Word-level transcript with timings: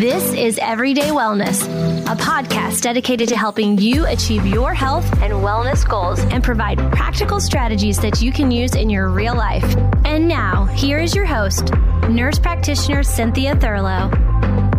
This 0.00 0.32
is 0.32 0.58
Everyday 0.62 1.10
Wellness, 1.10 1.62
a 2.10 2.16
podcast 2.16 2.80
dedicated 2.80 3.28
to 3.28 3.36
helping 3.36 3.76
you 3.76 4.06
achieve 4.06 4.46
your 4.46 4.72
health 4.72 5.04
and 5.20 5.34
wellness 5.34 5.86
goals 5.86 6.20
and 6.20 6.42
provide 6.42 6.78
practical 6.90 7.38
strategies 7.38 7.98
that 7.98 8.22
you 8.22 8.32
can 8.32 8.50
use 8.50 8.74
in 8.74 8.88
your 8.88 9.10
real 9.10 9.34
life. 9.34 9.76
And 10.06 10.26
now, 10.26 10.64
here 10.64 11.00
is 11.00 11.14
your 11.14 11.26
host, 11.26 11.74
nurse 12.08 12.38
practitioner 12.38 13.02
Cynthia 13.02 13.54
Thurlow. 13.56 14.69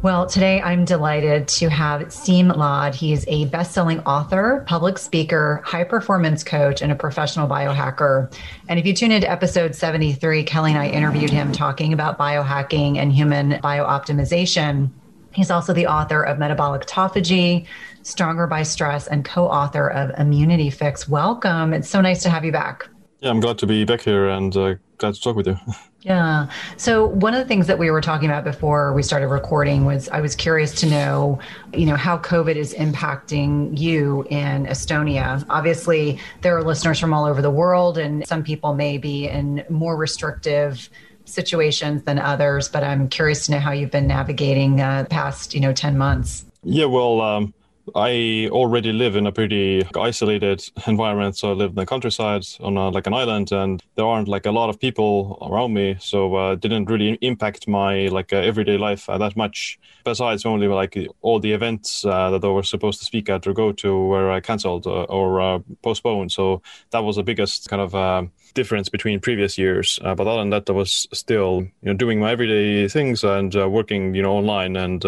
Well, 0.00 0.26
today 0.26 0.62
I'm 0.62 0.84
delighted 0.84 1.48
to 1.48 1.68
have 1.70 2.02
Siim 2.02 2.56
Land. 2.56 2.94
He's 2.94 3.26
a 3.26 3.46
best-selling 3.46 3.98
author, 4.02 4.62
public 4.68 4.96
speaker, 4.96 5.60
high 5.64 5.82
performance 5.82 6.44
coach, 6.44 6.82
and 6.82 6.92
a 6.92 6.94
professional 6.94 7.48
biohacker. 7.48 8.32
And 8.68 8.78
if 8.78 8.86
you 8.86 8.94
tune 8.94 9.10
into 9.10 9.28
episode 9.28 9.74
73, 9.74 10.44
Kelly 10.44 10.70
and 10.70 10.80
I 10.80 10.86
interviewed 10.86 11.30
him 11.30 11.50
talking 11.50 11.92
about 11.92 12.16
biohacking 12.16 12.96
and 12.96 13.12
human 13.12 13.54
biooptimization. 13.54 14.88
He's 15.32 15.50
also 15.50 15.72
the 15.72 15.88
author 15.88 16.22
of 16.22 16.38
Metabolic 16.38 16.82
Autophagy, 16.82 17.66
Stronger 18.04 18.46
by 18.46 18.62
Stress, 18.62 19.08
and 19.08 19.24
co-author 19.24 19.88
of 19.90 20.16
Immunity 20.16 20.70
Fix. 20.70 21.08
Welcome. 21.08 21.72
It's 21.74 21.88
so 21.88 22.00
nice 22.00 22.22
to 22.22 22.30
have 22.30 22.44
you 22.44 22.52
back. 22.52 22.88
Yeah, 23.20 23.30
I'm 23.30 23.40
glad 23.40 23.58
to 23.58 23.66
be 23.66 23.84
back 23.84 24.02
here 24.02 24.28
and 24.28 24.56
uh, 24.56 24.74
glad 24.98 25.14
to 25.14 25.20
talk 25.20 25.36
with 25.36 25.46
you. 25.46 25.58
Yeah. 26.02 26.48
So 26.76 27.06
one 27.06 27.34
of 27.34 27.40
the 27.40 27.44
things 27.44 27.66
that 27.66 27.76
we 27.76 27.90
were 27.90 28.00
talking 28.00 28.30
about 28.30 28.44
before 28.44 28.94
we 28.94 29.02
started 29.02 29.26
recording 29.26 29.84
was 29.84 30.08
I 30.08 30.20
was 30.20 30.36
curious 30.36 30.72
to 30.80 30.86
know, 30.86 31.40
you 31.74 31.86
know, 31.86 31.96
how 31.96 32.18
COVID 32.18 32.54
is 32.54 32.72
impacting 32.72 33.76
you 33.76 34.24
in 34.30 34.66
Estonia. 34.66 35.44
Obviously, 35.50 36.20
there 36.42 36.56
are 36.56 36.62
listeners 36.62 37.00
from 37.00 37.12
all 37.12 37.24
over 37.24 37.42
the 37.42 37.50
world, 37.50 37.98
and 37.98 38.24
some 38.28 38.44
people 38.44 38.74
may 38.74 38.96
be 38.96 39.28
in 39.28 39.64
more 39.68 39.96
restrictive 39.96 40.88
situations 41.24 42.04
than 42.04 42.20
others. 42.20 42.68
But 42.68 42.84
I'm 42.84 43.08
curious 43.08 43.46
to 43.46 43.52
know 43.52 43.58
how 43.58 43.72
you've 43.72 43.90
been 43.90 44.06
navigating 44.06 44.80
uh, 44.80 45.04
past, 45.10 45.52
you 45.52 45.60
know, 45.60 45.72
ten 45.72 45.98
months. 45.98 46.44
Yeah. 46.62 46.86
Well. 46.86 47.20
Um 47.20 47.54
I 47.94 48.48
already 48.50 48.92
live 48.92 49.16
in 49.16 49.26
a 49.26 49.32
pretty 49.32 49.86
isolated 49.98 50.68
environment. 50.86 51.36
So 51.36 51.50
I 51.50 51.52
live 51.54 51.70
in 51.70 51.76
the 51.76 51.86
countryside 51.86 52.44
on 52.60 52.76
a, 52.76 52.88
like 52.90 53.06
an 53.06 53.14
island, 53.14 53.52
and 53.52 53.82
there 53.94 54.06
aren't 54.06 54.28
like 54.28 54.46
a 54.46 54.50
lot 54.50 54.70
of 54.70 54.78
people 54.78 55.38
around 55.50 55.74
me. 55.74 55.96
So 56.00 56.36
uh, 56.36 56.52
it 56.52 56.60
didn't 56.60 56.86
really 56.86 57.18
impact 57.20 57.68
my 57.68 58.06
like 58.08 58.32
uh, 58.32 58.36
everyday 58.36 58.78
life 58.78 59.08
uh, 59.08 59.18
that 59.18 59.36
much. 59.36 59.78
Besides 60.04 60.46
only 60.46 60.68
like 60.68 60.96
all 61.22 61.40
the 61.40 61.52
events 61.52 62.04
uh, 62.04 62.30
that 62.30 62.44
I 62.44 62.48
was 62.48 62.68
supposed 62.68 62.98
to 63.00 63.04
speak 63.04 63.28
at 63.28 63.46
or 63.46 63.52
go 63.52 63.72
to 63.72 64.06
were 64.06 64.32
uh, 64.32 64.40
cancelled 64.40 64.86
uh, 64.86 65.04
or 65.04 65.62
postponed. 65.82 66.32
So 66.32 66.62
that 66.90 67.00
was 67.00 67.16
the 67.16 67.22
biggest 67.22 67.68
kind 67.68 67.82
of 67.82 68.30
difference 68.54 68.88
between 68.88 69.20
previous 69.20 69.58
years. 69.58 69.98
but 70.02 70.20
other 70.20 70.38
than 70.38 70.50
that, 70.50 70.68
I 70.68 70.72
was 70.72 71.06
still 71.12 71.62
you 71.82 71.92
know 71.92 71.94
doing 71.94 72.20
my 72.20 72.32
everyday 72.32 72.88
things 72.88 73.24
and 73.24 73.54
working 73.54 74.14
you 74.14 74.22
know 74.22 74.32
online 74.32 74.76
and 74.76 75.04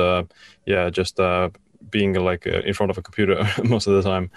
yeah 0.66 0.90
just 0.90 1.18
being 1.90 2.14
like 2.14 2.46
uh, 2.46 2.60
in 2.60 2.74
front 2.74 2.90
of 2.90 2.98
a 2.98 3.02
computer 3.02 3.48
most 3.64 3.86
of 3.86 3.94
the 3.94 4.02
time. 4.02 4.30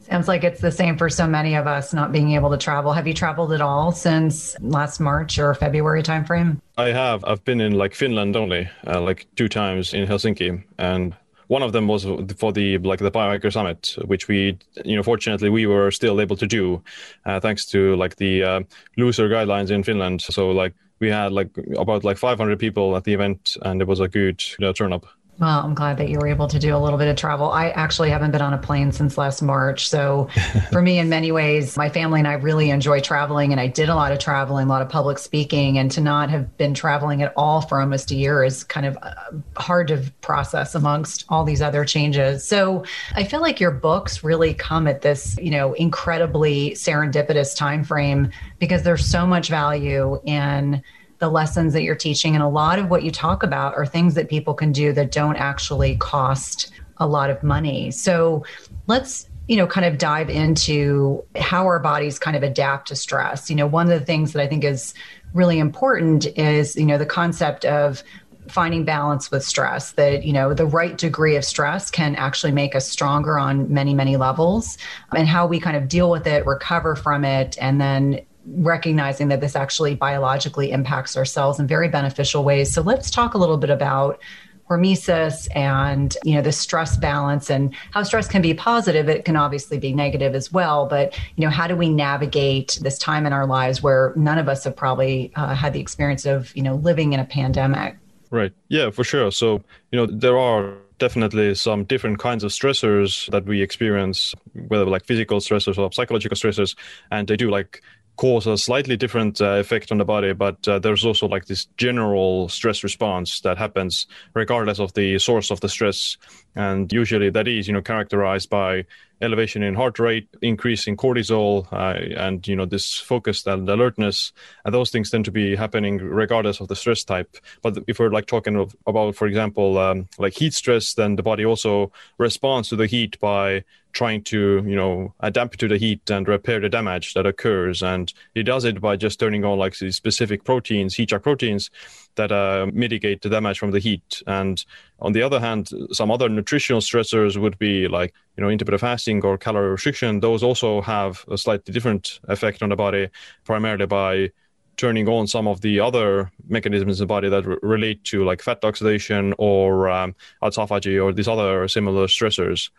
Sounds 0.00 0.26
like 0.26 0.42
it's 0.42 0.60
the 0.60 0.72
same 0.72 0.96
for 0.96 1.10
so 1.10 1.26
many 1.26 1.54
of 1.54 1.66
us 1.66 1.92
not 1.92 2.12
being 2.12 2.32
able 2.32 2.50
to 2.50 2.56
travel. 2.56 2.92
Have 2.94 3.06
you 3.06 3.12
traveled 3.12 3.52
at 3.52 3.60
all 3.60 3.92
since 3.92 4.56
last 4.60 5.00
March 5.00 5.38
or 5.38 5.52
February 5.52 6.02
timeframe? 6.02 6.60
I 6.78 6.88
have. 6.88 7.22
I've 7.26 7.44
been 7.44 7.60
in 7.60 7.72
like 7.72 7.94
Finland 7.94 8.34
only, 8.34 8.70
uh, 8.86 9.02
like 9.02 9.26
two 9.36 9.48
times 9.48 9.92
in 9.92 10.06
Helsinki, 10.06 10.64
and 10.78 11.14
one 11.48 11.62
of 11.62 11.72
them 11.72 11.88
was 11.88 12.06
for 12.36 12.52
the 12.52 12.78
like 12.78 13.00
the 13.00 13.10
biohacker 13.10 13.52
summit, 13.52 13.96
which 14.06 14.28
we, 14.28 14.58
you 14.84 14.96
know, 14.96 15.02
fortunately 15.02 15.50
we 15.50 15.66
were 15.66 15.90
still 15.90 16.20
able 16.20 16.36
to 16.36 16.46
do, 16.46 16.82
uh, 17.26 17.40
thanks 17.40 17.66
to 17.66 17.94
like 17.96 18.16
the 18.16 18.42
uh, 18.42 18.60
looser 18.96 19.28
guidelines 19.28 19.70
in 19.70 19.82
Finland. 19.82 20.22
So 20.22 20.50
like 20.50 20.74
we 21.00 21.08
had 21.10 21.32
like 21.32 21.50
about 21.76 22.04
like 22.04 22.16
500 22.16 22.58
people 22.58 22.96
at 22.96 23.04
the 23.04 23.12
event, 23.12 23.56
and 23.62 23.82
it 23.82 23.88
was 23.88 24.00
a 24.00 24.08
good 24.08 24.42
you 24.58 24.64
know, 24.64 24.72
turn 24.72 24.92
up. 24.92 25.06
Well, 25.40 25.60
I'm 25.60 25.74
glad 25.74 25.98
that 25.98 26.08
you 26.08 26.18
were 26.18 26.26
able 26.26 26.48
to 26.48 26.58
do 26.58 26.74
a 26.74 26.78
little 26.78 26.98
bit 26.98 27.06
of 27.06 27.14
travel. 27.14 27.52
I 27.52 27.70
actually 27.70 28.10
haven't 28.10 28.32
been 28.32 28.42
on 28.42 28.54
a 28.54 28.58
plane 28.58 28.90
since 28.90 29.16
last 29.16 29.40
March. 29.40 29.88
So, 29.88 30.28
for 30.72 30.82
me, 30.82 30.98
in 30.98 31.08
many 31.08 31.30
ways, 31.30 31.76
my 31.76 31.88
family 31.88 32.18
and 32.18 32.26
I 32.26 32.32
really 32.32 32.70
enjoy 32.70 32.98
traveling, 32.98 33.52
and 33.52 33.60
I 33.60 33.68
did 33.68 33.88
a 33.88 33.94
lot 33.94 34.10
of 34.10 34.18
traveling, 34.18 34.66
a 34.66 34.68
lot 34.68 34.82
of 34.82 34.88
public 34.88 35.16
speaking. 35.18 35.78
And 35.78 35.92
to 35.92 36.00
not 36.00 36.28
have 36.30 36.56
been 36.56 36.74
traveling 36.74 37.22
at 37.22 37.32
all 37.36 37.60
for 37.60 37.80
almost 37.80 38.10
a 38.10 38.16
year 38.16 38.42
is 38.42 38.64
kind 38.64 38.84
of 38.84 38.98
uh, 39.00 39.14
hard 39.56 39.86
to 39.88 40.12
process 40.22 40.74
amongst 40.74 41.24
all 41.28 41.44
these 41.44 41.62
other 41.62 41.84
changes. 41.84 42.44
So, 42.44 42.84
I 43.14 43.22
feel 43.22 43.40
like 43.40 43.60
your 43.60 43.70
books 43.70 44.24
really 44.24 44.54
come 44.54 44.88
at 44.88 45.02
this, 45.02 45.38
you 45.40 45.52
know, 45.52 45.72
incredibly 45.74 46.72
serendipitous 46.72 47.56
time 47.56 47.84
frame 47.84 48.32
because 48.58 48.82
there's 48.82 49.06
so 49.06 49.24
much 49.24 49.50
value 49.50 50.20
in 50.24 50.82
the 51.18 51.28
lessons 51.28 51.72
that 51.72 51.82
you're 51.82 51.94
teaching. 51.94 52.34
And 52.34 52.42
a 52.42 52.48
lot 52.48 52.78
of 52.78 52.90
what 52.90 53.02
you 53.02 53.10
talk 53.10 53.42
about 53.42 53.74
are 53.74 53.86
things 53.86 54.14
that 54.14 54.28
people 54.28 54.54
can 54.54 54.72
do 54.72 54.92
that 54.92 55.12
don't 55.12 55.36
actually 55.36 55.96
cost 55.96 56.70
a 56.98 57.06
lot 57.06 57.30
of 57.30 57.42
money. 57.42 57.90
So 57.90 58.44
let's 58.86 59.28
you 59.48 59.56
know 59.56 59.66
kind 59.66 59.86
of 59.86 59.98
dive 59.98 60.28
into 60.28 61.24
how 61.36 61.64
our 61.64 61.78
bodies 61.78 62.18
kind 62.18 62.36
of 62.36 62.42
adapt 62.42 62.88
to 62.88 62.94
stress 62.94 63.48
you 63.48 63.56
know 63.56 63.66
one 63.66 63.90
of 63.90 63.98
the 63.98 64.04
things 64.04 64.34
that 64.34 64.42
i 64.42 64.46
think 64.46 64.62
is 64.62 64.92
really 65.32 65.58
important 65.58 66.26
is 66.38 66.76
you 66.76 66.84
know 66.84 66.98
the 66.98 67.06
concept 67.06 67.64
of 67.64 68.02
finding 68.48 68.84
balance 68.84 69.30
with 69.30 69.42
stress 69.42 69.92
that 69.92 70.22
you 70.22 70.32
know 70.32 70.52
the 70.52 70.66
right 70.66 70.98
degree 70.98 71.34
of 71.34 71.44
stress 71.44 71.90
can 71.90 72.14
actually 72.16 72.52
make 72.52 72.74
us 72.74 72.88
stronger 72.88 73.38
on 73.38 73.72
many 73.72 73.94
many 73.94 74.16
levels 74.16 74.76
and 75.14 75.26
how 75.26 75.46
we 75.46 75.58
kind 75.58 75.76
of 75.76 75.88
deal 75.88 76.10
with 76.10 76.26
it 76.26 76.44
recover 76.46 76.94
from 76.94 77.24
it 77.24 77.56
and 77.58 77.80
then 77.80 78.20
recognizing 78.56 79.28
that 79.28 79.40
this 79.40 79.56
actually 79.56 79.94
biologically 79.94 80.70
impacts 80.70 81.16
our 81.16 81.24
cells 81.24 81.60
in 81.60 81.66
very 81.66 81.88
beneficial 81.88 82.44
ways. 82.44 82.72
So 82.72 82.82
let's 82.82 83.10
talk 83.10 83.34
a 83.34 83.38
little 83.38 83.56
bit 83.56 83.70
about 83.70 84.20
hormesis 84.68 85.48
and 85.56 86.14
you 86.24 86.34
know 86.34 86.42
the 86.42 86.52
stress 86.52 86.96
balance 86.98 87.48
and 87.48 87.74
how 87.92 88.02
stress 88.02 88.28
can 88.28 88.42
be 88.42 88.52
positive. 88.52 89.08
It 89.08 89.24
can 89.24 89.36
obviously 89.36 89.78
be 89.78 89.94
negative 89.94 90.34
as 90.34 90.52
well 90.52 90.86
but 90.86 91.18
you 91.36 91.44
know 91.44 91.50
how 91.50 91.66
do 91.66 91.74
we 91.74 91.88
navigate 91.88 92.78
this 92.82 92.98
time 92.98 93.24
in 93.24 93.32
our 93.32 93.46
lives 93.46 93.82
where 93.82 94.12
none 94.14 94.38
of 94.38 94.48
us 94.48 94.64
have 94.64 94.76
probably 94.76 95.32
uh, 95.36 95.54
had 95.54 95.72
the 95.72 95.80
experience 95.80 96.26
of 96.26 96.54
you 96.54 96.62
know 96.62 96.74
living 96.76 97.12
in 97.12 97.20
a 97.20 97.24
pandemic? 97.24 97.96
Right. 98.30 98.52
Yeah 98.68 98.90
for 98.90 99.04
sure. 99.04 99.30
So 99.32 99.62
you 99.90 99.98
know 99.98 100.06
there 100.06 100.38
are 100.38 100.74
definitely 100.98 101.54
some 101.54 101.84
different 101.84 102.18
kinds 102.18 102.44
of 102.44 102.50
stressors 102.50 103.30
that 103.30 103.44
we 103.46 103.62
experience, 103.62 104.34
whether 104.66 104.84
like 104.84 105.04
physical 105.04 105.38
stressors 105.38 105.78
or 105.78 105.92
psychological 105.92 106.36
stressors, 106.36 106.76
and 107.10 107.28
they 107.28 107.36
do 107.36 107.50
like 107.50 107.82
cause 108.18 108.48
a 108.48 108.58
slightly 108.58 108.96
different 108.96 109.40
uh, 109.40 109.52
effect 109.60 109.90
on 109.92 109.98
the 109.98 110.04
body, 110.04 110.32
but 110.32 110.66
uh, 110.66 110.78
there's 110.80 111.04
also 111.04 111.28
like 111.28 111.46
this 111.46 111.66
general 111.76 112.48
stress 112.48 112.82
response 112.82 113.40
that 113.40 113.56
happens 113.56 114.06
regardless 114.34 114.80
of 114.80 114.92
the 114.94 115.18
source 115.20 115.50
of 115.52 115.60
the 115.60 115.68
stress. 115.68 116.18
And 116.56 116.92
usually 116.92 117.30
that 117.30 117.46
is, 117.46 117.68
you 117.68 117.72
know, 117.72 117.80
characterized 117.80 118.50
by 118.50 118.84
elevation 119.20 119.62
in 119.62 119.74
heart 119.74 119.98
rate, 120.00 120.28
increase 120.42 120.88
in 120.88 120.96
cortisol, 120.96 121.72
uh, 121.72 122.20
and 122.20 122.46
you 122.46 122.56
know 122.56 122.66
this 122.66 122.98
focus 122.98 123.46
and 123.46 123.68
alertness, 123.68 124.32
and 124.64 124.74
those 124.74 124.90
things 124.90 125.10
tend 125.10 125.24
to 125.24 125.32
be 125.32 125.56
happening 125.56 125.98
regardless 125.98 126.60
of 126.60 126.68
the 126.68 126.76
stress 126.76 127.04
type. 127.04 127.36
But 127.62 127.78
if 127.86 127.98
we're 127.98 128.10
like 128.10 128.26
talking 128.26 128.56
of, 128.56 128.74
about, 128.86 129.14
for 129.14 129.26
example, 129.26 129.78
um, 129.78 130.08
like 130.18 130.34
heat 130.34 130.54
stress, 130.54 130.94
then 130.94 131.16
the 131.16 131.22
body 131.22 131.44
also 131.44 131.92
responds 132.18 132.68
to 132.68 132.76
the 132.76 132.86
heat 132.86 133.18
by 133.20 133.64
trying 133.98 134.22
to 134.22 134.62
you 134.64 134.76
know 134.76 135.12
adapt 135.18 135.58
to 135.58 135.66
the 135.66 135.76
heat 135.76 136.08
and 136.08 136.28
repair 136.28 136.60
the 136.60 136.68
damage 136.68 137.14
that 137.14 137.26
occurs. 137.26 137.82
And 137.82 138.12
it 138.36 138.44
does 138.44 138.64
it 138.64 138.80
by 138.80 138.94
just 138.94 139.18
turning 139.18 139.44
on 139.44 139.58
like 139.58 139.76
these 139.76 139.96
specific 139.96 140.44
proteins 140.44 140.94
heat 140.94 141.10
shock 141.10 141.24
proteins 141.24 141.68
that 142.14 142.30
uh, 142.30 142.68
mitigate 142.72 143.22
the 143.22 143.28
damage 143.28 143.58
from 143.58 143.72
the 143.72 143.80
heat. 143.80 144.22
And 144.28 144.64
on 145.00 145.14
the 145.14 145.22
other 145.22 145.40
hand 145.40 145.70
some 145.90 146.12
other 146.12 146.28
nutritional 146.28 146.80
stressors 146.80 147.36
would 147.36 147.58
be 147.58 147.88
like 147.88 148.14
you 148.36 148.44
know 148.44 148.50
intermittent 148.50 148.82
fasting 148.82 149.24
or 149.24 149.36
calorie 149.36 149.72
restriction. 149.72 150.20
Those 150.20 150.44
also 150.44 150.80
have 150.80 151.24
a 151.28 151.36
slightly 151.36 151.72
different 151.74 152.20
effect 152.28 152.62
on 152.62 152.68
the 152.68 152.76
body 152.76 153.08
primarily 153.44 153.86
by 153.86 154.30
turning 154.76 155.08
on 155.08 155.26
some 155.26 155.48
of 155.48 155.60
the 155.60 155.80
other 155.80 156.30
mechanisms 156.48 157.00
in 157.00 157.02
the 157.02 157.14
body 157.14 157.28
that 157.28 157.44
r- 157.44 157.58
relate 157.62 158.04
to 158.04 158.24
like 158.24 158.40
fat 158.42 158.64
oxidation 158.64 159.34
or 159.38 159.88
um, 159.88 160.14
autophagy 160.40 161.02
or 161.02 161.12
these 161.12 161.26
other 161.26 161.66
similar 161.66 162.06
stressors 162.06 162.70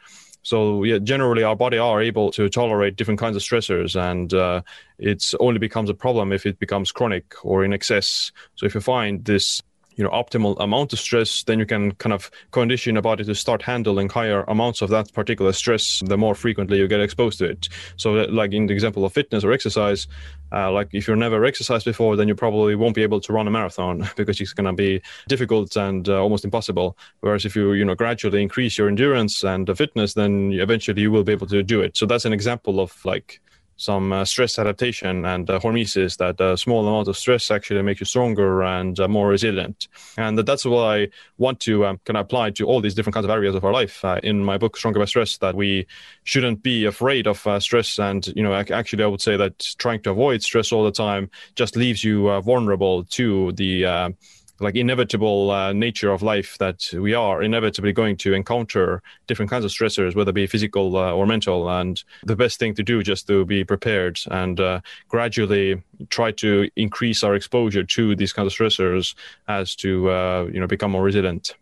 so 0.41 0.83
yeah, 0.83 0.99
generally 0.99 1.43
our 1.43 1.55
body 1.55 1.77
are 1.77 2.01
able 2.01 2.31
to 2.31 2.49
tolerate 2.49 2.95
different 2.95 3.19
kinds 3.19 3.35
of 3.35 3.41
stressors, 3.41 3.99
and 3.99 4.33
uh, 4.33 4.61
it 4.97 5.33
only 5.39 5.59
becomes 5.59 5.89
a 5.89 5.93
problem 5.93 6.31
if 6.31 6.45
it 6.45 6.59
becomes 6.59 6.91
chronic 6.91 7.33
or 7.43 7.63
in 7.63 7.73
excess. 7.73 8.31
So 8.55 8.65
if 8.65 8.75
you 8.75 8.81
find 8.81 9.25
this 9.25 9.61
you 9.99 10.05
know 10.05 10.11
optimal 10.11 10.55
amount 10.61 10.93
of 10.93 10.99
stress 10.99 11.43
then 11.43 11.59
you 11.59 11.65
can 11.65 11.91
kind 11.95 12.13
of 12.13 12.31
condition 12.51 12.95
a 12.95 13.01
body 13.01 13.25
to 13.25 13.35
start 13.35 13.61
handling 13.61 14.07
higher 14.07 14.43
amounts 14.47 14.81
of 14.81 14.89
that 14.89 15.13
particular 15.13 15.51
stress 15.51 16.01
the 16.05 16.17
more 16.17 16.33
frequently 16.33 16.77
you 16.77 16.87
get 16.87 17.01
exposed 17.01 17.37
to 17.39 17.45
it. 17.45 17.67
So 17.97 18.13
like 18.13 18.53
in 18.53 18.67
the 18.67 18.73
example 18.73 19.03
of 19.03 19.11
fitness 19.11 19.43
or 19.43 19.51
exercise 19.51 20.07
uh, 20.53 20.71
like 20.71 20.87
if 20.93 21.05
you've 21.05 21.17
never 21.17 21.43
exercised 21.43 21.83
before 21.83 22.15
then 22.15 22.29
you 22.29 22.33
probably 22.33 22.75
won't 22.75 22.95
be 22.95 23.03
able 23.03 23.19
to 23.19 23.33
run 23.33 23.45
a 23.45 23.51
marathon 23.51 24.09
because 24.15 24.39
it's 24.39 24.53
going 24.53 24.65
to 24.65 24.73
be 24.73 25.01
difficult 25.27 25.75
and 25.75 26.07
uh, 26.07 26.21
almost 26.21 26.45
impossible. 26.45 26.97
Whereas 27.19 27.43
if 27.43 27.53
you 27.53 27.73
you 27.73 27.83
know 27.83 27.95
gradually 27.95 28.41
increase 28.41 28.77
your 28.77 28.87
endurance 28.87 29.43
and 29.43 29.67
the 29.67 29.75
fitness 29.75 30.13
then 30.13 30.53
eventually 30.53 31.01
you 31.01 31.11
will 31.11 31.25
be 31.25 31.33
able 31.33 31.47
to 31.47 31.61
do 31.61 31.81
it. 31.81 31.97
So 31.97 32.05
that's 32.05 32.23
an 32.23 32.31
example 32.31 32.79
of 32.79 32.95
like 33.03 33.41
some 33.79 34.11
uh, 34.11 34.25
stress 34.25 34.59
adaptation 34.59 35.25
and 35.25 35.49
uh, 35.49 35.57
hormesis 35.59 36.17
that 36.17 36.39
a 36.41 36.57
small 36.57 36.85
amount 36.85 37.07
of 37.07 37.15
stress 37.15 37.49
actually 37.49 37.81
makes 37.81 38.01
you 38.01 38.05
stronger 38.05 38.61
and 38.61 38.99
uh, 38.99 39.07
more 39.07 39.29
resilient. 39.29 39.87
And 40.17 40.37
that's 40.37 40.65
what 40.65 40.83
I 40.83 41.07
want 41.37 41.61
to 41.61 41.85
um, 41.85 41.99
kind 42.03 42.17
of 42.17 42.25
apply 42.25 42.51
to 42.51 42.65
all 42.65 42.81
these 42.81 42.93
different 42.93 43.13
kinds 43.13 43.23
of 43.23 43.31
areas 43.31 43.55
of 43.55 43.63
our 43.63 43.71
life. 43.71 44.03
Uh, 44.03 44.19
in 44.21 44.43
my 44.43 44.57
book, 44.57 44.75
Stronger 44.75 44.99
by 44.99 45.05
Stress, 45.05 45.37
that 45.37 45.55
we 45.55 45.87
shouldn't 46.25 46.61
be 46.61 46.85
afraid 46.85 47.25
of 47.25 47.47
uh, 47.47 47.59
stress. 47.61 47.97
And, 47.99 48.27
you 48.35 48.43
know, 48.43 48.53
actually, 48.53 49.03
I 49.03 49.07
would 49.07 49.21
say 49.21 49.37
that 49.37 49.65
trying 49.77 50.01
to 50.01 50.11
avoid 50.11 50.43
stress 50.43 50.73
all 50.73 50.83
the 50.83 50.91
time 50.91 51.29
just 51.55 51.77
leaves 51.77 52.03
you 52.03 52.29
uh, 52.29 52.41
vulnerable 52.41 53.05
to 53.05 53.53
the 53.53 54.13
like 54.59 54.75
inevitable 54.75 55.51
uh, 55.51 55.73
nature 55.73 56.11
of 56.11 56.21
life 56.21 56.57
that 56.59 56.89
we 56.93 57.13
are 57.13 57.41
inevitably 57.41 57.93
going 57.93 58.17
to 58.17 58.33
encounter 58.33 59.01
different 59.27 59.49
kinds 59.49 59.65
of 59.65 59.71
stressors, 59.71 60.15
whether 60.15 60.31
it 60.31 60.33
be 60.33 60.47
physical 60.47 60.97
uh, 60.97 61.11
or 61.13 61.25
mental. 61.25 61.69
And 61.69 62.01
the 62.23 62.35
best 62.35 62.59
thing 62.59 62.75
to 62.75 62.83
do 62.83 63.03
just 63.03 63.27
to 63.27 63.45
be 63.45 63.63
prepared 63.63 64.19
and 64.29 64.59
uh, 64.59 64.81
gradually 65.07 65.81
try 66.09 66.31
to 66.33 66.69
increase 66.75 67.23
our 67.23 67.35
exposure 67.35 67.83
to 67.83 68.15
these 68.15 68.33
kinds 68.33 68.47
of 68.47 68.57
stressors 68.57 69.15
as 69.47 69.75
to 69.77 70.09
uh, 70.09 70.49
you 70.51 70.59
know 70.59 70.67
become 70.67 70.91
more 70.91 71.03
resilient. 71.03 71.55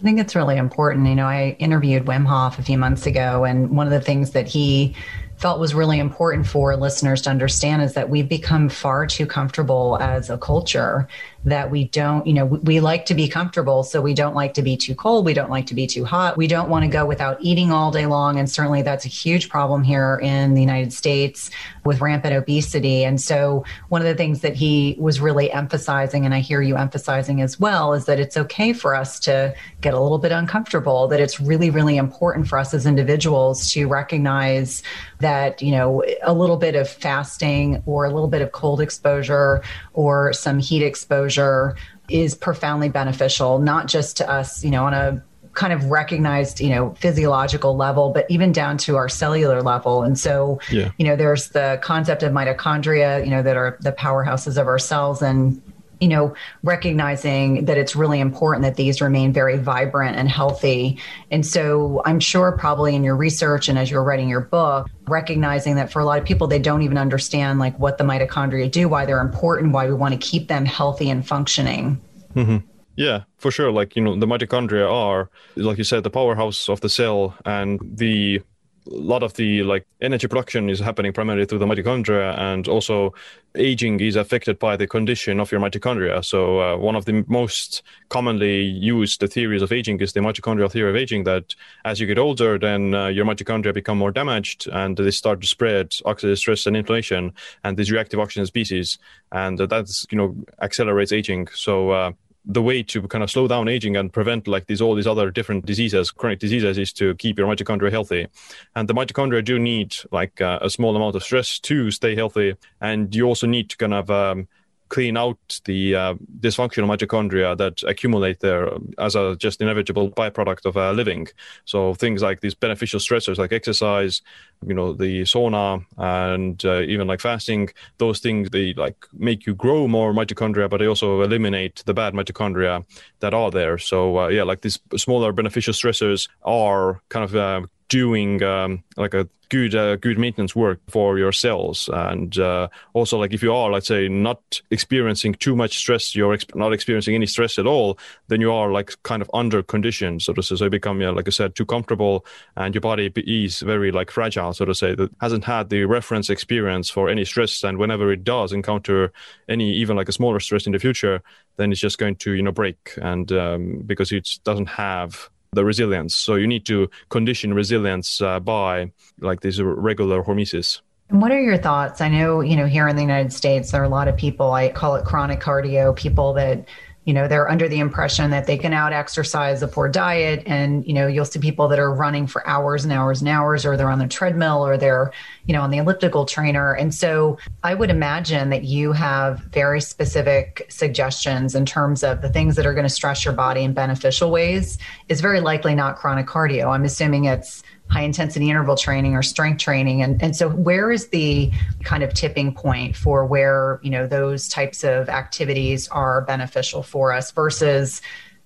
I 0.00 0.02
think 0.02 0.18
it's 0.18 0.34
really 0.34 0.56
important. 0.56 1.06
You 1.06 1.14
know, 1.14 1.26
I 1.26 1.56
interviewed 1.60 2.04
Wim 2.04 2.26
Hof 2.26 2.58
a 2.58 2.62
few 2.62 2.76
months 2.76 3.06
ago, 3.06 3.44
and 3.44 3.70
one 3.70 3.86
of 3.86 3.92
the 3.92 4.00
things 4.00 4.32
that 4.32 4.48
he 4.48 4.94
felt 5.36 5.60
was 5.60 5.74
really 5.74 5.98
important 5.98 6.46
for 6.46 6.76
listeners 6.76 7.22
to 7.22 7.30
understand 7.30 7.82
is 7.82 7.94
that 7.94 8.08
we've 8.08 8.28
become 8.28 8.68
far 8.68 9.06
too 9.06 9.26
comfortable 9.26 9.98
as 10.00 10.30
a 10.30 10.38
culture 10.38 11.08
that 11.44 11.70
we 11.70 11.84
don't, 11.84 12.26
you 12.26 12.32
know, 12.32 12.46
we 12.46 12.80
like 12.80 13.06
to 13.06 13.14
be 13.14 13.28
comfortable. 13.28 13.82
So 13.82 14.00
we 14.00 14.14
don't 14.14 14.34
like 14.34 14.54
to 14.54 14.62
be 14.62 14.76
too 14.76 14.94
cold. 14.94 15.24
We 15.24 15.34
don't 15.34 15.50
like 15.50 15.66
to 15.66 15.74
be 15.74 15.86
too 15.86 16.04
hot. 16.04 16.36
We 16.36 16.46
don't 16.46 16.68
want 16.68 16.84
to 16.84 16.88
go 16.88 17.04
without 17.04 17.38
eating 17.40 17.70
all 17.70 17.90
day 17.90 18.06
long. 18.06 18.38
And 18.38 18.50
certainly 18.50 18.82
that's 18.82 19.04
a 19.04 19.08
huge 19.08 19.48
problem 19.48 19.82
here 19.82 20.18
in 20.22 20.54
the 20.54 20.60
United 20.60 20.92
States 20.92 21.50
with 21.84 22.00
rampant 22.00 22.34
obesity. 22.34 23.04
And 23.04 23.20
so 23.20 23.64
one 23.90 24.00
of 24.00 24.06
the 24.06 24.14
things 24.14 24.40
that 24.40 24.54
he 24.54 24.96
was 24.98 25.20
really 25.20 25.52
emphasizing, 25.52 26.24
and 26.24 26.34
I 26.34 26.40
hear 26.40 26.62
you 26.62 26.76
emphasizing 26.76 27.42
as 27.42 27.60
well, 27.60 27.92
is 27.92 28.06
that 28.06 28.18
it's 28.18 28.36
okay 28.36 28.72
for 28.72 28.94
us 28.94 29.20
to 29.20 29.54
get 29.82 29.92
a 29.92 30.00
little 30.00 30.18
bit 30.18 30.32
uncomfortable, 30.32 31.08
that 31.08 31.20
it's 31.20 31.40
really, 31.40 31.68
really 31.68 31.98
important 31.98 32.48
for 32.48 32.58
us 32.58 32.72
as 32.72 32.86
individuals 32.86 33.70
to 33.72 33.86
recognize 33.86 34.82
that, 35.20 35.60
you 35.60 35.72
know, 35.72 36.02
a 36.22 36.32
little 36.32 36.56
bit 36.56 36.74
of 36.74 36.88
fasting 36.88 37.82
or 37.84 38.06
a 38.06 38.10
little 38.10 38.28
bit 38.28 38.40
of 38.40 38.52
cold 38.52 38.80
exposure 38.80 39.62
or 39.94 40.32
some 40.32 40.58
heat 40.58 40.82
exposure 40.82 41.76
is 42.08 42.34
profoundly 42.34 42.88
beneficial, 42.88 43.58
not 43.58 43.86
just 43.86 44.16
to 44.18 44.30
us, 44.30 44.62
you 44.62 44.70
know, 44.70 44.84
on 44.84 44.94
a 44.94 45.22
kind 45.54 45.72
of 45.72 45.84
recognized, 45.86 46.60
you 46.60 46.68
know, 46.68 46.94
physiological 46.94 47.76
level, 47.76 48.10
but 48.10 48.26
even 48.28 48.52
down 48.52 48.76
to 48.76 48.96
our 48.96 49.08
cellular 49.08 49.62
level. 49.62 50.02
And 50.02 50.18
so, 50.18 50.60
yeah. 50.70 50.90
you 50.98 51.06
know, 51.06 51.16
there's 51.16 51.50
the 51.50 51.78
concept 51.82 52.22
of 52.22 52.32
mitochondria, 52.32 53.24
you 53.24 53.30
know, 53.30 53.42
that 53.42 53.56
are 53.56 53.78
the 53.80 53.92
powerhouses 53.92 54.60
of 54.60 54.66
our 54.66 54.78
cells. 54.78 55.22
And 55.22 55.62
you 56.00 56.08
know, 56.08 56.34
recognizing 56.62 57.64
that 57.66 57.78
it's 57.78 57.94
really 57.96 58.20
important 58.20 58.62
that 58.62 58.76
these 58.76 59.00
remain 59.00 59.32
very 59.32 59.56
vibrant 59.56 60.16
and 60.16 60.28
healthy. 60.28 60.98
And 61.30 61.46
so 61.46 62.02
I'm 62.04 62.20
sure 62.20 62.52
probably 62.52 62.94
in 62.94 63.04
your 63.04 63.16
research 63.16 63.68
and 63.68 63.78
as 63.78 63.90
you're 63.90 64.02
writing 64.02 64.28
your 64.28 64.40
book, 64.40 64.88
recognizing 65.06 65.76
that 65.76 65.92
for 65.92 66.00
a 66.00 66.04
lot 66.04 66.18
of 66.18 66.24
people, 66.24 66.46
they 66.46 66.58
don't 66.58 66.82
even 66.82 66.98
understand 66.98 67.58
like 67.58 67.78
what 67.78 67.98
the 67.98 68.04
mitochondria 68.04 68.70
do, 68.70 68.88
why 68.88 69.06
they're 69.06 69.20
important, 69.20 69.72
why 69.72 69.86
we 69.86 69.94
want 69.94 70.12
to 70.12 70.18
keep 70.18 70.48
them 70.48 70.64
healthy 70.64 71.10
and 71.10 71.26
functioning. 71.26 72.00
Mm-hmm. 72.34 72.58
Yeah, 72.96 73.24
for 73.38 73.50
sure. 73.50 73.72
Like, 73.72 73.96
you 73.96 74.02
know, 74.02 74.16
the 74.16 74.26
mitochondria 74.26 74.90
are, 74.90 75.28
like 75.56 75.78
you 75.78 75.84
said, 75.84 76.04
the 76.04 76.10
powerhouse 76.10 76.68
of 76.68 76.80
the 76.80 76.88
cell 76.88 77.36
and 77.44 77.80
the 77.82 78.40
lot 78.86 79.22
of 79.22 79.34
the 79.34 79.62
like 79.62 79.86
energy 80.00 80.26
production 80.26 80.68
is 80.68 80.78
happening 80.78 81.12
primarily 81.12 81.46
through 81.46 81.58
the 81.58 81.66
mitochondria 81.66 82.36
and 82.38 82.68
also 82.68 83.14
aging 83.56 84.00
is 84.00 84.16
affected 84.16 84.58
by 84.58 84.76
the 84.76 84.86
condition 84.86 85.40
of 85.40 85.50
your 85.50 85.60
mitochondria. 85.60 86.24
So 86.24 86.60
uh, 86.60 86.76
one 86.76 86.96
of 86.96 87.04
the 87.04 87.24
most 87.28 87.82
commonly 88.08 88.62
used 88.62 89.20
theories 89.30 89.62
of 89.62 89.72
aging 89.72 90.00
is 90.00 90.12
the 90.12 90.20
mitochondrial 90.20 90.70
theory 90.70 90.90
of 90.90 90.96
aging 90.96 91.24
that 91.24 91.54
as 91.84 92.00
you 92.00 92.06
get 92.06 92.18
older 92.18 92.58
then 92.58 92.94
uh, 92.94 93.06
your 93.06 93.24
mitochondria 93.24 93.72
become 93.72 93.98
more 93.98 94.10
damaged 94.10 94.68
and 94.72 94.96
they 94.96 95.10
start 95.10 95.40
to 95.40 95.46
spread 95.46 95.90
oxidative 96.04 96.38
stress 96.38 96.66
and 96.66 96.76
inflammation 96.76 97.32
and 97.62 97.76
these 97.76 97.90
reactive 97.90 98.20
oxygen 98.20 98.46
species 98.46 98.98
and 99.32 99.58
that's 99.58 100.06
you 100.10 100.18
know 100.18 100.36
accelerates 100.60 101.12
aging. 101.12 101.48
So 101.54 101.90
uh, 101.90 102.12
the 102.44 102.62
way 102.62 102.82
to 102.82 103.02
kind 103.08 103.24
of 103.24 103.30
slow 103.30 103.48
down 103.48 103.68
aging 103.68 103.96
and 103.96 104.12
prevent 104.12 104.46
like 104.46 104.66
these 104.66 104.80
all 104.80 104.94
these 104.94 105.06
other 105.06 105.30
different 105.30 105.64
diseases 105.64 106.10
chronic 106.10 106.38
diseases 106.38 106.76
is 106.76 106.92
to 106.92 107.14
keep 107.16 107.38
your 107.38 107.48
mitochondria 107.48 107.90
healthy. 107.90 108.26
And 108.74 108.88
the 108.88 108.94
mitochondria 108.94 109.44
do 109.44 109.58
need 109.58 109.94
like 110.10 110.40
uh, 110.40 110.58
a 110.60 110.68
small 110.68 110.94
amount 110.94 111.16
of 111.16 111.22
stress 111.22 111.58
to 111.60 111.90
stay 111.90 112.14
healthy. 112.14 112.56
And 112.80 113.14
you 113.14 113.24
also 113.24 113.46
need 113.46 113.70
to 113.70 113.76
kind 113.76 113.94
of 113.94 114.10
um, 114.10 114.48
clean 114.94 115.16
out 115.16 115.60
the 115.64 115.96
uh, 115.96 116.14
dysfunctional 116.38 116.88
mitochondria 116.92 117.56
that 117.56 117.82
accumulate 117.82 118.38
there 118.38 118.70
as 118.98 119.16
a 119.16 119.34
just 119.44 119.60
inevitable 119.60 120.08
byproduct 120.08 120.64
of 120.66 120.76
uh, 120.76 120.92
living. 120.92 121.26
So 121.64 121.94
things 121.94 122.22
like 122.22 122.42
these 122.42 122.54
beneficial 122.54 123.00
stressors 123.00 123.36
like 123.36 123.52
exercise, 123.52 124.22
you 124.64 124.72
know, 124.72 124.92
the 124.92 125.22
sauna 125.22 125.84
and 125.96 126.64
uh, 126.64 126.82
even 126.82 127.08
like 127.08 127.20
fasting, 127.20 127.70
those 127.98 128.20
things, 128.20 128.50
they 128.50 128.72
like 128.74 128.98
make 129.12 129.46
you 129.46 129.54
grow 129.56 129.88
more 129.88 130.12
mitochondria, 130.12 130.70
but 130.70 130.78
they 130.78 130.86
also 130.86 131.22
eliminate 131.22 131.82
the 131.86 131.94
bad 131.94 132.14
mitochondria 132.14 132.84
that 133.18 133.34
are 133.34 133.50
there. 133.50 133.78
So 133.78 134.20
uh, 134.20 134.28
yeah, 134.28 134.44
like 134.44 134.60
these 134.60 134.78
smaller 134.96 135.32
beneficial 135.32 135.74
stressors 135.74 136.28
are 136.44 137.00
kind 137.08 137.24
of 137.24 137.34
uh, 137.34 137.66
doing 137.94 138.42
um, 138.42 138.82
like 138.96 139.14
a 139.14 139.28
good 139.50 139.72
uh, 139.72 139.94
good 139.94 140.18
maintenance 140.18 140.56
work 140.56 140.80
for 140.88 141.16
your 141.16 141.30
cells. 141.30 141.88
And 141.92 142.36
uh, 142.38 142.66
also 142.92 143.18
like 143.18 143.32
if 143.32 143.40
you 143.40 143.54
are 143.54 143.70
let's 143.70 143.86
say 143.86 144.08
not 144.08 144.60
experiencing 144.72 145.34
too 145.34 145.54
much 145.54 145.76
stress 145.76 146.16
you're 146.16 146.34
ex- 146.34 146.54
not 146.56 146.72
experiencing 146.72 147.14
any 147.14 147.26
stress 147.26 147.56
at 147.56 147.66
all 147.66 147.96
then 148.26 148.40
you 148.40 148.50
are 148.50 148.72
like 148.72 149.00
kind 149.04 149.22
of 149.22 149.30
under 149.32 149.62
conditioned 149.62 150.22
so 150.22 150.32
to 150.32 150.42
say. 150.42 150.56
So 150.56 150.64
you 150.64 150.70
become 150.70 151.00
yeah, 151.00 151.10
like 151.10 151.28
i 151.28 151.30
said 151.30 151.54
too 151.54 151.66
comfortable 151.66 152.26
and 152.56 152.74
your 152.74 152.80
body 152.80 153.12
is 153.14 153.60
very 153.60 153.92
like 153.92 154.10
fragile 154.10 154.52
so 154.54 154.64
to 154.64 154.74
say 154.74 154.96
that 154.96 155.10
hasn't 155.20 155.44
had 155.44 155.68
the 155.68 155.84
reference 155.84 156.30
experience 156.30 156.90
for 156.90 157.08
any 157.08 157.24
stress. 157.24 157.62
And 157.62 157.78
whenever 157.78 158.10
it 158.10 158.24
does 158.24 158.52
encounter 158.52 159.12
any 159.48 159.72
even 159.72 159.96
like 159.96 160.08
a 160.08 160.18
smaller 160.20 160.40
stress 160.40 160.66
in 160.66 160.72
the 160.72 160.80
future 160.80 161.22
then 161.58 161.70
it's 161.70 161.80
just 161.80 161.98
going 161.98 162.16
to 162.16 162.32
you 162.32 162.42
know 162.42 162.50
break. 162.50 162.98
And 163.00 163.30
um, 163.30 163.82
because 163.86 164.10
it 164.10 164.28
doesn't 164.42 164.70
have 164.70 165.30
the 165.54 165.64
resilience. 165.64 166.14
So 166.14 166.34
you 166.34 166.46
need 166.46 166.66
to 166.66 166.90
condition 167.08 167.54
resilience 167.54 168.20
uh, 168.20 168.40
by 168.40 168.92
like 169.20 169.40
these 169.40 169.60
regular 169.60 170.22
hormesis. 170.22 170.80
And 171.10 171.20
what 171.20 171.32
are 171.32 171.40
your 171.40 171.58
thoughts? 171.58 172.00
I 172.00 172.08
know, 172.08 172.40
you 172.40 172.56
know, 172.56 172.66
here 172.66 172.88
in 172.88 172.96
the 172.96 173.02
United 173.02 173.32
States, 173.32 173.70
there 173.70 173.82
are 173.82 173.84
a 173.84 173.88
lot 173.88 174.08
of 174.08 174.16
people, 174.16 174.52
I 174.52 174.70
call 174.70 174.96
it 174.96 175.04
chronic 175.04 175.40
cardio, 175.40 175.94
people 175.94 176.32
that 176.34 176.66
you 177.04 177.12
know 177.12 177.28
they're 177.28 177.50
under 177.50 177.68
the 177.68 177.78
impression 177.78 178.30
that 178.30 178.46
they 178.46 178.56
can 178.56 178.72
out 178.72 178.92
exercise 178.92 179.62
a 179.62 179.68
poor 179.68 179.88
diet. 179.88 180.42
And 180.46 180.86
you 180.86 180.92
know 180.92 181.06
you'll 181.06 181.24
see 181.24 181.38
people 181.38 181.68
that 181.68 181.78
are 181.78 181.92
running 181.92 182.26
for 182.26 182.46
hours 182.46 182.84
and 182.84 182.92
hours 182.92 183.20
and 183.20 183.28
hours 183.28 183.66
or 183.66 183.76
they're 183.76 183.90
on 183.90 183.98
the 183.98 184.08
treadmill 184.08 184.66
or 184.66 184.76
they're 184.76 185.12
you 185.46 185.52
know 185.52 185.62
on 185.62 185.70
the 185.70 185.78
elliptical 185.78 186.24
trainer. 186.24 186.72
And 186.72 186.94
so 186.94 187.38
i 187.62 187.74
would 187.74 187.90
imagine 187.90 188.50
that 188.50 188.64
you 188.64 188.92
have 188.92 189.40
very 189.40 189.80
specific 189.80 190.66
suggestions 190.68 191.54
in 191.54 191.66
terms 191.66 192.02
of 192.02 192.22
the 192.22 192.28
things 192.28 192.56
that 192.56 192.66
are 192.66 192.74
going 192.74 192.84
to 192.86 192.90
stress 192.90 193.24
your 193.24 193.34
body 193.34 193.62
in 193.62 193.74
beneficial 193.74 194.30
ways. 194.30 194.78
Is 195.08 195.20
very 195.20 195.40
likely 195.40 195.74
not 195.74 195.96
chronic 195.96 196.26
cardio. 196.26 196.74
I'm 196.74 196.84
assuming 196.84 197.24
it's 197.24 197.62
high 197.90 198.02
intensity 198.02 198.48
interval 198.48 198.76
training 198.76 199.14
or 199.14 199.22
strength 199.22 199.58
training 199.58 200.02
and, 200.02 200.22
and 200.22 200.34
so 200.34 200.48
where 200.48 200.90
is 200.90 201.08
the 201.08 201.50
kind 201.82 202.02
of 202.02 202.12
tipping 202.14 202.52
point 202.52 202.96
for 202.96 203.26
where 203.26 203.78
you 203.82 203.90
know 203.90 204.06
those 204.06 204.48
types 204.48 204.82
of 204.84 205.08
activities 205.08 205.86
are 205.88 206.22
beneficial 206.22 206.82
for 206.82 207.12
us 207.12 207.30
versus 207.30 208.00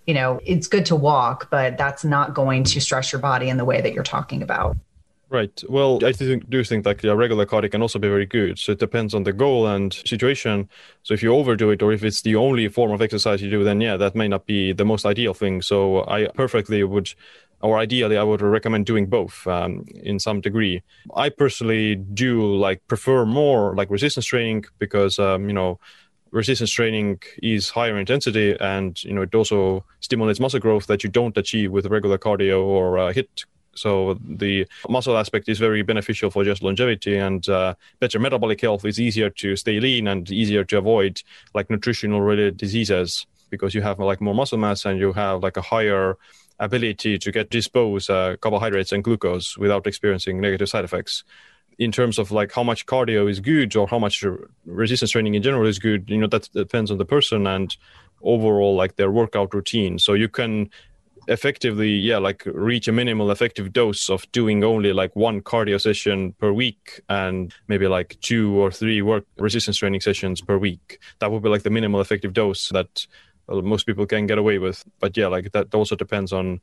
you 0.06 0.14
know 0.14 0.40
it's 0.44 0.66
good 0.66 0.84
to 0.84 0.96
walk 0.96 1.48
but 1.50 1.78
that's 1.78 2.04
not 2.04 2.34
going 2.34 2.64
to 2.64 2.80
stress 2.80 3.12
your 3.12 3.20
body 3.20 3.48
in 3.48 3.56
the 3.56 3.64
way 3.64 3.80
that 3.80 3.92
you're 3.92 4.02
talking 4.02 4.42
about 4.42 4.76
Right. 5.30 5.62
Well, 5.68 6.02
I 6.06 6.12
think, 6.12 6.48
do 6.48 6.64
think 6.64 6.86
like 6.86 7.04
a 7.04 7.14
regular 7.14 7.44
cardio 7.44 7.70
can 7.70 7.82
also 7.82 7.98
be 7.98 8.08
very 8.08 8.24
good. 8.24 8.58
So 8.58 8.72
it 8.72 8.78
depends 8.78 9.12
on 9.12 9.24
the 9.24 9.32
goal 9.32 9.66
and 9.66 9.92
situation. 9.92 10.70
So 11.02 11.12
if 11.12 11.22
you 11.22 11.34
overdo 11.34 11.70
it, 11.70 11.82
or 11.82 11.92
if 11.92 12.02
it's 12.02 12.22
the 12.22 12.34
only 12.36 12.66
form 12.68 12.92
of 12.92 13.02
exercise 13.02 13.42
you 13.42 13.50
do, 13.50 13.62
then 13.62 13.82
yeah, 13.82 13.98
that 13.98 14.14
may 14.14 14.26
not 14.26 14.46
be 14.46 14.72
the 14.72 14.86
most 14.86 15.04
ideal 15.04 15.34
thing. 15.34 15.60
So 15.60 16.08
I 16.08 16.28
perfectly 16.28 16.82
would 16.82 17.12
or 17.60 17.78
ideally 17.78 18.16
i 18.16 18.22
would 18.22 18.40
recommend 18.40 18.86
doing 18.86 19.06
both 19.06 19.46
um, 19.46 19.84
in 20.02 20.18
some 20.18 20.40
degree. 20.40 20.82
I 21.14 21.28
personally 21.28 21.96
do 21.96 22.54
like 22.56 22.86
prefer 22.86 23.24
more 23.24 23.74
like 23.74 23.90
resistance 23.90 24.26
training 24.26 24.64
because 24.78 25.18
um, 25.18 25.48
you 25.48 25.54
know 25.54 25.78
resistance 26.30 26.70
training 26.70 27.20
is 27.42 27.70
higher 27.70 27.98
intensity 27.98 28.56
and 28.60 29.02
you 29.02 29.14
know 29.14 29.22
it 29.22 29.34
also 29.34 29.84
stimulates 30.00 30.40
muscle 30.40 30.60
growth 30.60 30.86
that 30.86 31.02
you 31.02 31.10
don't 31.10 31.36
achieve 31.36 31.72
with 31.72 31.86
regular 31.86 32.18
cardio 32.18 32.62
or 32.62 32.98
uh, 32.98 33.12
HIIT. 33.12 33.44
So 33.74 34.18
the 34.20 34.66
muscle 34.88 35.16
aspect 35.16 35.48
is 35.48 35.58
very 35.58 35.82
beneficial 35.82 36.30
for 36.30 36.44
just 36.44 36.62
longevity 36.62 37.16
and 37.16 37.48
uh, 37.48 37.74
better 38.00 38.18
metabolic 38.18 38.60
health 38.60 38.84
is 38.84 38.98
easier 38.98 39.30
to 39.30 39.54
stay 39.56 39.78
lean 39.78 40.08
and 40.08 40.28
easier 40.30 40.64
to 40.64 40.78
avoid 40.78 41.22
like 41.54 41.70
nutritional 41.70 42.20
related 42.20 42.56
diseases 42.56 43.26
because 43.50 43.74
you 43.74 43.82
have 43.82 43.98
like 44.00 44.20
more 44.20 44.34
muscle 44.34 44.58
mass 44.58 44.84
and 44.84 44.98
you 44.98 45.12
have 45.12 45.42
like 45.42 45.56
a 45.56 45.62
higher 45.62 46.16
ability 46.60 47.18
to 47.18 47.30
get 47.32 47.50
dispose 47.50 48.10
uh, 48.10 48.36
carbohydrates 48.40 48.92
and 48.92 49.04
glucose 49.04 49.56
without 49.58 49.86
experiencing 49.86 50.40
negative 50.40 50.68
side 50.68 50.84
effects. 50.84 51.24
in 51.78 51.92
terms 51.92 52.18
of 52.18 52.30
like 52.32 52.52
how 52.52 52.62
much 52.62 52.86
cardio 52.86 53.30
is 53.30 53.40
good 53.40 53.76
or 53.76 53.86
how 53.86 53.98
much 53.98 54.24
resistance 54.66 55.12
training 55.12 55.34
in 55.34 55.42
general 55.42 55.66
is 55.66 55.78
good, 55.78 56.10
you 56.10 56.18
know, 56.18 56.26
that 56.26 56.48
depends 56.52 56.90
on 56.90 56.98
the 56.98 57.04
person 57.04 57.46
and 57.46 57.76
overall 58.22 58.74
like 58.74 58.96
their 58.96 59.10
workout 59.10 59.54
routine. 59.54 59.98
So 59.98 60.14
you 60.14 60.28
can 60.28 60.70
effectively 61.28 61.90
yeah 61.90 62.16
like 62.16 62.42
reach 62.46 62.88
a 62.88 62.92
minimal 62.92 63.30
effective 63.30 63.70
dose 63.72 64.08
of 64.08 64.30
doing 64.32 64.64
only 64.64 64.94
like 64.94 65.14
one 65.14 65.42
cardio 65.42 65.78
session 65.78 66.32
per 66.40 66.50
week 66.50 67.02
and 67.10 67.54
maybe 67.68 67.86
like 67.86 68.16
two 68.22 68.58
or 68.58 68.70
three 68.70 69.02
work 69.02 69.26
resistance 69.36 69.76
training 69.76 70.00
sessions 70.00 70.40
per 70.40 70.56
week 70.56 70.98
that 71.18 71.30
would 71.30 71.42
be 71.42 71.50
like 71.50 71.64
the 71.64 71.70
minimal 71.70 72.00
effective 72.00 72.32
dose 72.32 72.70
that 72.70 73.06
most 73.48 73.86
people 73.86 74.06
can 74.06 74.26
get 74.26 74.38
away 74.38 74.58
with 74.58 74.84
but 75.00 75.16
yeah 75.16 75.26
like 75.26 75.50
that 75.52 75.74
also 75.74 75.96
depends 75.96 76.32
on 76.32 76.60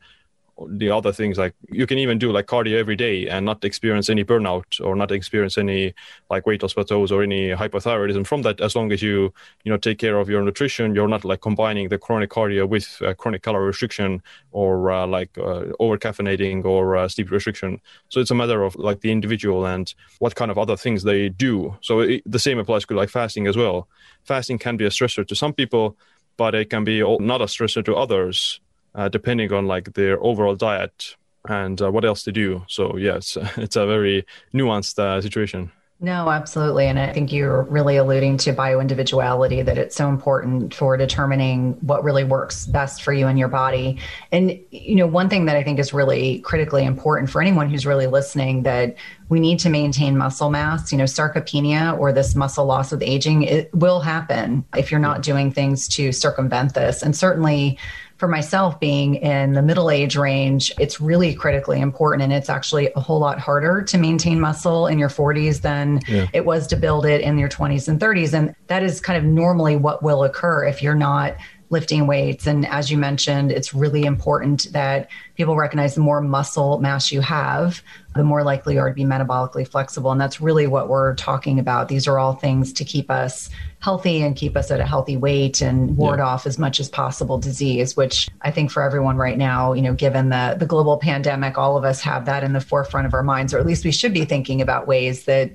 the 0.69 0.89
other 0.89 1.11
things 1.11 1.37
like 1.37 1.53
you 1.69 1.85
can 1.85 1.97
even 1.97 2.17
do 2.17 2.31
like 2.31 2.45
cardio 2.45 2.77
every 2.77 2.95
day 2.95 3.27
and 3.27 3.45
not 3.45 3.63
experience 3.65 4.09
any 4.09 4.23
burnout 4.23 4.79
or 4.81 4.95
not 4.95 5.11
experience 5.11 5.57
any 5.57 5.93
like 6.29 6.45
weight 6.45 6.61
loss 6.61 6.73
plateaus 6.73 7.11
or 7.11 7.21
any 7.21 7.49
hypothyroidism 7.49 8.25
from 8.25 8.41
that 8.41 8.61
as 8.61 8.75
long 8.75 8.91
as 8.93 9.01
you 9.01 9.33
you 9.63 9.71
know 9.71 9.77
take 9.77 9.97
care 9.97 10.17
of 10.17 10.29
your 10.29 10.41
nutrition. 10.41 10.95
You're 10.95 11.09
not 11.09 11.25
like 11.25 11.41
combining 11.41 11.89
the 11.89 11.97
chronic 11.97 12.29
cardio 12.29 12.67
with 12.69 13.01
uh, 13.01 13.13
chronic 13.15 13.41
calorie 13.41 13.67
restriction 13.67 14.21
or 14.51 14.91
uh, 14.91 15.05
like 15.05 15.37
uh, 15.37 15.65
over 15.79 15.97
caffeinating 15.97 16.63
or 16.63 16.95
uh, 16.95 17.09
sleep 17.09 17.31
restriction. 17.31 17.81
So 18.07 18.21
it's 18.21 18.31
a 18.31 18.35
matter 18.35 18.63
of 18.63 18.75
like 18.77 19.01
the 19.01 19.11
individual 19.11 19.65
and 19.65 19.93
what 20.19 20.35
kind 20.35 20.51
of 20.51 20.57
other 20.57 20.77
things 20.77 21.03
they 21.03 21.29
do. 21.29 21.77
So 21.81 21.99
it, 21.99 22.21
the 22.25 22.39
same 22.39 22.59
applies 22.59 22.85
to 22.85 22.95
like 22.95 23.09
fasting 23.09 23.47
as 23.47 23.57
well. 23.57 23.89
Fasting 24.23 24.57
can 24.57 24.77
be 24.77 24.85
a 24.85 24.89
stressor 24.89 25.27
to 25.27 25.35
some 25.35 25.51
people 25.53 25.97
but 26.37 26.55
it 26.55 26.69
can 26.69 26.83
be 26.83 27.01
not 27.19 27.41
a 27.41 27.45
stressor 27.45 27.83
to 27.85 27.95
others 27.95 28.59
uh, 28.95 29.09
depending 29.09 29.51
on 29.53 29.67
like 29.67 29.93
their 29.93 30.21
overall 30.23 30.55
diet 30.55 31.15
and 31.47 31.81
uh, 31.81 31.91
what 31.91 32.05
else 32.05 32.23
to 32.23 32.31
do. 32.31 32.63
So 32.67 32.97
yes, 32.97 33.37
it's 33.57 33.75
a 33.75 33.85
very 33.85 34.25
nuanced 34.53 34.97
uh, 34.99 35.21
situation. 35.21 35.71
No, 36.01 36.29
absolutely. 36.29 36.87
And 36.87 36.99
I 36.99 37.13
think 37.13 37.31
you're 37.31 37.63
really 37.63 37.95
alluding 37.95 38.35
to 38.39 38.53
bioindividuality, 38.53 39.63
that 39.63 39.77
it's 39.77 39.95
so 39.95 40.09
important 40.09 40.73
for 40.73 40.97
determining 40.97 41.73
what 41.75 42.03
really 42.03 42.25
works 42.25 42.65
best 42.67 43.01
for 43.01 43.13
you 43.13 43.27
and 43.27 43.39
your 43.39 43.47
body. 43.47 43.97
And, 44.29 44.59
you 44.71 44.95
know, 44.95 45.07
one 45.07 45.29
thing 45.29 45.45
that 45.45 45.55
I 45.55 45.63
think 45.63 45.79
is 45.79 45.93
really 45.93 46.39
critically 46.39 46.83
important 46.83 47.29
for 47.29 47.41
anyone 47.41 47.69
who's 47.69 47.85
really 47.85 48.07
listening 48.07 48.63
that 48.63 48.97
we 49.29 49.39
need 49.39 49.57
to 49.59 49.69
maintain 49.69 50.17
muscle 50.17 50.49
mass. 50.49 50.91
You 50.91 50.97
know, 50.97 51.05
sarcopenia 51.05 51.97
or 51.97 52.11
this 52.11 52.35
muscle 52.35 52.65
loss 52.65 52.91
with 52.91 53.01
aging, 53.01 53.43
it 53.43 53.73
will 53.73 54.01
happen 54.01 54.65
if 54.75 54.91
you're 54.91 54.99
not 54.99 55.23
doing 55.23 55.49
things 55.49 55.87
to 55.89 56.11
circumvent 56.11 56.73
this. 56.73 57.03
And 57.03 57.15
certainly, 57.15 57.79
for 58.17 58.27
myself 58.27 58.79
being 58.79 59.15
in 59.15 59.53
the 59.53 59.61
middle 59.61 59.91
age 59.91 60.15
range, 60.15 60.71
it's 60.79 61.01
really 61.01 61.33
critically 61.33 61.81
important. 61.81 62.23
And 62.23 62.31
it's 62.31 62.49
actually 62.49 62.89
a 62.95 62.99
whole 62.99 63.19
lot 63.19 63.39
harder 63.39 63.81
to 63.81 63.97
maintain 63.97 64.39
muscle 64.39 64.87
in 64.87 64.97
your 64.97 65.09
40s 65.09 65.61
than 65.61 66.01
yeah. 66.07 66.27
it 66.33 66.45
was 66.45 66.65
to 66.67 66.77
build 66.77 67.05
it 67.05 67.21
in 67.21 67.37
your 67.37 67.49
20s 67.49 67.87
and 67.87 67.99
30s. 67.99 68.33
And 68.33 68.55
that 68.67 68.83
is 68.83 69.01
kind 69.01 69.17
of 69.17 69.25
normally 69.25 69.75
what 69.75 70.01
will 70.01 70.23
occur 70.23 70.65
if 70.65 70.81
you're 70.81 70.95
not 70.95 71.35
lifting 71.69 72.07
weights. 72.07 72.45
And 72.47 72.65
as 72.67 72.91
you 72.91 72.97
mentioned, 72.97 73.51
it's 73.51 73.73
really 73.73 74.03
important 74.03 74.71
that 74.71 75.09
people 75.35 75.55
recognize 75.55 75.95
the 75.95 76.01
more 76.01 76.21
muscle 76.21 76.79
mass 76.79 77.11
you 77.11 77.21
have, 77.21 77.81
the 78.15 78.23
more 78.23 78.43
likely 78.43 78.75
you 78.75 78.79
are 78.79 78.89
to 78.89 78.95
be 78.95 79.03
metabolically 79.03 79.67
flexible. 79.67 80.11
And 80.11 80.21
that's 80.21 80.39
really 80.39 80.67
what 80.67 80.89
we're 80.89 81.15
talking 81.15 81.59
about. 81.59 81.87
These 81.87 82.07
are 82.07 82.19
all 82.19 82.33
things 82.33 82.71
to 82.73 82.85
keep 82.85 83.09
us 83.09 83.49
healthy 83.79 84.21
and 84.21 84.35
keep 84.35 84.55
us 84.55 84.71
at 84.71 84.79
a 84.79 84.85
healthy 84.85 85.17
weight 85.17 85.61
and 85.61 85.97
ward 85.97 86.19
yeah. 86.19 86.25
off 86.25 86.45
as 86.45 86.57
much 86.57 86.79
as 86.79 86.87
possible 86.87 87.37
disease, 87.37 87.97
which 87.97 88.29
I 88.41 88.51
think 88.51 88.71
for 88.71 88.81
everyone 88.81 89.17
right 89.17 89.37
now, 89.37 89.73
you 89.73 89.81
know, 89.81 89.93
given 89.93 90.29
the, 90.29 90.55
the 90.57 90.65
global 90.65 90.97
pandemic, 90.97 91.57
all 91.57 91.77
of 91.77 91.83
us 91.83 92.01
have 92.01 92.25
that 92.25 92.43
in 92.43 92.53
the 92.53 92.61
forefront 92.61 93.05
of 93.07 93.13
our 93.13 93.23
minds, 93.23 93.53
or 93.53 93.59
at 93.59 93.65
least 93.65 93.85
we 93.85 93.91
should 93.91 94.13
be 94.13 94.25
thinking 94.25 94.61
about 94.61 94.87
ways 94.87 95.25
that 95.25 95.51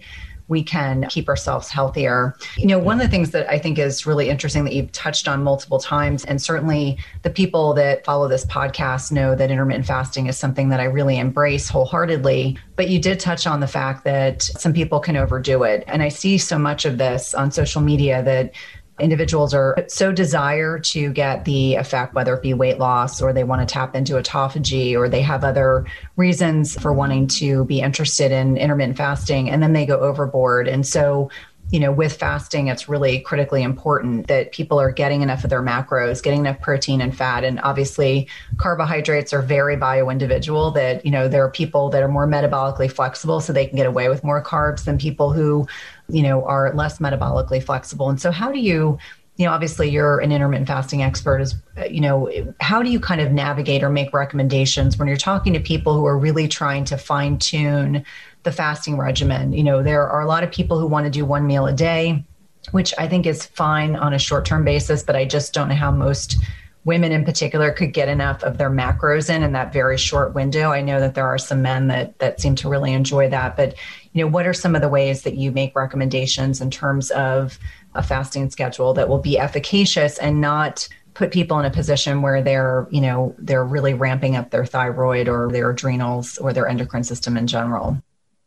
we 0.50 0.62
can 0.62 1.06
keep 1.08 1.28
ourselves 1.28 1.70
healthier. 1.70 2.36
You 2.56 2.66
know, 2.66 2.78
one 2.78 3.00
of 3.00 3.02
the 3.02 3.10
things 3.10 3.30
that 3.30 3.48
I 3.48 3.58
think 3.58 3.78
is 3.78 4.04
really 4.04 4.28
interesting 4.28 4.64
that 4.64 4.74
you've 4.74 4.92
touched 4.92 5.28
on 5.28 5.42
multiple 5.42 5.78
times, 5.78 6.24
and 6.24 6.42
certainly 6.42 6.98
the 7.22 7.30
people 7.30 7.72
that 7.74 8.04
follow 8.04 8.28
this 8.28 8.44
podcast 8.44 9.12
know 9.12 9.34
that 9.34 9.50
intermittent 9.50 9.86
fasting 9.86 10.26
is 10.26 10.36
something 10.36 10.68
that 10.68 10.80
I 10.80 10.84
really 10.84 11.18
embrace 11.18 11.68
wholeheartedly. 11.68 12.58
But 12.76 12.88
you 12.88 13.00
did 13.00 13.20
touch 13.20 13.46
on 13.46 13.60
the 13.60 13.66
fact 13.66 14.04
that 14.04 14.42
some 14.42 14.72
people 14.72 15.00
can 15.00 15.16
overdo 15.16 15.62
it. 15.62 15.84
And 15.86 16.02
I 16.02 16.08
see 16.08 16.36
so 16.36 16.58
much 16.58 16.84
of 16.84 16.98
this 16.98 17.32
on 17.34 17.52
social 17.52 17.80
media 17.80 18.22
that 18.24 18.52
individuals 19.00 19.54
are 19.54 19.84
so 19.88 20.12
desire 20.12 20.78
to 20.78 21.12
get 21.12 21.44
the 21.44 21.74
effect, 21.74 22.14
whether 22.14 22.34
it 22.34 22.42
be 22.42 22.54
weight 22.54 22.78
loss 22.78 23.20
or 23.20 23.32
they 23.32 23.44
want 23.44 23.66
to 23.66 23.72
tap 23.72 23.96
into 23.96 24.14
autophagy 24.14 24.94
or 24.94 25.08
they 25.08 25.22
have 25.22 25.44
other 25.44 25.86
reasons 26.16 26.80
for 26.80 26.92
wanting 26.92 27.26
to 27.26 27.64
be 27.64 27.80
interested 27.80 28.32
in 28.32 28.56
intermittent 28.56 28.96
fasting, 28.96 29.50
and 29.50 29.62
then 29.62 29.72
they 29.72 29.86
go 29.86 29.98
overboard. 29.98 30.68
And 30.68 30.86
so 30.86 31.30
you 31.70 31.78
know, 31.78 31.92
with 31.92 32.16
fasting, 32.16 32.66
it's 32.66 32.88
really 32.88 33.20
critically 33.20 33.62
important 33.62 34.26
that 34.26 34.50
people 34.50 34.80
are 34.80 34.90
getting 34.90 35.22
enough 35.22 35.44
of 35.44 35.50
their 35.50 35.62
macros, 35.62 36.20
getting 36.20 36.40
enough 36.40 36.60
protein 36.60 37.00
and 37.00 37.16
fat. 37.16 37.44
And 37.44 37.60
obviously, 37.60 38.28
carbohydrates 38.56 39.32
are 39.32 39.40
very 39.40 39.76
bio 39.76 40.10
individual, 40.10 40.72
that, 40.72 41.04
you 41.04 41.12
know, 41.12 41.28
there 41.28 41.44
are 41.44 41.50
people 41.50 41.88
that 41.90 42.02
are 42.02 42.08
more 42.08 42.26
metabolically 42.26 42.90
flexible, 42.90 43.40
so 43.40 43.52
they 43.52 43.66
can 43.66 43.76
get 43.76 43.86
away 43.86 44.08
with 44.08 44.24
more 44.24 44.42
carbs 44.42 44.84
than 44.84 44.98
people 44.98 45.32
who, 45.32 45.66
you 46.12 46.22
know, 46.22 46.44
are 46.44 46.74
less 46.74 46.98
metabolically 46.98 47.62
flexible. 47.62 48.10
And 48.10 48.20
so, 48.20 48.30
how 48.30 48.52
do 48.52 48.58
you, 48.58 48.98
you 49.36 49.46
know, 49.46 49.52
obviously 49.52 49.88
you're 49.88 50.20
an 50.20 50.32
intermittent 50.32 50.68
fasting 50.68 51.02
expert 51.02 51.40
is 51.40 51.54
you 51.88 52.00
know, 52.00 52.30
how 52.60 52.82
do 52.82 52.90
you 52.90 53.00
kind 53.00 53.20
of 53.20 53.32
navigate 53.32 53.82
or 53.82 53.90
make 53.90 54.12
recommendations 54.12 54.98
when 54.98 55.08
you're 55.08 55.16
talking 55.16 55.52
to 55.54 55.60
people 55.60 55.94
who 55.94 56.04
are 56.04 56.18
really 56.18 56.46
trying 56.46 56.84
to 56.84 56.98
fine 56.98 57.38
tune 57.38 58.04
the 58.42 58.52
fasting 58.52 58.96
regimen. 58.96 59.52
You 59.52 59.64
know, 59.64 59.82
there 59.82 60.08
are 60.08 60.20
a 60.20 60.26
lot 60.26 60.44
of 60.44 60.50
people 60.50 60.78
who 60.78 60.86
want 60.86 61.04
to 61.04 61.10
do 61.10 61.24
one 61.24 61.46
meal 61.46 61.66
a 61.66 61.72
day, 61.72 62.24
which 62.72 62.94
I 62.98 63.08
think 63.08 63.26
is 63.26 63.46
fine 63.46 63.96
on 63.96 64.14
a 64.14 64.18
short 64.18 64.44
term 64.44 64.64
basis, 64.64 65.02
but 65.02 65.16
I 65.16 65.24
just 65.24 65.52
don't 65.52 65.68
know 65.68 65.74
how 65.74 65.90
most 65.90 66.36
women 66.84 67.12
in 67.12 67.24
particular 67.24 67.72
could 67.72 67.92
get 67.92 68.08
enough 68.08 68.42
of 68.42 68.56
their 68.56 68.70
macros 68.70 69.28
in 69.34 69.42
in 69.42 69.52
that 69.52 69.72
very 69.72 69.98
short 69.98 70.34
window. 70.34 70.72
I 70.72 70.80
know 70.80 70.98
that 71.00 71.14
there 71.14 71.26
are 71.26 71.38
some 71.38 71.60
men 71.60 71.88
that 71.88 72.18
that 72.18 72.40
seem 72.40 72.54
to 72.56 72.68
really 72.68 72.92
enjoy 72.92 73.28
that, 73.28 73.56
but 73.56 73.74
you 74.12 74.24
know, 74.24 74.30
what 74.30 74.46
are 74.46 74.52
some 74.52 74.74
of 74.74 74.82
the 74.82 74.88
ways 74.88 75.22
that 75.22 75.36
you 75.36 75.52
make 75.52 75.74
recommendations 75.76 76.60
in 76.60 76.70
terms 76.70 77.10
of 77.10 77.58
a 77.94 78.02
fasting 78.02 78.50
schedule 78.50 78.94
that 78.94 79.08
will 79.08 79.18
be 79.18 79.38
efficacious 79.38 80.18
and 80.18 80.40
not 80.40 80.88
put 81.14 81.32
people 81.32 81.58
in 81.58 81.64
a 81.64 81.70
position 81.70 82.22
where 82.22 82.42
they're, 82.42 82.86
you 82.90 83.00
know, 83.00 83.34
they're 83.38 83.64
really 83.64 83.94
ramping 83.94 84.36
up 84.36 84.50
their 84.50 84.64
thyroid 84.64 85.28
or 85.28 85.50
their 85.50 85.70
adrenals 85.70 86.38
or 86.38 86.52
their 86.52 86.66
endocrine 86.68 87.04
system 87.04 87.36
in 87.36 87.46
general? 87.46 88.00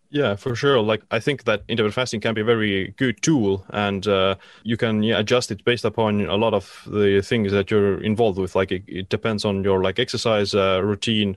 Yeah, 0.10 0.36
for 0.36 0.56
sure. 0.56 0.80
Like 0.80 1.02
I 1.10 1.20
think 1.20 1.46
that 1.46 1.64
intermittent 1.68 1.96
fasting 1.96 2.22
can 2.22 2.36
be 2.36 2.42
a 2.42 2.46
very 2.46 2.94
good 2.98 3.20
tool, 3.24 3.66
and 3.72 4.06
uh, 4.08 4.36
you 4.62 4.78
can 4.78 5.02
yeah, 5.02 5.18
adjust 5.18 5.50
it 5.50 5.66
based 5.66 5.86
upon 5.86 6.28
a 6.28 6.36
lot 6.36 6.54
of 6.54 6.84
the 6.86 7.22
things 7.22 7.52
that 7.52 7.72
you're 7.72 8.00
involved 8.04 8.38
with. 8.38 8.56
Like 8.56 8.72
it, 8.72 8.84
it 8.88 9.10
depends 9.10 9.44
on 9.44 9.64
your 9.64 9.82
like 9.82 9.98
exercise 9.98 10.54
uh, 10.54 10.82
routine, 10.84 11.36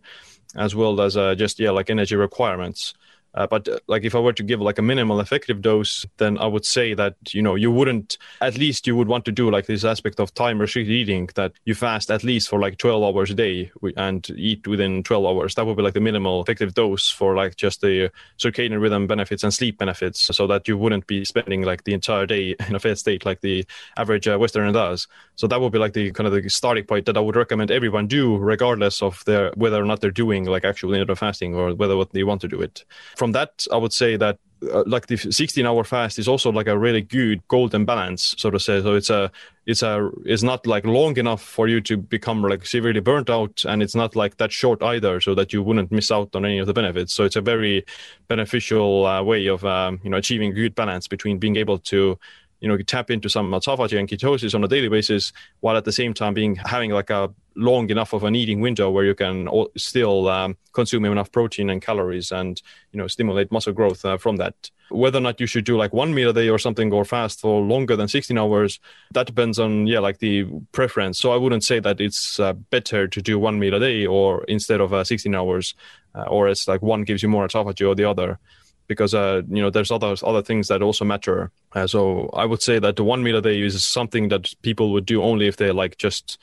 as 0.56 0.74
well 0.74 1.00
as 1.00 1.16
uh, 1.16 1.34
just 1.34 1.58
yeah 1.58 1.70
like 1.70 1.88
energy 1.88 2.16
requirements. 2.16 2.92
Uh, 3.36 3.46
but 3.46 3.68
uh, 3.68 3.78
like 3.86 4.04
if 4.04 4.14
I 4.14 4.18
were 4.18 4.32
to 4.32 4.42
give 4.42 4.60
like 4.60 4.78
a 4.78 4.82
minimal 4.82 5.20
effective 5.20 5.60
dose, 5.60 6.06
then 6.16 6.38
I 6.38 6.46
would 6.46 6.64
say 6.64 6.94
that 6.94 7.16
you 7.32 7.42
know 7.42 7.54
you 7.54 7.70
wouldn't 7.70 8.18
at 8.40 8.56
least 8.56 8.86
you 8.86 8.96
would 8.96 9.08
want 9.08 9.24
to 9.26 9.32
do 9.32 9.50
like 9.50 9.66
this 9.66 9.84
aspect 9.84 10.20
of 10.20 10.32
time 10.34 10.58
restricted 10.58 10.92
eating 10.92 11.28
that 11.34 11.52
you 11.64 11.74
fast 11.74 12.10
at 12.10 12.24
least 12.24 12.48
for 12.48 12.58
like 12.58 12.78
12 12.78 13.02
hours 13.02 13.30
a 13.30 13.34
day 13.34 13.70
and 13.96 14.28
eat 14.36 14.66
within 14.66 15.02
12 15.02 15.24
hours. 15.24 15.54
That 15.54 15.66
would 15.66 15.76
be 15.76 15.82
like 15.82 15.94
the 15.94 16.00
minimal 16.00 16.40
effective 16.40 16.74
dose 16.74 17.10
for 17.10 17.34
like 17.34 17.56
just 17.56 17.80
the 17.80 18.10
circadian 18.38 18.80
rhythm 18.80 19.06
benefits 19.06 19.42
and 19.42 19.52
sleep 19.52 19.78
benefits, 19.78 20.20
so 20.20 20.46
that 20.46 20.66
you 20.66 20.78
wouldn't 20.78 21.06
be 21.06 21.24
spending 21.24 21.62
like 21.62 21.84
the 21.84 21.94
entire 21.94 22.26
day 22.26 22.56
in 22.68 22.74
a 22.74 22.80
fed 22.80 22.98
state 22.98 23.24
like 23.24 23.40
the 23.40 23.64
average 23.96 24.26
uh, 24.26 24.38
Westerner 24.38 24.72
does. 24.72 25.06
So 25.36 25.46
that 25.46 25.60
would 25.60 25.72
be 25.72 25.78
like 25.78 25.92
the 25.92 26.10
kind 26.12 26.26
of 26.26 26.32
the 26.32 26.48
starting 26.48 26.84
point 26.84 27.06
that 27.06 27.16
I 27.16 27.20
would 27.20 27.36
recommend 27.36 27.70
everyone 27.70 28.06
do, 28.06 28.36
regardless 28.36 29.02
of 29.02 29.22
their 29.26 29.52
whether 29.54 29.80
or 29.80 29.84
not 29.84 30.00
they're 30.00 30.10
doing 30.10 30.44
like 30.44 30.64
actual 30.64 30.94
intermittent 30.94 31.18
fasting 31.18 31.54
or 31.54 31.74
whether 31.74 31.96
what 31.96 32.12
they 32.12 32.24
want 32.24 32.40
to 32.42 32.48
do 32.48 32.60
it. 32.60 32.84
From 33.16 33.25
from 33.26 33.32
that, 33.32 33.66
I 33.72 33.76
would 33.76 33.92
say 33.92 34.16
that 34.16 34.38
uh, 34.72 34.84
like 34.86 35.08
the 35.08 35.16
16 35.16 35.66
hour 35.66 35.82
fast 35.82 36.18
is 36.18 36.28
also 36.28 36.52
like 36.52 36.68
a 36.68 36.78
really 36.78 37.02
good 37.02 37.46
golden 37.48 37.84
balance 37.84 38.36
so 38.38 38.50
to 38.50 38.60
say. 38.60 38.80
So 38.80 38.94
it's 38.94 39.10
a 39.10 39.32
it's 39.66 39.82
a 39.82 40.10
it's 40.24 40.44
not 40.44 40.64
like 40.64 40.86
long 40.86 41.16
enough 41.18 41.42
for 41.42 41.66
you 41.66 41.80
to 41.82 41.96
become 41.96 42.42
like 42.42 42.64
severely 42.64 43.00
burnt 43.00 43.28
out 43.28 43.64
and 43.66 43.82
it's 43.82 43.96
not 43.96 44.14
like 44.14 44.36
that 44.36 44.52
short 44.52 44.80
either 44.80 45.20
so 45.20 45.34
that 45.34 45.52
you 45.52 45.60
wouldn't 45.60 45.90
miss 45.90 46.12
out 46.12 46.36
on 46.36 46.44
any 46.44 46.58
of 46.60 46.68
the 46.68 46.72
benefits. 46.72 47.12
So 47.12 47.24
it's 47.24 47.36
a 47.36 47.40
very 47.40 47.84
beneficial 48.28 49.06
uh, 49.06 49.22
way 49.24 49.48
of 49.48 49.64
um, 49.64 50.00
you 50.04 50.10
know 50.10 50.18
achieving 50.18 50.54
good 50.54 50.74
balance 50.76 51.08
between 51.08 51.38
being 51.38 51.56
able 51.56 51.78
to 51.90 52.16
you 52.60 52.68
know 52.68 52.76
tap 52.78 53.10
into 53.10 53.28
some 53.28 53.50
autophagy 53.50 53.98
and 53.98 54.08
ketosis 54.08 54.54
on 54.54 54.64
a 54.64 54.68
daily 54.68 54.88
basis 54.88 55.32
while 55.60 55.76
at 55.76 55.84
the 55.84 55.92
same 55.92 56.14
time 56.14 56.34
being 56.34 56.56
having 56.56 56.90
like 56.90 57.10
a 57.10 57.32
long 57.56 57.88
enough 57.90 58.12
of 58.12 58.22
an 58.24 58.34
eating 58.34 58.60
window 58.60 58.90
where 58.90 59.04
you 59.04 59.14
can 59.14 59.48
still 59.76 60.28
um, 60.28 60.56
consume 60.72 61.04
enough 61.06 61.32
protein 61.32 61.70
and 61.70 61.80
calories 61.80 62.30
and 62.30 62.60
you 62.92 62.98
know 62.98 63.06
stimulate 63.06 63.50
muscle 63.50 63.72
growth 63.72 64.04
uh, 64.04 64.16
from 64.16 64.36
that. 64.36 64.70
Whether 64.90 65.18
or 65.18 65.22
not 65.22 65.40
you 65.40 65.46
should 65.46 65.64
do 65.64 65.76
like 65.76 65.92
one 65.92 66.14
meal 66.14 66.30
a 66.30 66.32
day 66.32 66.48
or 66.48 66.58
something 66.58 66.92
or 66.92 67.04
fast 67.04 67.40
for 67.40 67.60
longer 67.60 67.96
than 67.96 68.06
16 68.06 68.38
hours 68.38 68.78
that 69.12 69.26
depends 69.26 69.58
on 69.58 69.86
yeah 69.86 70.00
like 70.00 70.18
the 70.18 70.44
preference. 70.72 71.18
So 71.18 71.32
i 71.32 71.36
wouldn't 71.36 71.64
say 71.64 71.80
that 71.80 72.00
it's 72.00 72.38
uh, 72.38 72.52
better 72.52 73.08
to 73.08 73.22
do 73.22 73.38
one 73.38 73.58
meal 73.58 73.74
a 73.74 73.80
day 73.80 74.06
or 74.06 74.44
instead 74.44 74.80
of 74.80 74.92
uh, 74.92 75.02
16 75.04 75.34
hours 75.34 75.74
uh, 76.14 76.22
or 76.22 76.48
it's 76.48 76.68
like 76.68 76.82
one 76.82 77.02
gives 77.02 77.22
you 77.22 77.28
more 77.28 77.46
autophagy 77.46 77.86
or 77.86 77.94
the 77.94 78.04
other 78.04 78.38
because 78.86 79.14
uh, 79.14 79.42
you 79.48 79.62
know 79.62 79.70
there's 79.70 79.90
other 79.90 80.14
other 80.22 80.42
things 80.42 80.68
that 80.68 80.82
also 80.82 81.04
matter. 81.04 81.50
Uh, 81.72 81.86
so 81.86 82.30
I 82.32 82.44
would 82.44 82.62
say 82.62 82.78
that 82.78 82.96
the 82.96 83.04
one 83.04 83.22
meal 83.22 83.36
a 83.36 83.42
day 83.42 83.60
is 83.60 83.84
something 83.84 84.28
that 84.28 84.52
people 84.62 84.92
would 84.92 85.06
do 85.06 85.22
only 85.22 85.46
if 85.46 85.56
they 85.56 85.70
like 85.70 85.98
just 85.98 86.38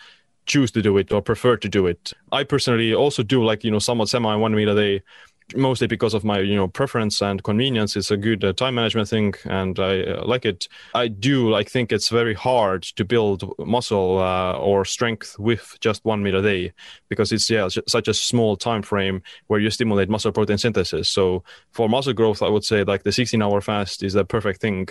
choose 0.45 0.71
to 0.71 0.81
do 0.81 0.97
it 0.97 1.11
or 1.11 1.21
prefer 1.21 1.55
to 1.57 1.69
do 1.69 1.87
it. 1.87 2.11
I 2.31 2.43
personally 2.43 2.93
also 2.93 3.23
do 3.23 3.43
like 3.43 3.63
you 3.63 3.71
know 3.71 3.79
somewhat 3.79 4.09
semi 4.09 4.35
one 4.35 4.55
meal 4.55 4.69
a 4.69 4.75
day 4.75 5.03
mostly 5.55 5.87
because 5.87 6.13
of 6.13 6.23
my 6.23 6.39
you 6.39 6.55
know 6.55 6.67
preference 6.67 7.21
and 7.21 7.43
convenience. 7.43 7.95
It's 7.95 8.11
a 8.11 8.17
good 8.17 8.43
uh, 8.43 8.53
time 8.53 8.75
management 8.75 9.09
thing 9.09 9.33
and 9.45 9.79
i 9.79 10.01
uh, 10.01 10.25
like 10.25 10.45
it. 10.45 10.67
I 10.93 11.07
do 11.07 11.49
like 11.49 11.69
think 11.69 11.91
it's 11.91 12.09
very 12.09 12.33
hard 12.33 12.83
to 12.83 13.05
build 13.05 13.53
muscle 13.59 14.19
uh, 14.19 14.53
or 14.53 14.85
strength 14.85 15.37
with 15.39 15.77
just 15.79 16.03
one 16.05 16.23
meal 16.23 16.39
a 16.39 16.41
day 16.41 16.73
because 17.09 17.31
it's 17.31 17.49
yeah 17.49 17.67
such 17.87 18.07
a 18.07 18.13
small 18.13 18.55
time 18.55 18.81
frame 18.81 19.21
where 19.47 19.59
you 19.59 19.69
stimulate 19.69 20.09
muscle 20.09 20.31
protein 20.31 20.57
synthesis. 20.57 21.09
So 21.09 21.43
for 21.71 21.89
muscle 21.89 22.13
growth 22.13 22.41
i 22.41 22.49
would 22.49 22.63
say 22.63 22.83
like 22.83 23.03
the 23.03 23.11
16 23.11 23.41
hour 23.41 23.61
fast 23.61 24.03
is 24.03 24.13
the 24.13 24.25
perfect 24.25 24.61
thing 24.61 24.87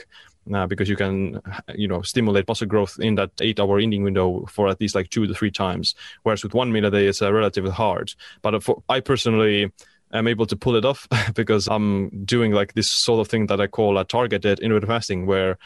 uh, 0.52 0.66
because 0.66 0.88
you 0.88 0.96
can 0.96 1.40
you 1.74 1.86
know 1.86 2.02
stimulate 2.02 2.48
muscle 2.48 2.66
growth 2.66 2.98
in 2.98 3.14
that 3.14 3.30
eight 3.40 3.60
hour 3.60 3.78
eating 3.78 4.02
window 4.02 4.44
for 4.46 4.68
at 4.68 4.80
least 4.80 4.94
like 4.94 5.08
two 5.10 5.26
to 5.26 5.34
three 5.34 5.50
times 5.50 5.94
whereas 6.22 6.42
with 6.42 6.54
one 6.54 6.72
meal 6.72 6.86
a 6.86 6.90
day 6.90 7.06
it's 7.06 7.22
uh, 7.22 7.32
relatively 7.32 7.70
hard. 7.70 8.12
But 8.42 8.54
uh, 8.54 8.60
for, 8.60 8.82
i 8.88 9.00
personally 9.00 9.70
am 10.12 10.28
able 10.28 10.46
to 10.46 10.56
pull 10.56 10.76
it 10.76 10.84
off 10.84 11.08
because 11.34 11.68
I'm 11.68 12.24
doing 12.24 12.52
like 12.52 12.74
this 12.74 12.90
sort 12.90 13.20
of 13.20 13.28
thing 13.28 13.46
that 13.46 13.60
I 13.60 13.66
call 13.66 13.98
a 13.98 14.04
targeted 14.04 14.60
intermittent 14.60 14.90
fasting 14.90 15.26
where 15.26 15.58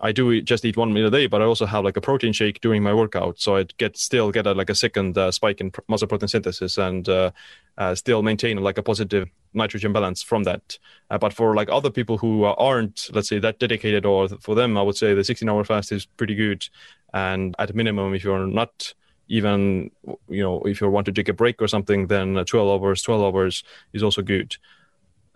I 0.00 0.12
do 0.12 0.40
just 0.42 0.64
eat 0.64 0.76
one 0.76 0.92
meal 0.92 1.06
a 1.06 1.10
day, 1.10 1.28
but 1.28 1.40
I 1.40 1.44
also 1.44 1.66
have 1.66 1.84
like 1.84 1.96
a 1.96 2.00
protein 2.00 2.32
shake 2.32 2.60
during 2.60 2.82
my 2.82 2.92
workout, 2.92 3.40
so 3.40 3.56
I 3.56 3.64
get 3.78 3.96
still 3.96 4.32
get 4.32 4.46
a, 4.46 4.52
like 4.52 4.68
a 4.68 4.74
second 4.74 5.16
uh, 5.16 5.30
spike 5.30 5.60
in 5.60 5.70
muscle 5.88 6.08
protein 6.08 6.28
synthesis 6.28 6.78
and 6.78 7.08
uh, 7.08 7.30
uh, 7.78 7.94
still 7.94 8.22
maintain 8.22 8.56
like 8.58 8.76
a 8.76 8.82
positive 8.82 9.28
nitrogen 9.52 9.92
balance 9.92 10.20
from 10.22 10.42
that. 10.44 10.78
Uh, 11.10 11.18
but 11.18 11.32
for 11.32 11.54
like 11.54 11.68
other 11.70 11.90
people 11.90 12.18
who 12.18 12.44
aren't, 12.44 13.08
let's 13.12 13.28
say, 13.28 13.38
that 13.38 13.60
dedicated, 13.60 14.04
or 14.04 14.28
for 14.40 14.56
them, 14.56 14.76
I 14.76 14.82
would 14.82 14.96
say 14.96 15.14
the 15.14 15.22
16-hour 15.22 15.64
fast 15.64 15.92
is 15.92 16.06
pretty 16.06 16.34
good. 16.34 16.66
And 17.12 17.54
at 17.60 17.74
minimum, 17.74 18.14
if 18.14 18.24
you're 18.24 18.48
not 18.48 18.92
even 19.28 19.90
you 20.28 20.42
know 20.42 20.62
if 20.62 20.80
you 20.80 20.88
want 20.88 21.06
to 21.06 21.12
take 21.12 21.28
a 21.28 21.32
break 21.32 21.60
or 21.62 21.68
something 21.68 22.06
then 22.08 22.34
12 22.44 22.82
hours 22.82 23.02
12 23.02 23.34
hours 23.34 23.64
is 23.92 24.02
also 24.02 24.22
good. 24.22 24.56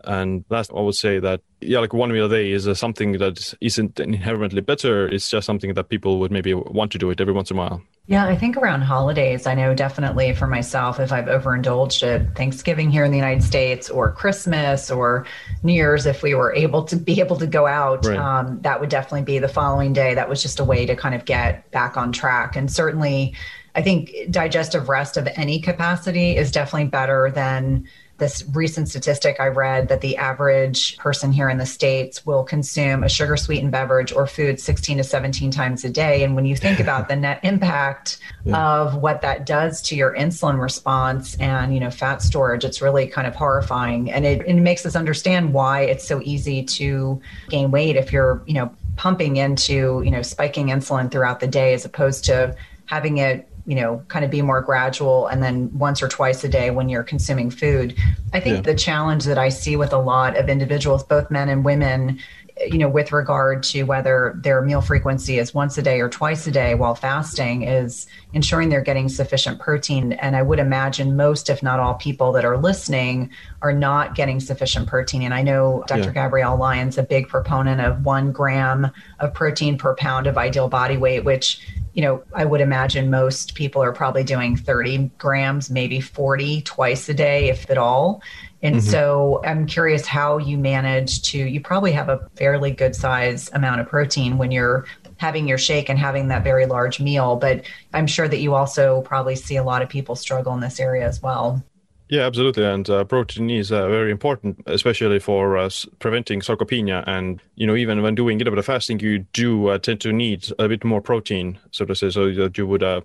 And 0.05 0.45
last 0.49 0.71
i 0.71 0.81
would 0.81 0.95
say 0.95 1.19
that 1.19 1.41
yeah 1.61 1.81
like 1.81 1.93
one 1.93 2.13
meal 2.13 2.27
a 2.27 2.29
day 2.29 2.53
is 2.53 2.69
uh, 2.69 2.75
something 2.75 3.13
that 3.19 3.55
isn't 3.61 3.99
inherently 3.99 4.61
better. 4.61 5.09
It's 5.09 5.29
just 5.29 5.47
something 5.47 5.75
that 5.75 5.89
people 5.89 6.21
would 6.21 6.31
maybe 6.31 6.55
want 6.55 6.93
to 6.93 6.99
do 6.99 7.11
it 7.11 7.21
every 7.21 7.33
once 7.35 7.51
in 7.51 7.57
a 7.57 7.61
while. 7.61 7.83
Yeah 8.07 8.25
i 8.25 8.35
think 8.35 8.57
around 8.57 8.81
holidays 8.83 9.47
i 9.47 9.55
know 9.55 9.75
definitely 9.75 10.33
for 10.33 10.47
myself 10.47 10.99
if 10.99 11.13
i've 11.13 11.29
overindulged 11.29 12.03
at 12.03 12.35
thanksgiving 12.35 12.91
here 12.91 13.05
in 13.05 13.11
the 13.11 13.19
united 13.19 13.43
states 13.43 13.91
or 13.91 14.13
christmas 14.13 14.91
or 14.91 15.27
new 15.63 15.75
year's 15.75 16.07
if 16.07 16.23
we 16.23 16.33
were 16.35 16.55
able 16.55 16.85
to 16.85 16.97
be 16.97 17.21
able 17.21 17.37
to 17.37 17.47
go 17.47 17.67
out 17.67 18.07
right. 18.07 18.17
um, 18.17 18.59
that 18.63 18.81
would 18.81 18.89
definitely 18.89 19.23
be 19.23 19.39
the 19.39 19.49
following 19.49 19.93
day. 19.93 20.15
That 20.15 20.29
was 20.29 20.43
just 20.43 20.61
a 20.61 20.65
way 20.65 20.87
to 20.87 20.97
kind 20.97 21.15
of 21.15 21.25
get 21.25 21.71
back 21.71 21.97
on 21.97 22.13
track. 22.13 22.57
And 22.57 22.71
certainly 22.71 23.35
I 23.79 23.83
think 23.83 24.13
digestive 24.29 24.89
rest 24.89 25.17
of 25.17 25.29
any 25.37 25.61
capacity 25.61 26.37
is 26.37 26.51
definitely 26.51 26.89
better 26.89 27.31
than 27.31 27.87
this 28.17 28.45
recent 28.53 28.89
statistic 28.89 29.37
I 29.39 29.47
read 29.47 29.87
that 29.87 30.01
the 30.01 30.17
average 30.17 30.97
person 30.97 31.31
here 31.31 31.49
in 31.49 31.59
the 31.59 31.65
States 31.65 32.27
will 32.27 32.43
consume 32.43 33.05
a 33.05 33.09
sugar 33.09 33.37
sweetened 33.37 33.71
beverage 33.71 34.13
or 34.13 34.27
food 34.27 34.59
16 34.59 34.97
to 34.97 35.05
17 35.05 35.53
times 35.53 35.85
a 35.85 35.91
day. 35.91 36.25
And 36.25 36.35
when 36.35 36.45
you 36.45 36.57
think 36.57 36.81
about 36.81 37.07
the 37.09 37.15
net 37.15 37.39
impact 37.45 38.19
yeah. 38.45 38.81
of 38.81 38.97
what 38.97 39.23
that 39.23 39.47
does 39.47 39.81
to 39.83 39.95
your 39.95 40.13
insulin 40.13 40.61
response 40.61 41.37
and, 41.37 41.73
you 41.73 41.79
know, 41.79 41.93
fat 41.93 42.21
storage, 42.21 42.65
it's 42.65 42.83
really 42.83 43.07
kind 43.07 43.29
of 43.29 43.37
horrifying. 43.37 44.11
And 44.11 44.27
it, 44.27 44.45
it 44.45 44.55
makes 44.55 44.85
us 44.87 44.97
understand 44.97 45.55
why 45.55 45.83
it's 45.83 46.05
so 46.05 46.21
easy 46.25 46.65
to 46.65 47.23
gain 47.49 47.71
weight 47.71 47.95
if 47.95 48.13
you're, 48.13 48.43
you 48.45 48.55
know, 48.55 48.75
pumping 48.97 49.37
into, 49.37 50.03
you 50.05 50.11
know, 50.11 50.23
spiking 50.23 50.67
insulin 50.67 51.13
throughout 51.13 51.39
the 51.39 51.47
day 51.47 51.75
as 51.75 51.85
opposed 51.85 52.25
to 52.25 52.57
having 52.87 53.19
it 53.19 53.49
you 53.69 53.75
know 53.75 54.03
kind 54.09 54.25
of 54.25 54.31
be 54.31 54.41
more 54.41 54.63
gradual 54.63 55.27
and 55.27 55.43
then 55.43 55.71
once 55.79 56.03
or 56.03 56.09
twice 56.09 56.43
a 56.43 56.49
day 56.49 56.71
when 56.71 56.89
you're 56.89 57.03
consuming 57.03 57.51
food 57.51 57.95
i 58.33 58.41
think 58.41 58.57
yeah. 58.57 58.63
the 58.63 58.75
challenge 58.75 59.25
that 59.25 59.37
i 59.37 59.51
see 59.51 59.77
with 59.77 59.93
a 59.93 59.99
lot 59.99 60.39
of 60.39 60.49
individuals 60.49 61.05
both 61.05 61.31
men 61.31 61.51
and 61.51 61.67
women 61.67 62.19
you 62.67 62.79
know 62.79 62.89
with 62.89 63.13
regard 63.13 63.63
to 63.63 63.83
whether 63.83 64.35
their 64.43 64.63
meal 64.63 64.81
frequency 64.81 65.39
is 65.39 65.53
once 65.53 65.77
a 65.77 65.83
day 65.83 66.01
or 66.01 66.09
twice 66.09 66.47
a 66.47 66.51
day 66.51 66.75
while 66.75 66.95
fasting 66.95 67.63
is 67.63 68.07
ensuring 68.33 68.71
they're 68.71 68.81
getting 68.81 69.07
sufficient 69.09 69.61
protein 69.61 70.13
and 70.15 70.35
i 70.35 70.43
would 70.43 70.59
imagine 70.59 71.15
most 71.15 71.51
if 71.51 71.63
not 71.63 71.79
all 71.79 71.95
people 71.95 72.33
that 72.33 72.47
are 72.47 72.57
listening 72.57 73.31
are 73.61 73.73
not 73.73 74.15
getting 74.15 74.41
sufficient 74.41 74.89
protein 74.89 75.23
and 75.23 75.35
i 75.35 75.43
know 75.43 75.85
dr 75.87 76.01
yeah. 76.01 76.11
gabrielle 76.11 76.57
Lyon's 76.57 76.97
a 76.97 77.03
big 77.03 77.29
proponent 77.29 77.83
of 77.83 78.05
one 78.05 78.33
gram 78.33 78.91
of 79.21 79.35
protein 79.35 79.77
per 79.77 79.95
pound 79.95 80.27
of 80.27 80.39
ideal 80.39 80.69
body 80.69 80.97
weight 80.97 81.25
which 81.25 81.61
you 81.99 82.05
know, 82.05 82.23
I 82.33 82.45
would 82.45 82.61
imagine 82.61 83.11
most 83.11 83.57
people 83.57 83.83
are 83.83 83.93
probably 83.93 84.23
doing 84.23 84.57
30 84.57 85.11
grams, 85.19 85.69
maybe 85.69 86.01
40 86.01 86.63
twice 86.63 87.09
a 87.09 87.15
day, 87.15 87.49
if 87.49 87.69
at 87.71 87.77
all. 87.77 88.23
And 88.63 88.77
mm-hmm. 88.77 88.89
so 88.89 89.43
I'm 89.45 89.67
curious 89.67 90.07
how 90.07 90.39
you 90.39 90.59
manage 90.59 91.23
to, 91.33 91.39
you 91.39 91.61
probably 91.61 91.91
have 91.91 92.09
a 92.09 92.21
fairly 92.37 92.71
good 92.71 92.95
size 92.95 93.51
amount 93.53 93.81
of 93.81 93.89
protein 93.89 94.39
when 94.39 94.53
you're 94.53 94.87
having 95.17 95.49
your 95.49 95.59
shake 95.59 95.89
and 95.89 95.99
having 95.99 96.29
that 96.29 96.45
very 96.45 96.67
large 96.67 97.01
meal. 97.01 97.35
But 97.35 97.65
I'm 97.93 98.07
sure 98.07 98.29
that 98.29 98.39
you 98.39 98.55
also 98.55 99.03
probably 99.03 99.35
see 99.35 99.57
a 99.57 99.65
lot 99.65 99.83
of 99.83 99.89
people 99.89 100.15
struggle 100.15 100.55
in 100.55 100.61
this 100.61 100.79
area 100.79 101.05
as 101.05 101.21
well. 101.21 101.65
Yeah, 102.09 102.23
absolutely. 102.23 102.65
And 102.65 102.89
uh, 102.89 103.05
protein 103.05 103.51
is 103.51 103.71
uh, 103.71 103.87
very 103.89 104.11
important, 104.11 104.63
especially 104.67 105.19
for 105.19 105.59
uh, 105.59 105.69
preventing 105.99 106.41
sarcopenia. 106.41 107.05
And, 107.07 107.43
you 107.57 107.67
know, 107.67 107.77
even 107.77 108.01
when 108.03 108.15
doing 108.15 108.41
intermittent 108.41 108.65
fasting, 108.65 109.01
you 109.01 109.21
do 109.35 109.69
uh, 109.69 109.79
tend 109.79 110.01
to 110.03 110.13
need 110.13 110.49
a 110.59 110.69
bit 110.69 110.85
more 110.85 111.03
protein, 111.03 111.59
so 111.71 111.85
to 111.85 111.95
say, 111.95 112.09
so 112.09 112.33
that 112.33 112.57
you 112.57 112.67
would, 112.67 112.83
uh, 112.83 113.03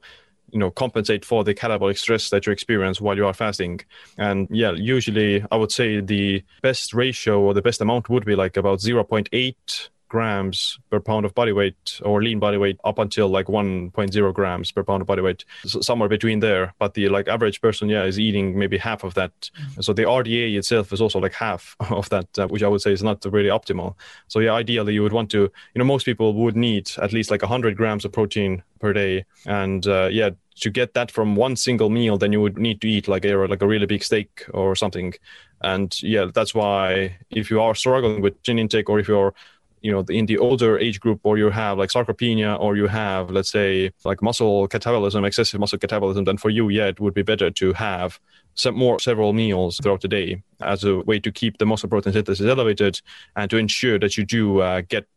you 0.52 0.60
know, 0.60 0.72
compensate 0.72 1.26
for 1.26 1.44
the 1.44 1.54
catabolic 1.54 1.98
stress 1.98 2.30
that 2.30 2.46
you 2.46 2.54
experience 2.54 3.02
while 3.02 3.18
you 3.18 3.26
are 3.26 3.34
fasting. 3.34 3.82
And 4.18 4.48
yeah, 4.50 4.72
usually 4.72 5.44
I 5.52 5.58
would 5.58 5.72
say 5.74 6.00
the 6.00 6.42
best 6.62 6.94
ratio 6.94 7.42
or 7.42 7.54
the 7.54 7.62
best 7.62 7.82
amount 7.82 8.08
would 8.08 8.24
be 8.24 8.36
like 8.36 8.56
about 8.56 8.80
0.8 8.80 9.90
grams 10.14 10.78
per 10.92 11.00
pound 11.00 11.26
of 11.26 11.34
body 11.34 11.52
weight 11.52 12.00
or 12.06 12.22
lean 12.22 12.38
body 12.38 12.56
weight 12.56 12.80
up 12.84 13.00
until 13.00 13.28
like 13.30 13.48
1.0 13.48 14.34
grams 14.34 14.72
per 14.72 14.84
pound 14.84 15.02
of 15.02 15.08
body 15.08 15.24
weight 15.24 15.44
so 15.66 15.82
somewhere 15.82 16.08
between 16.08 16.40
there. 16.40 16.72
But 16.78 16.94
the 16.94 17.10
like 17.10 17.28
average 17.28 17.62
person 17.62 17.90
yeah 17.90 18.04
is 18.04 18.20
eating 18.20 18.60
maybe 18.60 18.78
half 18.78 19.04
of 19.04 19.16
that. 19.16 19.34
Mm-hmm. 19.42 19.82
so 19.82 19.92
the 19.92 20.04
rda 20.04 20.56
itself 20.56 20.94
is 20.94 21.02
also 21.02 21.20
like 21.20 21.34
half 21.34 21.76
of 22.00 22.10
that 22.10 22.28
uh, 22.38 22.48
which 22.48 22.62
i 22.62 22.68
would 22.68 22.82
say 22.82 22.94
is 22.94 23.02
not 23.02 23.26
really 23.26 23.50
optimal. 23.50 23.96
So 24.28 24.38
yeah 24.40 24.54
ideally 24.54 24.94
you 24.94 25.02
would 25.02 25.18
want 25.20 25.32
to 25.32 25.42
you 25.42 25.80
know 25.80 25.86
most 25.94 26.06
people 26.06 26.36
would 26.36 26.56
need 26.56 26.92
at 27.02 27.12
least 27.12 27.32
like 27.32 27.42
100 27.42 27.76
grams 27.76 28.06
of 28.06 28.12
protein 28.12 28.62
per 28.80 28.94
day. 28.94 29.26
And 29.48 29.88
uh, 29.88 30.10
yeah 30.12 30.30
to 30.58 30.70
get 30.70 30.94
that 30.94 31.10
from 31.10 31.36
one 31.36 31.56
single 31.56 31.90
meal 31.90 32.20
then 32.20 32.32
you 32.32 32.40
would 32.40 32.60
need 32.60 32.80
to 32.82 32.88
eat 32.88 33.08
like 33.08 33.26
a 33.26 33.34
like 33.54 33.64
a 33.64 33.68
really 33.74 33.88
big 33.88 34.04
steak 34.04 34.46
or 34.54 34.76
something. 34.76 35.16
And 35.62 35.90
yeah 36.04 36.28
that's 36.38 36.54
why 36.54 37.18
if 37.32 37.50
you 37.50 37.60
are 37.66 37.74
struggling 37.74 38.22
with 38.22 38.42
gin 38.44 38.60
intake 38.60 38.90
or 38.90 39.00
if 39.00 39.08
you're 39.08 39.34
you 39.84 39.92
know 39.92 40.04
in 40.10 40.26
the 40.26 40.38
older 40.38 40.80
age 40.80 41.00
group 41.00 41.20
or 41.24 41.38
you 41.38 41.50
have 41.50 41.78
like 41.78 41.90
sarcopenia 41.90 42.60
or 42.60 42.76
you 42.76 42.88
have 42.88 43.30
let's 43.30 43.52
say 43.52 43.92
like 44.06 44.22
muscle 44.22 44.68
catabolism 44.68 45.28
excessive 45.28 45.60
muscle 45.60 45.78
catabolism 45.78 46.26
then 46.26 46.38
for 46.38 46.50
you 46.50 46.70
yeah 46.70 46.88
it 46.88 47.00
would 47.00 47.14
be 47.14 47.22
better 47.22 47.52
to 47.52 47.74
have 47.74 48.20
some 48.56 48.76
more 48.76 48.98
several 49.00 49.34
meals 49.34 49.78
throughout 49.78 50.02
the 50.02 50.08
day 50.08 50.42
as 50.62 50.84
a 50.86 51.00
way 51.02 51.20
to 51.20 51.32
keep 51.32 51.58
the 51.58 51.66
muscle 51.66 51.90
protein 51.90 52.14
synthesis 52.14 52.48
elevated 52.48 53.02
and 53.36 53.50
to 53.52 53.58
ensure 53.58 54.00
that 54.00 54.18
you 54.18 54.26
do 54.26 54.62
uh, 54.62 54.82
get 54.88 55.08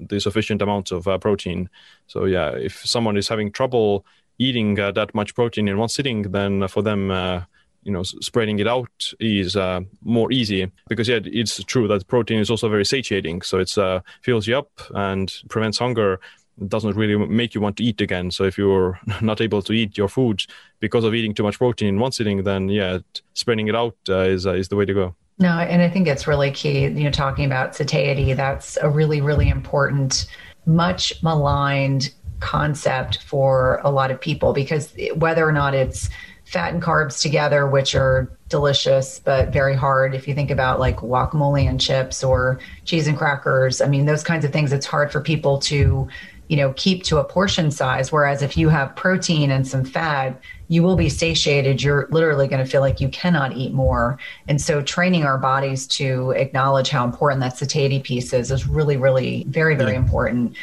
the 0.00 0.18
sufficient 0.20 0.60
amounts 0.60 0.90
of 0.92 1.06
uh, 1.08 1.18
protein. 1.18 1.68
So 2.06 2.24
yeah 2.24 2.50
if 2.50 2.84
someone 2.86 3.18
is 3.18 3.28
having 3.28 3.52
trouble 3.52 4.06
eating 4.38 4.80
uh, 4.80 4.92
that 4.92 5.14
much 5.14 5.34
protein 5.34 5.68
in 5.68 5.76
one 5.76 5.88
sitting 5.90 6.22
then 6.22 6.66
for 6.68 6.82
them 6.82 7.10
uh, 7.10 7.42
you 7.86 7.92
know 7.92 8.02
spreading 8.02 8.58
it 8.58 8.66
out 8.66 9.12
is 9.20 9.54
uh, 9.56 9.80
more 10.02 10.30
easy 10.32 10.70
because 10.88 11.08
yeah 11.08 11.20
it's 11.24 11.62
true 11.64 11.86
that 11.86 12.06
protein 12.08 12.40
is 12.40 12.50
also 12.50 12.68
very 12.68 12.84
satiating. 12.84 13.42
So 13.42 13.58
it's 13.58 13.78
uh, 13.78 14.00
fills 14.22 14.46
you 14.48 14.58
up 14.58 14.70
and 14.90 15.32
prevents 15.48 15.78
hunger. 15.78 16.20
It 16.60 16.68
doesn't 16.68 16.96
really 16.96 17.16
make 17.16 17.54
you 17.54 17.60
want 17.60 17.76
to 17.76 17.84
eat 17.84 18.00
again. 18.00 18.30
So 18.30 18.44
if 18.44 18.58
you're 18.58 18.98
not 19.20 19.40
able 19.40 19.62
to 19.62 19.72
eat 19.72 19.96
your 19.96 20.08
food 20.08 20.42
because 20.80 21.04
of 21.04 21.14
eating 21.14 21.32
too 21.32 21.44
much 21.44 21.58
protein 21.58 21.88
in 21.88 22.00
one 22.00 22.12
sitting 22.12 22.42
then 22.42 22.68
yeah 22.68 22.98
spreading 23.34 23.68
it 23.68 23.76
out 23.76 23.96
uh, 24.08 24.34
is 24.34 24.46
uh, 24.46 24.54
is 24.54 24.68
the 24.68 24.76
way 24.76 24.84
to 24.84 24.94
go. 24.94 25.14
No 25.38 25.50
and 25.50 25.80
i 25.80 25.88
think 25.88 26.08
it's 26.08 26.26
really 26.26 26.50
key 26.50 26.80
you 26.82 27.04
know 27.04 27.10
talking 27.10 27.44
about 27.44 27.76
satiety. 27.76 28.32
That's 28.32 28.76
a 28.78 28.90
really 28.90 29.20
really 29.20 29.48
important 29.48 30.26
much 30.66 31.22
maligned 31.22 32.12
concept 32.40 33.22
for 33.22 33.80
a 33.84 33.90
lot 33.90 34.10
of 34.10 34.20
people 34.20 34.52
because 34.52 34.92
whether 35.14 35.46
or 35.48 35.52
not 35.52 35.74
it's 35.74 36.10
fat 36.46 36.72
and 36.72 36.82
carbs 36.82 37.20
together, 37.20 37.66
which 37.66 37.94
are 37.94 38.30
delicious 38.48 39.18
but 39.18 39.52
very 39.52 39.74
hard. 39.74 40.14
If 40.14 40.26
you 40.26 40.34
think 40.34 40.50
about 40.50 40.80
like 40.80 40.98
guacamole 40.98 41.68
and 41.68 41.80
chips 41.80 42.24
or 42.24 42.58
cheese 42.84 43.06
and 43.06 43.18
crackers, 43.18 43.80
I 43.80 43.88
mean, 43.88 44.06
those 44.06 44.22
kinds 44.22 44.44
of 44.44 44.52
things, 44.52 44.72
it's 44.72 44.86
hard 44.86 45.12
for 45.12 45.20
people 45.20 45.58
to 45.60 46.08
you 46.48 46.56
know, 46.56 46.72
keep 46.74 47.02
to 47.04 47.18
a 47.18 47.24
portion 47.24 47.70
size. 47.70 48.12
Whereas 48.12 48.42
if 48.42 48.56
you 48.56 48.68
have 48.68 48.94
protein 48.94 49.50
and 49.50 49.66
some 49.66 49.84
fat, 49.84 50.40
you 50.68 50.82
will 50.82 50.96
be 50.96 51.08
satiated. 51.08 51.82
You're 51.82 52.08
literally 52.10 52.46
going 52.46 52.64
to 52.64 52.70
feel 52.70 52.80
like 52.80 53.00
you 53.00 53.08
cannot 53.08 53.56
eat 53.56 53.72
more. 53.72 54.18
And 54.48 54.60
so 54.60 54.82
training 54.82 55.24
our 55.24 55.38
bodies 55.38 55.86
to 55.88 56.30
acknowledge 56.32 56.88
how 56.88 57.04
important 57.04 57.40
that 57.40 57.58
satiety 57.58 58.00
piece 58.00 58.32
is 58.32 58.50
is 58.50 58.66
really, 58.66 58.96
really 58.96 59.44
very, 59.48 59.74
very 59.74 59.92
yeah. 59.92 59.98
important. 59.98 60.56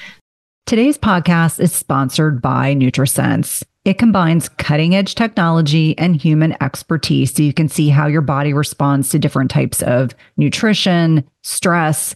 Today's 0.66 0.98
podcast 0.98 1.60
is 1.60 1.74
sponsored 1.74 2.42
by 2.42 2.74
NutriSense. 2.74 3.64
It 3.86 3.98
combines 3.98 4.48
cutting 4.48 4.96
edge 4.96 5.14
technology 5.14 5.98
and 5.98 6.16
human 6.16 6.56
expertise 6.64 7.34
so 7.34 7.44
you 7.44 7.54
can 7.54 7.68
see 7.68 7.90
how 7.90 8.08
your 8.08 8.22
body 8.22 8.54
responds 8.54 9.10
to 9.10 9.20
different 9.20 9.52
types 9.52 9.82
of 9.84 10.16
nutrition, 10.38 11.28
stress, 11.42 12.16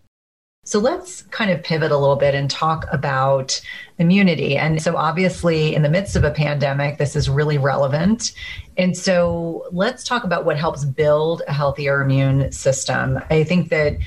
So 0.70 0.78
let's 0.78 1.24
kind 1.24 1.50
of 1.50 1.64
pivot 1.64 1.92
a 1.92 1.98
little 1.98 2.16
bit 2.16 2.36
and 2.36 2.48
talk 2.48 2.86
about 2.92 3.60
immunity. 3.98 4.56
And 4.56 4.80
so, 4.80 4.96
obviously, 4.96 5.74
in 5.74 5.82
the 5.82 5.90
midst 5.90 6.16
of 6.16 6.24
a 6.24 6.30
pandemic, 6.30 7.00
this 7.00 7.16
is 7.16 7.28
really 7.28 7.58
relevant. 7.58 8.34
And 8.78 8.96
so, 8.96 9.66
let's 9.72 10.04
talk 10.04 10.26
about 10.26 10.46
what 10.46 10.58
helps 10.58 10.86
build 10.86 11.42
a 11.48 11.54
healthier 11.54 12.02
immune 12.02 12.52
system. 12.52 13.20
I 13.32 13.44
think 13.44 13.70
that 13.70 13.98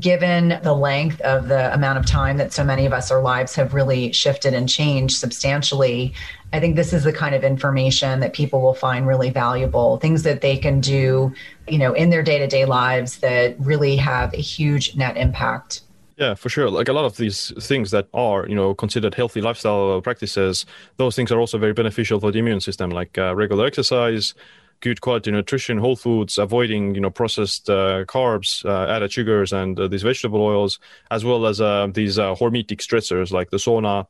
given 0.00 0.58
the 0.64 0.74
length 0.74 1.20
of 1.20 1.46
the 1.46 1.72
amount 1.72 1.96
of 1.98 2.06
time 2.06 2.38
that 2.38 2.52
so 2.52 2.64
many 2.64 2.86
of 2.86 2.92
us, 2.92 3.12
our 3.12 3.22
lives 3.22 3.54
have 3.54 3.72
really 3.72 4.10
shifted 4.10 4.52
and 4.52 4.68
changed 4.68 5.16
substantially, 5.16 6.12
I 6.52 6.58
think 6.58 6.74
this 6.74 6.92
is 6.92 7.04
the 7.04 7.12
kind 7.12 7.36
of 7.36 7.44
information 7.44 8.18
that 8.18 8.32
people 8.32 8.60
will 8.60 8.74
find 8.74 9.06
really 9.06 9.30
valuable, 9.30 9.98
things 9.98 10.24
that 10.24 10.40
they 10.40 10.56
can 10.56 10.80
do, 10.80 11.32
you 11.68 11.78
know, 11.78 11.92
in 11.92 12.10
their 12.10 12.24
day-to-day 12.24 12.64
lives 12.64 13.18
that 13.18 13.54
really 13.60 13.94
have 13.94 14.34
a 14.34 14.38
huge 14.38 14.96
net 14.96 15.16
impact. 15.16 15.82
Yeah, 16.16 16.34
for 16.34 16.48
sure. 16.48 16.70
Like 16.70 16.88
a 16.88 16.92
lot 16.92 17.04
of 17.04 17.16
these 17.16 17.52
things 17.66 17.90
that 17.90 18.08
are, 18.14 18.46
you 18.48 18.54
know, 18.54 18.72
considered 18.74 19.14
healthy 19.14 19.40
lifestyle 19.40 20.00
practices, 20.00 20.64
those 20.96 21.16
things 21.16 21.32
are 21.32 21.40
also 21.40 21.58
very 21.58 21.72
beneficial 21.72 22.20
for 22.20 22.30
the 22.30 22.38
immune 22.38 22.60
system, 22.60 22.90
like 22.90 23.18
uh, 23.18 23.34
regular 23.34 23.66
exercise, 23.66 24.32
good 24.80 25.00
quality 25.00 25.32
nutrition, 25.32 25.76
whole 25.78 25.96
foods, 25.96 26.38
avoiding, 26.38 26.94
you 26.94 27.00
know, 27.00 27.10
processed 27.10 27.68
uh, 27.68 28.04
carbs, 28.04 28.64
uh, 28.64 28.88
added 28.92 29.10
sugars, 29.12 29.52
and 29.52 29.78
uh, 29.80 29.88
these 29.88 30.02
vegetable 30.04 30.40
oils, 30.40 30.78
as 31.10 31.24
well 31.24 31.46
as 31.46 31.60
uh, 31.60 31.88
these 31.92 32.16
uh, 32.16 32.32
hormetic 32.36 32.78
stressors 32.78 33.32
like 33.32 33.50
the 33.50 33.56
sauna. 33.56 34.06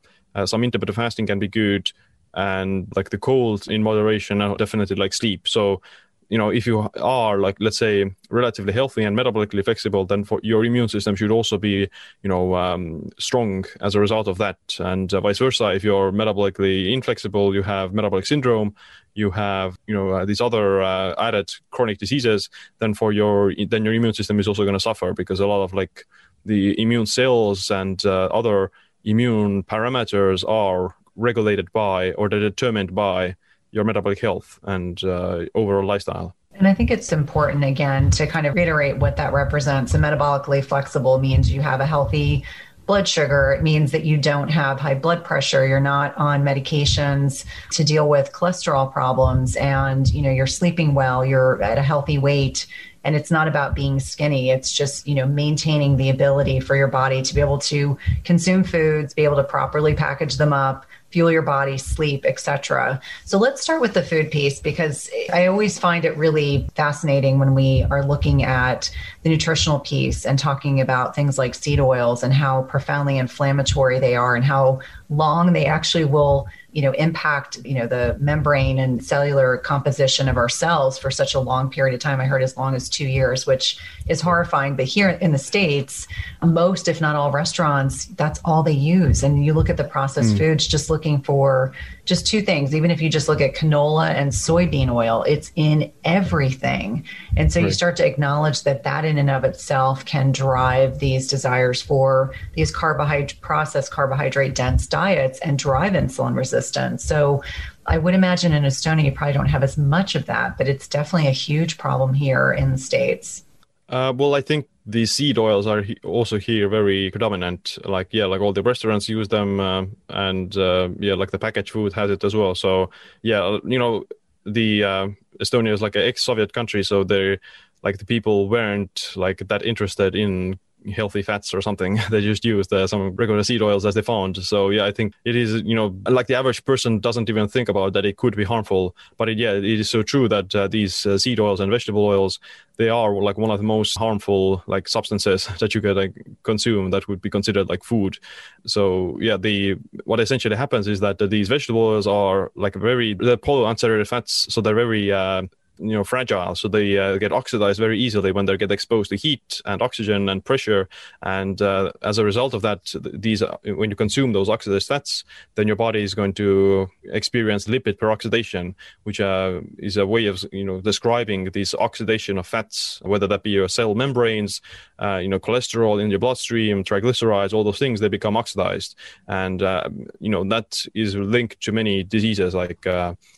some 0.47 0.63
intermittent 0.63 0.95
fasting 0.95 1.25
can 1.25 1.39
be 1.39 1.47
good. 1.47 1.91
and 2.37 2.91
like 2.97 3.09
the 3.11 3.17
cold 3.17 3.67
in 3.69 3.81
moderation 3.81 4.39
definitely 4.57 4.95
like 4.97 5.13
sleep 5.13 5.47
so 5.47 5.81
you 6.29 6.37
know 6.37 6.49
if 6.49 6.65
you 6.65 6.89
are 7.01 7.39
like 7.39 7.55
let's 7.59 7.77
say 7.77 8.11
relatively 8.29 8.73
healthy 8.73 9.03
and 9.03 9.17
metabolically 9.17 9.63
flexible 9.63 10.05
then 10.05 10.23
for 10.23 10.39
your 10.43 10.65
immune 10.65 10.87
system 10.87 11.15
should 11.15 11.31
also 11.31 11.57
be 11.57 11.87
you 12.23 12.29
know 12.29 12.55
um, 12.55 13.09
strong 13.19 13.65
as 13.81 13.95
a 13.95 13.99
result 13.99 14.27
of 14.27 14.37
that. 14.37 14.57
And 14.79 15.13
uh, 15.13 15.21
vice 15.21 15.39
versa 15.39 15.69
if 15.73 15.83
you're 15.83 16.11
metabolically 16.11 16.91
inflexible 16.93 17.53
you 17.53 17.63
have 17.63 17.93
metabolic 17.93 18.25
syndrome 18.25 18.75
you 19.13 19.31
have 19.31 19.77
you 19.87 19.93
know 19.93 20.09
uh, 20.11 20.25
these 20.25 20.41
other 20.41 20.81
uh, 20.81 21.15
added 21.17 21.49
chronic 21.71 21.97
diseases 21.97 22.49
then 22.79 22.93
for 22.93 23.11
your 23.11 23.53
then 23.69 23.85
your 23.85 23.93
immune 23.93 24.13
system 24.13 24.39
is 24.39 24.47
also 24.47 24.63
going 24.63 24.73
to 24.73 24.79
suffer 24.79 25.13
because 25.13 25.39
a 25.39 25.47
lot 25.47 25.63
of 25.63 25.73
like 25.73 26.05
the 26.45 26.79
immune 26.79 27.05
cells 27.05 27.71
and 27.71 28.05
uh, 28.05 28.25
other 28.25 28.71
immune 29.03 29.63
parameters 29.63 30.47
are 30.47 30.95
regulated 31.15 31.71
by 31.71 32.11
or 32.13 32.29
they're 32.29 32.39
determined 32.39 32.93
by 32.93 33.35
your 33.75 33.83
metabolic 33.83 34.19
health 34.19 34.59
and 34.63 35.03
uh, 35.03 35.45
overall 35.53 35.85
lifestyle. 35.85 36.35
And 36.53 36.67
I 36.67 36.73
think 36.73 36.89
it's 36.89 37.11
important, 37.11 37.65
again, 37.65 38.09
to 38.11 38.25
kind 38.25 38.47
of 38.47 38.55
reiterate 38.55 38.97
what 38.97 39.17
that 39.17 39.33
represents. 39.33 39.93
A 39.93 39.97
metabolically 39.97 40.63
flexible 40.63 41.19
means 41.19 41.51
you 41.51 41.61
have 41.61 41.81
a 41.81 41.85
healthy 41.85 42.45
blood 42.85 43.07
sugar. 43.07 43.51
It 43.51 43.63
means 43.63 43.91
that 43.91 44.05
you 44.05 44.15
don't 44.15 44.47
have 44.47 44.79
high 44.79 44.95
blood 44.95 45.25
pressure. 45.25 45.67
You're 45.67 45.81
not 45.81 46.15
on 46.15 46.43
medications 46.43 47.43
to 47.71 47.83
deal 47.83 48.07
with 48.07 48.31
cholesterol 48.31 48.91
problems 48.93 49.57
and, 49.57 50.11
you 50.13 50.21
know, 50.21 50.31
you're 50.31 50.47
sleeping 50.47 50.93
well, 50.93 51.25
you're 51.25 51.61
at 51.61 51.77
a 51.77 51.81
healthy 51.81 52.17
weight. 52.17 52.67
And 53.03 53.15
it's 53.15 53.29
not 53.29 53.47
about 53.47 53.75
being 53.75 53.99
skinny. 53.99 54.49
It's 54.49 54.71
just, 54.71 55.07
you 55.07 55.13
know, 55.13 55.27
maintaining 55.27 55.97
the 55.97 56.09
ability 56.09 56.59
for 56.59 56.75
your 56.75 56.87
body 56.87 57.21
to 57.21 57.35
be 57.35 57.41
able 57.41 57.59
to 57.59 57.97
consume 58.23 58.63
foods, 58.63 59.13
be 59.13 59.25
able 59.25 59.35
to 59.35 59.43
properly 59.43 59.93
package 59.93 60.37
them 60.37 60.53
up, 60.53 60.85
fuel 61.11 61.31
your 61.31 61.41
body, 61.41 61.77
sleep, 61.77 62.25
etc. 62.25 62.99
So 63.23 63.37
let's 63.37 63.61
start 63.61 63.79
with 63.79 63.93
the 63.93 64.03
food 64.03 64.31
piece 64.31 64.59
because 64.59 65.09
I 65.31 65.47
always 65.47 65.79
find 65.79 66.03
it 66.03 66.17
really 66.17 66.67
fascinating 66.75 67.39
when 67.39 67.53
we 67.53 67.85
are 67.89 68.05
looking 68.05 68.43
at 68.43 68.89
the 69.23 69.29
nutritional 69.29 69.79
piece 69.79 70.25
and 70.25 70.37
talking 70.37 70.81
about 70.81 71.15
things 71.15 71.37
like 71.37 71.55
seed 71.55 71.79
oils 71.79 72.23
and 72.23 72.33
how 72.33 72.63
profoundly 72.63 73.17
inflammatory 73.17 73.99
they 73.99 74.15
are 74.15 74.35
and 74.35 74.43
how 74.43 74.81
long 75.09 75.53
they 75.53 75.65
actually 75.65 76.05
will 76.05 76.47
you 76.75 76.81
know 76.81 76.91
impact 76.91 77.57
you 77.63 77.73
know 77.73 77.87
the 77.87 78.17
membrane 78.19 78.77
and 78.79 79.03
cellular 79.03 79.57
composition 79.57 80.27
of 80.27 80.35
our 80.35 80.49
cells 80.49 80.99
for 80.99 81.09
such 81.09 81.33
a 81.33 81.39
long 81.39 81.69
period 81.69 81.93
of 81.93 82.01
time. 82.01 82.19
I 82.19 82.25
heard 82.25 82.43
as 82.43 82.57
long 82.57 82.75
as 82.75 82.89
two 82.89 83.07
years 83.07 83.47
which 83.47 83.77
is 84.07 84.19
horrifying. 84.19 84.75
But 84.75 84.85
here 84.85 85.09
in 85.09 85.31
the 85.31 85.37
states 85.37 86.05
most 86.43 86.89
if 86.89 86.99
not 86.99 87.15
all 87.15 87.31
restaurants 87.31 88.07
that's 88.17 88.41
all 88.43 88.61
they 88.61 88.73
use. 88.73 89.23
And 89.23 89.45
you 89.45 89.53
look 89.53 89.69
at 89.69 89.77
the 89.77 89.85
processed 89.85 90.35
mm. 90.35 90.37
foods 90.37 90.67
just 90.67 90.89
looking 90.89 91.21
for 91.21 91.71
just 92.03 92.27
two 92.27 92.41
things. 92.41 92.75
Even 92.75 92.91
if 92.91 93.01
you 93.01 93.09
just 93.09 93.29
look 93.29 93.39
at 93.39 93.55
canola 93.55 94.09
and 94.09 94.31
soybean 94.31 94.93
oil 94.93 95.23
it's 95.23 95.53
in 95.55 95.93
everything. 96.03 97.05
And 97.37 97.53
so 97.53 97.61
right. 97.61 97.67
you 97.67 97.71
start 97.71 97.95
to 97.97 98.05
acknowledge 98.05 98.63
that 98.63 98.83
that 98.83 99.05
in 99.05 99.17
and 99.17 99.29
of 99.29 99.45
itself 99.45 100.03
can 100.03 100.33
drive 100.33 100.99
these 100.99 101.29
desires 101.29 101.81
for 101.81 102.33
these 102.55 102.69
carbohydrate 102.69 103.39
processed 103.39 103.91
carbohydrate 103.91 104.55
dense 104.55 104.87
diets 104.97 105.39
and 105.39 105.57
drive 105.57 105.93
insulin 105.93 106.35
resistance 106.43 107.03
so 107.03 107.41
I 107.87 107.97
would 107.97 108.15
imagine 108.15 108.51
in 108.51 108.63
Estonia 108.63 109.05
you 109.05 109.11
probably 109.11 109.33
don't 109.33 109.47
have 109.47 109.63
as 109.63 109.77
much 109.77 110.15
of 110.15 110.25
that, 110.25 110.57
but 110.57 110.67
it's 110.67 110.87
definitely 110.87 111.27
a 111.27 111.31
huge 111.31 111.77
problem 111.77 112.13
here 112.13 112.51
in 112.51 112.71
the 112.71 112.77
States. 112.77 113.43
Uh, 113.87 114.11
well, 114.15 114.33
I 114.33 114.41
think 114.41 114.67
the 114.87 115.05
seed 115.05 115.37
oils 115.37 115.67
are 115.67 115.83
also 116.03 116.39
here 116.39 116.67
very 116.67 117.11
predominant. 117.11 117.77
Like 117.85 118.07
yeah, 118.11 118.25
like 118.25 118.41
all 118.41 118.53
the 118.53 118.63
restaurants 118.63 119.07
use 119.07 119.27
them, 119.27 119.59
uh, 119.59 119.85
and 120.09 120.55
uh, 120.57 120.89
yeah, 120.99 121.13
like 121.13 121.31
the 121.31 121.39
packaged 121.39 121.71
food 121.71 121.93
has 121.93 122.09
it 122.09 122.23
as 122.23 122.35
well. 122.35 122.55
So 122.55 122.89
yeah, 123.21 123.59
you 123.63 123.77
know, 123.77 124.05
the 124.45 124.83
uh, 124.83 125.07
Estonia 125.39 125.73
is 125.73 125.81
like 125.81 125.95
an 125.95 126.01
ex-Soviet 126.01 126.53
country, 126.53 126.83
so 126.83 127.03
they 127.03 127.39
like 127.83 127.99
the 127.99 128.05
people 128.05 128.49
weren't 128.49 129.11
like 129.15 129.47
that 129.47 129.63
interested 129.63 130.15
in 130.15 130.59
healthy 130.91 131.21
fats 131.21 131.53
or 131.53 131.61
something. 131.61 131.99
they 132.09 132.21
just 132.21 132.45
used 132.45 132.71
uh, 132.73 132.87
some 132.87 133.15
regular 133.15 133.43
seed 133.43 133.61
oils 133.61 133.85
as 133.85 133.95
they 133.95 134.01
found. 134.01 134.37
So 134.37 134.69
yeah, 134.69 134.85
I 134.85 134.91
think 134.91 135.13
it 135.23 135.35
is 135.35 135.61
you 135.63 135.75
know 135.75 135.95
like 136.07 136.27
the 136.27 136.35
average 136.35 136.63
person 136.65 136.99
doesn't 136.99 137.29
even 137.29 137.47
think 137.47 137.69
about 137.69 137.93
that 137.93 138.05
it 138.05 138.17
could 138.17 138.35
be 138.35 138.43
harmful. 138.43 138.95
But 139.17 139.29
it, 139.29 139.37
yeah, 139.37 139.53
it 139.53 139.63
is 139.63 139.89
so 139.89 140.03
true 140.03 140.27
that 140.29 140.53
uh, 140.55 140.67
these 140.67 141.05
uh, 141.05 141.17
seed 141.17 141.39
oils 141.39 141.59
and 141.59 141.71
vegetable 141.71 142.05
oils 142.05 142.39
they 142.77 142.89
are 142.89 143.13
like 143.15 143.37
one 143.37 143.51
of 143.51 143.57
the 143.57 143.63
most 143.63 143.97
harmful 143.97 144.63
like 144.67 144.87
substances 144.87 145.47
that 145.59 145.73
you 145.73 145.81
could 145.81 145.95
like 145.95 146.13
consume 146.43 146.91
that 146.91 147.07
would 147.07 147.21
be 147.21 147.29
considered 147.29 147.69
like 147.69 147.83
food. 147.83 148.17
So 148.65 149.17
yeah, 149.21 149.37
the 149.37 149.75
what 150.03 150.19
essentially 150.19 150.55
happens 150.55 150.87
is 150.87 150.99
that 150.99 151.17
these 151.29 151.47
vegetable 151.47 151.81
oils 151.81 152.07
are 152.07 152.51
like 152.55 152.75
very 152.75 153.13
they're 153.13 153.37
polyunsaturated 153.37 154.07
fats, 154.07 154.47
so 154.53 154.61
they're 154.61 154.75
very 154.75 155.11
uh, 155.11 155.43
you 155.77 155.93
know 155.93 156.03
fragile. 156.03 156.55
So 156.55 156.67
they 156.67 156.97
uh, 156.97 157.17
get 157.17 157.31
oxidized 157.31 157.79
very 157.79 157.99
easily 157.99 158.31
when 158.31 158.45
they 158.45 158.57
get 158.57 158.71
exposed 158.71 159.09
to 159.11 159.15
heat 159.15 159.61
and 159.65 159.81
oxygen 159.81 160.29
and 160.29 160.43
pressure. 160.43 160.87
And 161.21 161.61
uh, 161.61 161.91
as 162.01 162.17
a 162.17 162.25
result 162.25 162.53
of 162.53 162.61
that 162.61 162.93
these 163.01 163.41
uh, 163.41 163.57
when 163.65 163.89
you 163.89 163.95
consume 163.95 164.33
those 164.33 164.49
oxidized 164.49 164.87
fats 164.87 165.23
then 165.55 165.67
your 165.67 165.75
body 165.75 166.03
is 166.03 166.13
going 166.13 166.33
to 166.33 166.89
experience 167.05 167.65
lipid 167.65 167.97
peroxidation 167.97 168.75
which 169.03 169.19
uh, 169.19 169.61
is 169.77 169.97
a 169.97 170.05
way 170.05 170.25
of 170.25 170.43
you 170.51 170.63
know 170.63 170.81
describing 170.81 171.45
this 171.53 171.73
oxidation 171.75 172.37
of 172.37 172.47
fats 172.47 172.99
whether 173.03 173.27
that 173.27 173.43
be 173.43 173.51
your 173.51 173.67
cell 173.67 173.95
membranes 173.95 174.61
uh, 174.99 175.17
you 175.17 175.27
know 175.27 175.39
cholesterol 175.39 176.01
in 176.01 176.09
your 176.09 176.19
bloodstream 176.19 176.83
triglycerides 176.83 177.53
all 177.53 177.63
those 177.63 177.79
things 177.79 177.99
they 177.99 178.09
become 178.09 178.37
oxidized. 178.37 178.95
And 179.27 179.61
uh, 179.61 179.89
you 180.19 180.29
know 180.29 180.43
that 180.45 180.85
is 180.93 181.15
linked 181.15 181.61
to 181.61 181.71
many 181.71 182.03
diseases 182.03 182.53
like 182.53 182.85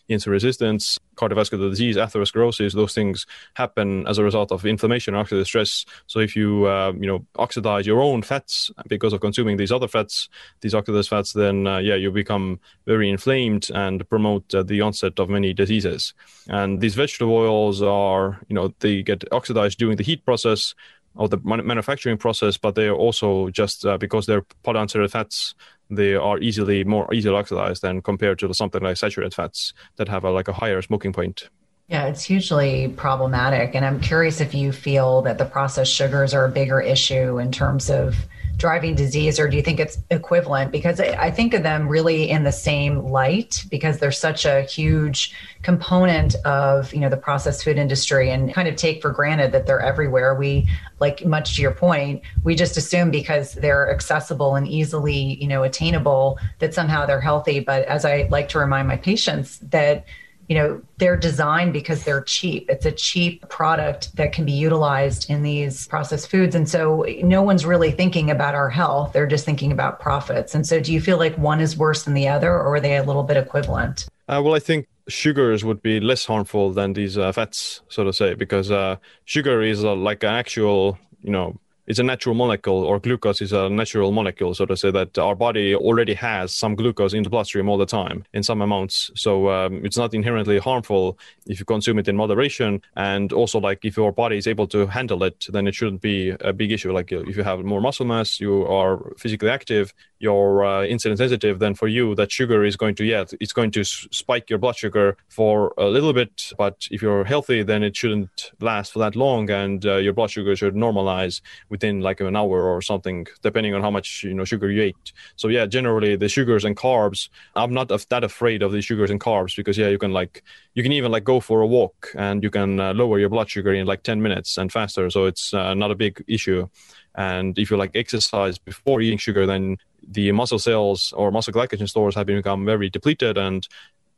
insulin 0.09 0.31
resistance, 0.31 0.99
cardiovascular 1.15 1.69
disease, 1.69 1.97
atherosclerosis, 1.97 2.73
those 2.73 2.93
things 2.93 3.25
happen 3.55 4.07
as 4.07 4.17
a 4.17 4.23
result 4.23 4.51
of 4.51 4.65
inflammation 4.65 5.15
or 5.15 5.23
oxidative 5.23 5.45
stress. 5.45 5.85
So 6.07 6.19
if 6.19 6.35
you 6.35 6.65
uh, 6.65 6.93
you 6.99 7.07
know 7.07 7.25
oxidize 7.35 7.85
your 7.85 8.01
own 8.01 8.21
fats 8.21 8.71
because 8.87 9.13
of 9.13 9.21
consuming 9.21 9.57
these 9.57 9.71
other 9.71 9.87
fats, 9.87 10.29
these 10.61 10.73
oxidative 10.73 11.09
fats, 11.09 11.33
then 11.33 11.67
uh, 11.67 11.79
yeah, 11.79 11.95
you 11.95 12.11
become 12.11 12.59
very 12.85 13.09
inflamed 13.09 13.69
and 13.73 14.07
promote 14.09 14.53
uh, 14.53 14.63
the 14.63 14.81
onset 14.81 15.19
of 15.19 15.29
many 15.29 15.53
diseases. 15.53 16.13
And 16.47 16.81
these 16.81 16.95
vegetable 16.95 17.35
oils 17.35 17.81
are 17.81 18.39
you 18.47 18.55
know 18.55 18.73
they 18.79 19.03
get 19.03 19.23
oxidized 19.31 19.77
during 19.77 19.97
the 19.97 20.03
heat 20.03 20.23
process 20.25 20.73
of 21.17 21.31
the 21.31 21.39
manufacturing 21.43 22.17
process, 22.17 22.57
but 22.57 22.75
they 22.75 22.87
are 22.87 22.95
also 22.95 23.49
just 23.49 23.85
uh, 23.85 23.97
because 23.97 24.27
they're 24.27 24.45
polyunsaturated 24.63 25.11
fats 25.11 25.55
they 25.89 26.15
are 26.15 26.39
easily 26.39 26.83
more 26.83 27.11
easily 27.13 27.35
oxidized 27.35 27.81
than 27.81 28.01
compared 28.01 28.39
to 28.39 28.53
something 28.53 28.81
like 28.81 28.97
saturated 28.97 29.33
fats 29.33 29.73
that 29.95 30.09
have 30.09 30.23
a, 30.23 30.31
like 30.31 30.47
a 30.47 30.53
higher 30.53 30.81
smoking 30.81 31.13
point. 31.13 31.49
Yeah, 31.89 32.07
it's 32.07 32.23
hugely 32.23 32.89
problematic. 32.97 33.73
And 33.73 33.85
I'm 33.85 34.01
curious 34.01 34.41
if 34.41 34.53
you 34.53 34.73
feel 34.73 35.21
that 35.21 35.37
the 35.37 35.45
processed 35.45 35.93
sugars 35.93 36.33
are 36.33 36.43
a 36.43 36.49
bigger 36.49 36.81
issue 36.81 37.39
in 37.39 37.49
terms 37.49 37.89
of 37.89 38.13
driving 38.57 38.93
disease, 38.93 39.39
or 39.39 39.47
do 39.47 39.55
you 39.55 39.63
think 39.63 39.79
it's 39.79 39.99
equivalent? 40.09 40.71
Because 40.71 40.99
I 40.99 41.31
think 41.31 41.53
of 41.53 41.63
them 41.63 41.87
really 41.87 42.29
in 42.29 42.43
the 42.43 42.51
same 42.51 43.05
light 43.05 43.63
because 43.69 43.99
they're 43.99 44.11
such 44.11 44.45
a 44.45 44.63
huge 44.63 45.33
component 45.61 46.35
of 46.43 46.93
you 46.93 46.99
know 46.99 47.07
the 47.07 47.15
processed 47.15 47.63
food 47.63 47.77
industry, 47.77 48.31
and 48.31 48.53
kind 48.53 48.67
of 48.67 48.75
take 48.75 49.01
for 49.01 49.11
granted 49.11 49.53
that 49.53 49.65
they're 49.65 49.79
everywhere. 49.79 50.35
We 50.35 50.67
like 50.99 51.25
much 51.25 51.55
to 51.55 51.61
your 51.61 51.71
point, 51.71 52.21
we 52.43 52.55
just 52.55 52.75
assume 52.75 53.11
because 53.11 53.53
they're 53.53 53.89
accessible 53.93 54.55
and 54.55 54.67
easily 54.67 55.41
you 55.41 55.47
know 55.47 55.63
attainable 55.63 56.37
that 56.59 56.73
somehow 56.73 57.05
they're 57.05 57.21
healthy. 57.21 57.61
But 57.61 57.85
as 57.85 58.03
I 58.03 58.27
like 58.29 58.49
to 58.49 58.59
remind 58.59 58.89
my 58.89 58.97
patients 58.97 59.59
that 59.59 60.03
you 60.47 60.55
know 60.55 60.81
they're 60.97 61.17
designed 61.17 61.73
because 61.73 62.03
they're 62.03 62.21
cheap. 62.21 62.69
It's 62.69 62.85
a 62.85 62.91
cheap 62.91 63.47
product 63.49 64.15
that 64.15 64.31
can 64.31 64.45
be 64.45 64.51
utilized 64.51 65.29
in 65.29 65.43
these 65.43 65.87
processed 65.87 66.29
foods. 66.29 66.55
And 66.55 66.67
so 66.67 67.05
no 67.21 67.41
one's 67.41 67.65
really 67.65 67.91
thinking 67.91 68.31
about 68.31 68.55
our 68.55 68.69
health. 68.69 69.13
They're 69.13 69.27
just 69.27 69.45
thinking 69.45 69.71
about 69.71 69.99
profits. 69.99 70.55
And 70.55 70.65
so 70.65 70.79
do 70.79 70.93
you 70.93 71.01
feel 71.01 71.17
like 71.17 71.37
one 71.37 71.59
is 71.59 71.77
worse 71.77 72.03
than 72.03 72.13
the 72.13 72.27
other 72.27 72.51
or 72.51 72.75
are 72.75 72.79
they 72.79 72.95
a 72.97 73.03
little 73.03 73.23
bit 73.23 73.37
equivalent? 73.37 74.07
Uh, 74.29 74.41
well 74.43 74.55
i 74.55 74.59
think 74.59 74.87
sugars 75.07 75.63
would 75.63 75.81
be 75.81 75.99
less 75.99 76.25
harmful 76.25 76.71
than 76.71 76.93
these 76.93 77.17
uh, 77.17 77.31
fats 77.31 77.81
so 77.87 78.03
to 78.03 78.11
say 78.11 78.33
because 78.33 78.71
uh, 78.71 78.97
sugar 79.23 79.61
is 79.61 79.85
uh, 79.85 79.95
like 79.95 80.23
an 80.23 80.33
actual 80.33 80.97
you 81.23 81.31
know 81.31 81.57
it's 81.87 81.99
a 81.99 82.03
natural 82.03 82.35
molecule, 82.35 82.83
or 82.83 82.99
glucose 82.99 83.41
is 83.41 83.53
a 83.53 83.69
natural 83.69 84.11
molecule, 84.11 84.53
so 84.53 84.65
to 84.65 84.75
say 84.75 84.91
that 84.91 85.17
our 85.17 85.35
body 85.35 85.73
already 85.73 86.13
has 86.13 86.53
some 86.53 86.75
glucose 86.75 87.13
in 87.13 87.23
the 87.23 87.29
bloodstream 87.29 87.69
all 87.69 87.77
the 87.77 87.85
time 87.85 88.25
in 88.33 88.43
some 88.43 88.61
amounts. 88.61 89.09
So 89.15 89.49
um, 89.49 89.85
it's 89.85 89.97
not 89.97 90.13
inherently 90.13 90.59
harmful 90.59 91.17
if 91.45 91.59
you 91.59 91.65
consume 91.65 91.97
it 91.97 92.07
in 92.07 92.17
moderation. 92.17 92.81
And 92.97 93.31
also, 93.31 93.59
like 93.59 93.85
if 93.85 93.95
your 93.95 94.11
body 94.11 94.37
is 94.37 94.47
able 94.47 94.67
to 94.67 94.85
handle 94.87 95.23
it, 95.23 95.47
then 95.49 95.65
it 95.65 95.75
shouldn't 95.75 96.01
be 96.01 96.35
a 96.41 96.51
big 96.51 96.73
issue. 96.73 96.91
Like 96.91 97.11
if 97.11 97.37
you 97.37 97.43
have 97.43 97.63
more 97.63 97.79
muscle 97.79 98.05
mass, 98.05 98.39
you 98.39 98.65
are 98.67 99.13
physically 99.17 99.49
active, 99.49 99.93
you're 100.19 100.65
uh, 100.65 100.81
insulin 100.81 101.17
sensitive, 101.17 101.59
then 101.59 101.73
for 101.73 101.87
you 101.87 102.15
that 102.15 102.31
sugar 102.31 102.65
is 102.65 102.75
going 102.75 102.95
to 102.95 103.05
yeah, 103.05 103.23
it's 103.39 103.53
going 103.53 103.71
to 103.71 103.83
spike 103.85 104.49
your 104.49 104.59
blood 104.59 104.75
sugar 104.75 105.15
for 105.29 105.73
a 105.77 105.85
little 105.85 106.11
bit. 106.11 106.51
But 106.57 106.87
if 106.91 107.01
you're 107.01 107.23
healthy, 107.23 107.63
then 107.63 107.81
it 107.81 107.95
shouldn't 107.95 108.51
last 108.59 108.93
for 108.93 108.99
that 108.99 109.15
long, 109.15 109.49
and 109.49 109.85
uh, 109.85 109.95
your 109.97 110.13
blood 110.13 110.31
sugar 110.31 110.55
should 110.55 110.75
normalize 110.75 111.39
with 111.69 111.76
within 111.77 112.01
like 112.01 112.19
an 112.21 112.35
hour 112.35 112.59
or 112.73 112.81
something, 112.81 113.27
depending 113.43 113.73
on 113.75 113.81
how 113.81 113.91
much 113.91 114.23
you 114.23 114.33
know 114.33 114.45
sugar 114.45 114.69
you 114.71 114.81
ate. 114.81 115.07
So 115.35 115.47
yeah, 115.47 115.65
generally 115.67 116.15
the 116.15 116.27
sugars 116.27 116.65
and 116.65 116.75
carbs, 116.75 117.29
I'm 117.55 117.73
not 117.73 117.87
that 117.89 118.23
afraid 118.23 118.63
of 118.63 118.71
the 118.71 118.81
sugars 118.81 119.11
and 119.11 119.21
carbs 119.21 119.55
because 119.55 119.77
yeah, 119.77 119.89
you 119.89 119.99
can 119.99 120.11
like 120.11 120.43
you 120.73 120.81
can 120.81 120.91
even 120.91 121.11
like 121.11 121.23
go 121.23 121.39
for 121.39 121.61
a 121.61 121.67
walk 121.67 122.11
and 122.15 122.41
you 122.41 122.49
can 122.49 122.79
uh, 122.79 122.93
lower 122.93 123.19
your 123.19 123.29
blood 123.29 123.49
sugar 123.49 123.73
in 123.73 123.85
like 123.85 124.01
10 124.01 124.21
minutes 124.21 124.57
and 124.57 124.71
faster. 124.71 125.09
So 125.11 125.25
it's 125.25 125.53
uh, 125.53 125.75
not 125.75 125.91
a 125.91 125.95
big 125.95 126.23
issue. 126.27 126.67
And 127.13 127.57
if 127.57 127.69
you 127.69 127.77
like 127.77 127.91
exercise 127.95 128.57
before 128.57 129.01
eating 129.01 129.19
sugar, 129.19 129.45
then 129.45 129.77
the 130.07 130.31
muscle 130.31 130.59
cells 130.59 131.13
or 131.13 131.31
muscle 131.31 131.53
glycogen 131.53 131.89
stores 131.89 132.15
have 132.15 132.27
become 132.27 132.65
very 132.65 132.89
depleted 132.89 133.37
and 133.37 133.67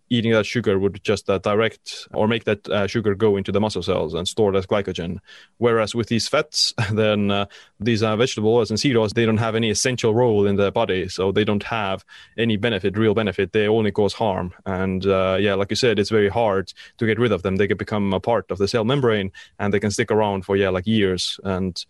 eating 0.10 0.32
that 0.32 0.45
sugar 0.45 0.80
would 0.80 1.04
just 1.04 1.30
uh, 1.30 1.38
direct 1.39 2.08
or 2.13 2.28
make 2.28 2.43
that 2.45 2.67
uh, 2.69 2.88
sugar 2.88 3.13
go 3.13 3.38
into 3.38 3.52
the 3.52 3.60
muscle 3.60 3.84
cells 3.84 4.13
and 4.13 4.28
stored 4.28 4.56
as 4.56 4.65
glycogen. 4.65 5.19
Whereas 5.58 5.93
with 5.93 6.08
these 6.08 6.28
fats, 6.28 6.74
then 6.91 7.32
uh, 7.32 7.45
these 7.80 8.02
uh, 8.02 8.15
vegetable 8.15 8.54
oils 8.54 8.69
and 8.69 8.80
seed 8.80 8.98
oils, 8.98 9.13
they 9.13 9.26
don't 9.26 9.38
have 9.38 9.56
any 9.56 9.69
essential 9.69 10.13
role 10.13 10.48
in 10.48 10.56
the 10.56 10.72
body. 10.72 11.08
So 11.10 11.32
they 11.32 11.43
don't 11.43 11.63
have 11.63 12.04
any 12.38 12.58
benefit, 12.58 12.98
real 12.98 13.13
benefit. 13.13 13.54
They 13.54 13.67
only 13.67 13.91
cause 13.91 14.13
harm. 14.13 14.54
And 14.65 15.06
uh, 15.06 15.38
yeah, 15.39 15.54
like 15.54 15.69
you 15.69 15.76
said, 15.76 16.00
it's 16.00 16.10
very 16.10 16.30
hard 16.30 16.74
to 16.98 17.06
get 17.06 17.19
rid 17.19 17.32
of 17.32 17.43
them. 17.43 17.58
They 17.58 17.67
can 17.67 17.78
become 17.78 18.13
a 18.13 18.19
part 18.19 18.50
of 18.50 18.58
the 18.58 18.67
cell 18.67 18.84
membrane 18.84 19.32
and 19.60 19.74
they 19.74 19.80
can 19.80 19.91
stick 19.91 20.12
around 20.12 20.43
for, 20.45 20.56
yeah, 20.56 20.69
like 20.69 20.88
years. 20.88 21.39
And, 21.43 21.84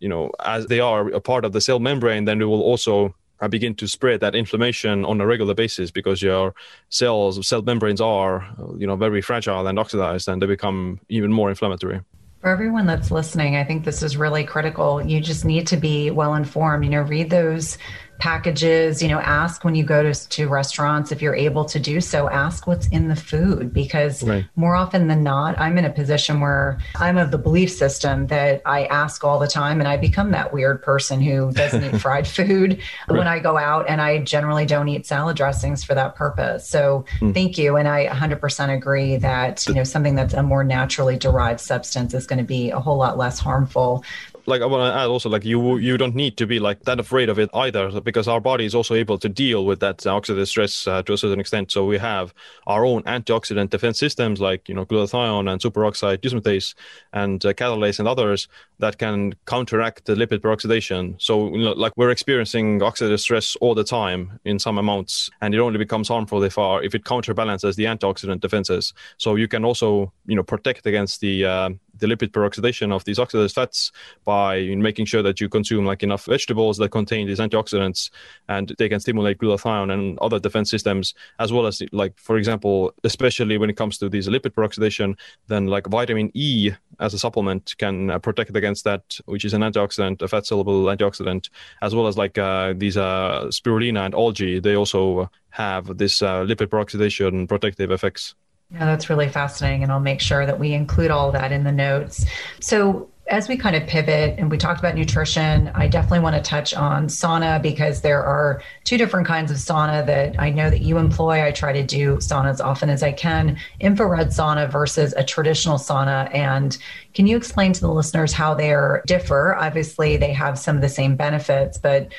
you 0.00 0.08
know, 0.08 0.32
as 0.44 0.66
they 0.66 0.80
are 0.80 1.08
a 1.08 1.20
part 1.20 1.44
of 1.44 1.52
the 1.52 1.60
cell 1.60 1.78
membrane, 1.78 2.24
then 2.24 2.38
we 2.38 2.44
will 2.46 2.62
also 2.62 3.14
Uh, 3.40 3.48
begin 3.48 3.74
to 3.74 3.88
spread 3.88 4.20
that 4.20 4.34
inflammation 4.34 5.02
on 5.06 5.18
a 5.18 5.26
regular 5.26 5.54
basis 5.54 5.90
because 5.90 6.20
your 6.20 6.54
cells, 6.90 7.46
cell 7.48 7.62
membranes 7.62 8.00
are, 8.00 8.46
you 8.76 8.86
know, 8.86 8.96
very 8.96 9.22
fragile 9.22 9.66
and 9.66 9.78
oxidized, 9.78 10.28
and 10.28 10.42
they 10.42 10.46
become 10.46 11.00
even 11.08 11.32
more 11.32 11.48
inflammatory. 11.48 12.00
For 12.40 12.48
everyone 12.48 12.86
that's 12.86 13.10
listening, 13.10 13.56
I 13.56 13.64
think 13.64 13.84
this 13.84 14.02
is 14.02 14.16
really 14.16 14.44
critical. 14.44 15.00
You 15.04 15.20
just 15.20 15.44
need 15.44 15.66
to 15.68 15.76
be 15.76 16.10
well 16.10 16.34
informed. 16.34 16.84
You 16.84 16.90
know, 16.90 17.02
read 17.02 17.30
those 17.30 17.76
packages 18.20 19.02
you 19.02 19.08
know 19.08 19.18
ask 19.20 19.64
when 19.64 19.74
you 19.74 19.82
go 19.82 20.02
to, 20.02 20.28
to 20.28 20.48
restaurants 20.48 21.10
if 21.10 21.22
you're 21.22 21.34
able 21.34 21.64
to 21.64 21.80
do 21.80 22.00
so 22.00 22.28
ask 22.28 22.66
what's 22.66 22.86
in 22.88 23.08
the 23.08 23.16
food 23.16 23.72
because 23.72 24.22
right. 24.22 24.44
more 24.56 24.76
often 24.76 25.08
than 25.08 25.22
not 25.22 25.58
i'm 25.58 25.78
in 25.78 25.84
a 25.84 25.90
position 25.90 26.40
where 26.40 26.78
i'm 26.96 27.16
of 27.16 27.30
the 27.30 27.38
belief 27.38 27.70
system 27.72 28.26
that 28.26 28.60
i 28.66 28.84
ask 28.86 29.24
all 29.24 29.38
the 29.38 29.48
time 29.48 29.80
and 29.80 29.88
i 29.88 29.96
become 29.96 30.30
that 30.30 30.52
weird 30.52 30.82
person 30.82 31.20
who 31.20 31.50
doesn't 31.60 31.82
eat 31.82 31.98
fried 32.00 32.26
food 32.26 32.78
right. 33.08 33.18
when 33.18 33.26
i 33.26 33.38
go 33.38 33.56
out 33.56 33.88
and 33.88 34.00
i 34.00 34.18
generally 34.18 34.66
don't 34.66 34.88
eat 34.88 35.06
salad 35.06 35.36
dressings 35.36 35.82
for 35.82 35.94
that 35.94 36.14
purpose 36.14 36.68
so 36.68 37.04
mm. 37.20 37.32
thank 37.32 37.56
you 37.56 37.76
and 37.76 37.88
i 37.88 38.06
100% 38.06 38.76
agree 38.76 39.16
that 39.16 39.66
you 39.66 39.74
know 39.74 39.84
something 39.84 40.14
that's 40.14 40.34
a 40.34 40.42
more 40.42 40.62
naturally 40.62 41.16
derived 41.16 41.60
substance 41.60 42.12
is 42.12 42.26
going 42.26 42.38
to 42.38 42.44
be 42.44 42.70
a 42.70 42.78
whole 42.78 42.96
lot 42.96 43.16
less 43.16 43.38
harmful 43.38 44.04
like 44.46 44.62
I 44.62 44.66
want 44.66 44.92
to 44.92 44.98
add 44.98 45.06
also 45.06 45.28
like 45.28 45.44
you 45.44 45.78
you 45.78 45.96
don't 45.96 46.14
need 46.14 46.36
to 46.38 46.46
be 46.46 46.58
like 46.58 46.82
that 46.82 47.00
afraid 47.00 47.28
of 47.28 47.38
it 47.38 47.50
either 47.54 48.00
because 48.00 48.28
our 48.28 48.40
body 48.40 48.64
is 48.64 48.74
also 48.74 48.94
able 48.94 49.18
to 49.18 49.28
deal 49.28 49.64
with 49.64 49.80
that 49.80 49.98
oxidative 49.98 50.48
stress 50.48 50.86
uh, 50.86 51.02
to 51.02 51.12
a 51.12 51.18
certain 51.18 51.40
extent. 51.40 51.72
So 51.72 51.84
we 51.84 51.98
have 51.98 52.34
our 52.66 52.84
own 52.84 53.02
antioxidant 53.04 53.70
defense 53.70 53.98
systems 53.98 54.40
like 54.40 54.68
you 54.68 54.74
know 54.74 54.84
glutathione 54.84 55.50
and 55.50 55.60
superoxide 55.60 56.18
dismutase 56.18 56.74
and 57.12 57.44
uh, 57.44 57.52
catalase 57.52 57.98
and 57.98 58.08
others 58.08 58.48
that 58.78 58.98
can 58.98 59.34
counteract 59.46 60.06
the 60.06 60.14
lipid 60.14 60.38
peroxidation. 60.38 61.20
So 61.20 61.54
you 61.54 61.64
know, 61.64 61.72
like 61.72 61.92
we're 61.96 62.10
experiencing 62.10 62.80
oxidative 62.80 63.20
stress 63.20 63.56
all 63.56 63.74
the 63.74 63.84
time 63.84 64.40
in 64.44 64.58
some 64.58 64.78
amounts, 64.78 65.30
and 65.40 65.54
it 65.54 65.58
only 65.58 65.78
becomes 65.78 66.08
harmful 66.08 66.42
if 66.42 66.58
our 66.58 66.82
if 66.82 66.94
it 66.94 67.04
counterbalances 67.04 67.76
the 67.76 67.84
antioxidant 67.84 68.40
defenses. 68.40 68.92
So 69.18 69.36
you 69.36 69.48
can 69.48 69.64
also 69.64 70.12
you 70.26 70.36
know 70.36 70.42
protect 70.42 70.86
against 70.86 71.20
the 71.20 71.44
uh, 71.44 71.70
the 72.00 72.06
lipid 72.06 72.30
peroxidation 72.30 72.92
of 72.92 73.04
these 73.04 73.18
oxidized 73.18 73.54
fats 73.54 73.92
by 74.24 74.60
making 74.76 75.06
sure 75.06 75.22
that 75.22 75.40
you 75.40 75.48
consume 75.48 75.84
like 75.84 76.02
enough 76.02 76.26
vegetables 76.26 76.78
that 76.78 76.90
contain 76.90 77.26
these 77.26 77.38
antioxidants 77.38 78.10
and 78.48 78.74
they 78.78 78.88
can 78.88 79.00
stimulate 79.00 79.38
glutathione 79.38 79.92
and 79.92 80.18
other 80.18 80.38
defense 80.38 80.70
systems 80.70 81.14
as 81.38 81.52
well 81.52 81.66
as 81.66 81.82
like 81.92 82.18
for 82.18 82.36
example 82.36 82.92
especially 83.04 83.58
when 83.58 83.70
it 83.70 83.76
comes 83.76 83.98
to 83.98 84.08
these 84.08 84.28
lipid 84.28 84.50
peroxidation 84.50 85.16
then 85.48 85.66
like 85.66 85.86
vitamin 85.86 86.30
e 86.34 86.70
as 86.98 87.14
a 87.14 87.18
supplement 87.18 87.74
can 87.78 88.10
uh, 88.10 88.18
protect 88.18 88.54
against 88.56 88.84
that 88.84 89.18
which 89.26 89.44
is 89.44 89.54
an 89.54 89.62
antioxidant 89.62 90.20
a 90.22 90.28
fat 90.28 90.46
soluble 90.46 90.84
antioxidant 90.84 91.48
as 91.82 91.94
well 91.94 92.06
as 92.06 92.16
like 92.16 92.38
uh, 92.38 92.74
these 92.76 92.96
uh, 92.96 93.44
spirulina 93.46 94.04
and 94.04 94.14
algae. 94.14 94.60
They 94.60 94.76
also 94.76 95.30
have 95.50 95.98
this 95.98 96.22
uh, 96.22 96.44
lipid 96.44 96.68
peroxidation 96.68 97.48
protective 97.48 97.90
effects 97.90 98.34
yeah, 98.72 98.86
that's 98.86 99.10
really 99.10 99.28
fascinating. 99.28 99.82
And 99.82 99.90
I'll 99.90 100.00
make 100.00 100.20
sure 100.20 100.46
that 100.46 100.58
we 100.58 100.72
include 100.72 101.10
all 101.10 101.32
that 101.32 101.50
in 101.52 101.64
the 101.64 101.72
notes. 101.72 102.24
So, 102.60 103.08
as 103.26 103.48
we 103.48 103.56
kind 103.56 103.76
of 103.76 103.86
pivot 103.86 104.36
and 104.40 104.50
we 104.50 104.58
talked 104.58 104.80
about 104.80 104.96
nutrition, 104.96 105.70
I 105.72 105.86
definitely 105.86 106.18
want 106.18 106.34
to 106.34 106.42
touch 106.42 106.74
on 106.74 107.06
sauna 107.06 107.62
because 107.62 108.00
there 108.00 108.24
are 108.24 108.60
two 108.82 108.98
different 108.98 109.24
kinds 109.24 109.52
of 109.52 109.56
sauna 109.58 110.04
that 110.06 110.34
I 110.40 110.50
know 110.50 110.68
that 110.68 110.80
you 110.80 110.98
employ. 110.98 111.44
I 111.44 111.52
try 111.52 111.72
to 111.72 111.84
do 111.84 112.16
sauna 112.16 112.50
as 112.50 112.60
often 112.60 112.90
as 112.90 113.04
I 113.04 113.12
can 113.12 113.56
infrared 113.78 114.30
sauna 114.30 114.68
versus 114.68 115.14
a 115.16 115.22
traditional 115.22 115.78
sauna. 115.78 116.32
And 116.34 116.76
can 117.14 117.28
you 117.28 117.36
explain 117.36 117.72
to 117.72 117.80
the 117.80 117.92
listeners 117.92 118.32
how 118.32 118.52
they 118.52 118.74
differ? 119.06 119.54
Obviously, 119.54 120.16
they 120.16 120.32
have 120.32 120.58
some 120.58 120.74
of 120.74 120.82
the 120.82 120.88
same 120.88 121.14
benefits, 121.14 121.78
but 121.78 122.12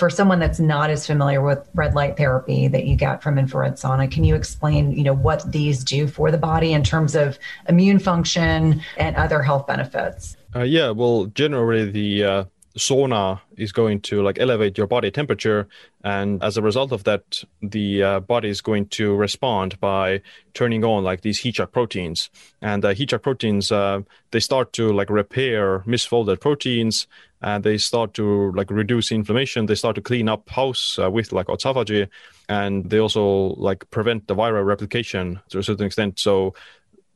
for 0.00 0.10
someone 0.10 0.38
that's 0.38 0.58
not 0.58 0.88
as 0.88 1.06
familiar 1.06 1.42
with 1.42 1.68
red 1.74 1.94
light 1.94 2.16
therapy 2.16 2.66
that 2.66 2.86
you 2.86 2.96
get 2.96 3.22
from 3.22 3.38
infrared 3.38 3.74
sauna, 3.74 4.10
can 4.10 4.24
you 4.24 4.34
explain, 4.34 4.92
you 4.92 5.04
know, 5.04 5.14
what 5.14 5.52
these 5.52 5.84
do 5.84 6.08
for 6.08 6.30
the 6.30 6.38
body 6.38 6.72
in 6.72 6.82
terms 6.82 7.14
of 7.14 7.38
immune 7.68 7.98
function 7.98 8.80
and 8.96 9.14
other 9.16 9.42
health 9.42 9.66
benefits? 9.66 10.38
Uh, 10.56 10.62
yeah, 10.62 10.90
well, 10.90 11.26
generally 11.26 11.88
the 11.90 12.24
uh, 12.24 12.44
sauna 12.78 13.40
is 13.56 13.72
going 13.72 14.00
to 14.00 14.22
like 14.22 14.38
elevate 14.38 14.78
your 14.78 14.86
body 14.86 15.10
temperature 15.10 15.68
and 16.02 16.42
as 16.42 16.56
a 16.56 16.62
result 16.62 16.92
of 16.92 17.04
that 17.04 17.42
the 17.60 18.02
uh, 18.02 18.20
body 18.20 18.48
is 18.48 18.60
going 18.60 18.86
to 18.86 19.14
respond 19.16 19.78
by 19.80 20.22
turning 20.54 20.84
on 20.84 21.02
like 21.02 21.22
these 21.22 21.40
heat 21.40 21.56
shock 21.56 21.72
proteins 21.72 22.30
and 22.62 22.84
uh, 22.84 22.94
heat 22.94 23.10
shock 23.10 23.22
proteins 23.22 23.72
uh, 23.72 24.00
they 24.30 24.40
start 24.40 24.72
to 24.72 24.92
like 24.92 25.10
repair 25.10 25.80
misfolded 25.80 26.40
proteins 26.40 27.08
and 27.42 27.64
they 27.64 27.78
start 27.78 28.14
to 28.14 28.52
like 28.52 28.70
reduce 28.70 29.12
inflammation. 29.12 29.66
They 29.66 29.74
start 29.74 29.94
to 29.96 30.02
clean 30.02 30.28
up 30.28 30.48
house 30.48 30.98
uh, 31.02 31.10
with 31.10 31.32
like 31.32 31.46
autophagy 31.46 32.08
and 32.48 32.88
they 32.90 32.98
also 32.98 33.54
like 33.56 33.88
prevent 33.90 34.26
the 34.26 34.34
viral 34.34 34.64
replication 34.64 35.40
to 35.50 35.58
a 35.58 35.62
certain 35.62 35.86
extent. 35.86 36.18
So 36.18 36.54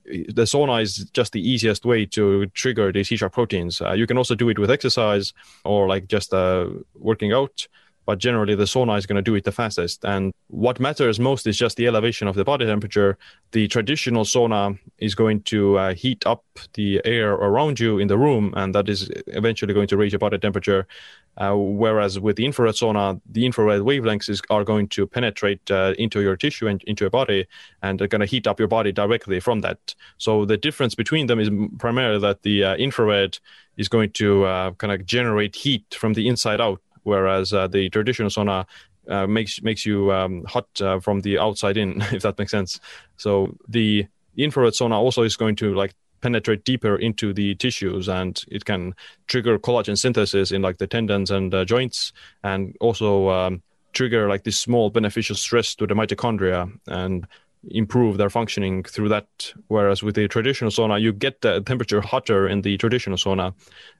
the 0.04 0.42
sauna 0.42 0.82
is 0.82 1.10
just 1.12 1.32
the 1.32 1.48
easiest 1.48 1.84
way 1.84 2.06
to 2.06 2.46
trigger 2.48 2.92
these 2.92 3.08
heat 3.08 3.18
shock 3.18 3.32
proteins. 3.32 3.80
Uh, 3.80 3.92
you 3.92 4.06
can 4.06 4.18
also 4.18 4.34
do 4.34 4.48
it 4.48 4.58
with 4.58 4.70
exercise 4.70 5.32
or 5.64 5.88
like 5.88 6.08
just 6.08 6.32
uh, 6.34 6.68
working 6.94 7.32
out, 7.32 7.66
but 8.06 8.18
generally 8.18 8.54
the 8.54 8.64
sauna 8.64 8.98
is 8.98 9.06
going 9.06 9.16
to 9.16 9.22
do 9.22 9.34
it 9.34 9.44
the 9.44 9.52
fastest. 9.52 10.04
And 10.04 10.32
what 10.48 10.80
matters 10.80 11.18
most 11.18 11.46
is 11.46 11.56
just 11.56 11.76
the 11.76 11.86
elevation 11.86 12.28
of 12.28 12.34
the 12.34 12.44
body 12.44 12.66
temperature. 12.66 13.16
The 13.52 13.68
traditional 13.68 14.24
sauna 14.24 14.78
is 14.98 15.14
going 15.14 15.42
to 15.42 15.78
uh, 15.78 15.94
heat 15.94 16.26
up 16.26 16.44
the 16.74 17.00
air 17.04 17.32
around 17.32 17.80
you 17.80 17.98
in 17.98 18.08
the 18.08 18.18
room, 18.18 18.52
and 18.56 18.74
that 18.74 18.88
is 18.88 19.10
eventually 19.28 19.74
going 19.74 19.88
to 19.88 19.96
raise 19.96 20.12
your 20.12 20.18
body 20.18 20.38
temperature. 20.38 20.86
Uh, 21.36 21.54
whereas 21.56 22.20
with 22.20 22.36
the 22.36 22.44
infrared 22.44 22.74
sauna, 22.74 23.20
the 23.28 23.44
infrared 23.44 23.80
wavelengths 23.80 24.28
is, 24.28 24.40
are 24.50 24.62
going 24.64 24.86
to 24.86 25.06
penetrate 25.06 25.68
uh, 25.70 25.92
into 25.98 26.20
your 26.20 26.36
tissue 26.36 26.68
and 26.68 26.82
into 26.84 27.04
your 27.04 27.10
body, 27.10 27.46
and 27.82 27.98
they're 27.98 28.06
going 28.08 28.20
to 28.20 28.26
heat 28.26 28.46
up 28.46 28.58
your 28.58 28.68
body 28.68 28.92
directly 28.92 29.40
from 29.40 29.60
that. 29.62 29.94
So 30.18 30.44
the 30.44 30.56
difference 30.56 30.94
between 30.94 31.26
them 31.26 31.40
is 31.40 31.50
primarily 31.78 32.20
that 32.20 32.42
the 32.42 32.64
uh, 32.64 32.76
infrared 32.76 33.38
is 33.76 33.88
going 33.88 34.10
to 34.12 34.44
uh, 34.44 34.70
kind 34.72 34.92
of 34.92 35.04
generate 35.06 35.56
heat 35.56 35.96
from 35.98 36.12
the 36.12 36.28
inside 36.28 36.60
out, 36.60 36.80
whereas 37.04 37.52
uh, 37.52 37.66
the 37.68 37.88
traditional 37.90 38.30
sauna 38.30 38.66
uh, 39.08 39.26
makes 39.26 39.62
makes 39.62 39.86
you 39.86 40.12
um, 40.12 40.44
hot 40.44 40.66
from 41.02 41.20
the 41.20 41.38
outside 41.38 41.76
in, 41.76 42.02
if 42.12 42.22
that 42.22 42.38
makes 42.38 42.50
sense. 42.50 42.80
So 43.16 43.56
the 43.68 44.06
infrared 44.36 44.72
sauna 44.72 44.94
also 44.94 45.22
is 45.22 45.36
going 45.36 45.56
to 45.56 45.74
like 45.74 45.94
penetrate 46.24 46.64
deeper 46.64 46.96
into 46.96 47.34
the 47.34 47.54
tissues 47.56 48.08
and 48.08 48.42
it 48.50 48.64
can 48.64 48.94
trigger 49.26 49.58
collagen 49.58 49.96
synthesis 49.96 50.52
in 50.52 50.62
like 50.62 50.78
the 50.78 50.86
tendons 50.86 51.30
and 51.30 51.54
uh, 51.54 51.66
joints 51.66 52.14
and 52.42 52.74
also 52.80 53.28
um, 53.28 53.62
trigger 53.92 54.26
like 54.26 54.42
this 54.42 54.58
small 54.58 54.88
beneficial 54.88 55.36
stress 55.36 55.74
to 55.74 55.86
the 55.86 55.94
mitochondria 55.94 56.72
and 56.86 57.26
improve 57.70 58.16
their 58.16 58.30
functioning 58.30 58.82
through 58.82 59.08
that 59.08 59.26
whereas 59.68 60.02
with 60.02 60.14
the 60.14 60.28
traditional 60.28 60.70
sauna 60.70 61.00
you 61.00 61.12
get 61.12 61.40
the 61.40 61.60
temperature 61.62 62.00
hotter 62.00 62.48
in 62.48 62.62
the 62.62 62.76
traditional 62.76 63.16
sauna 63.16 63.54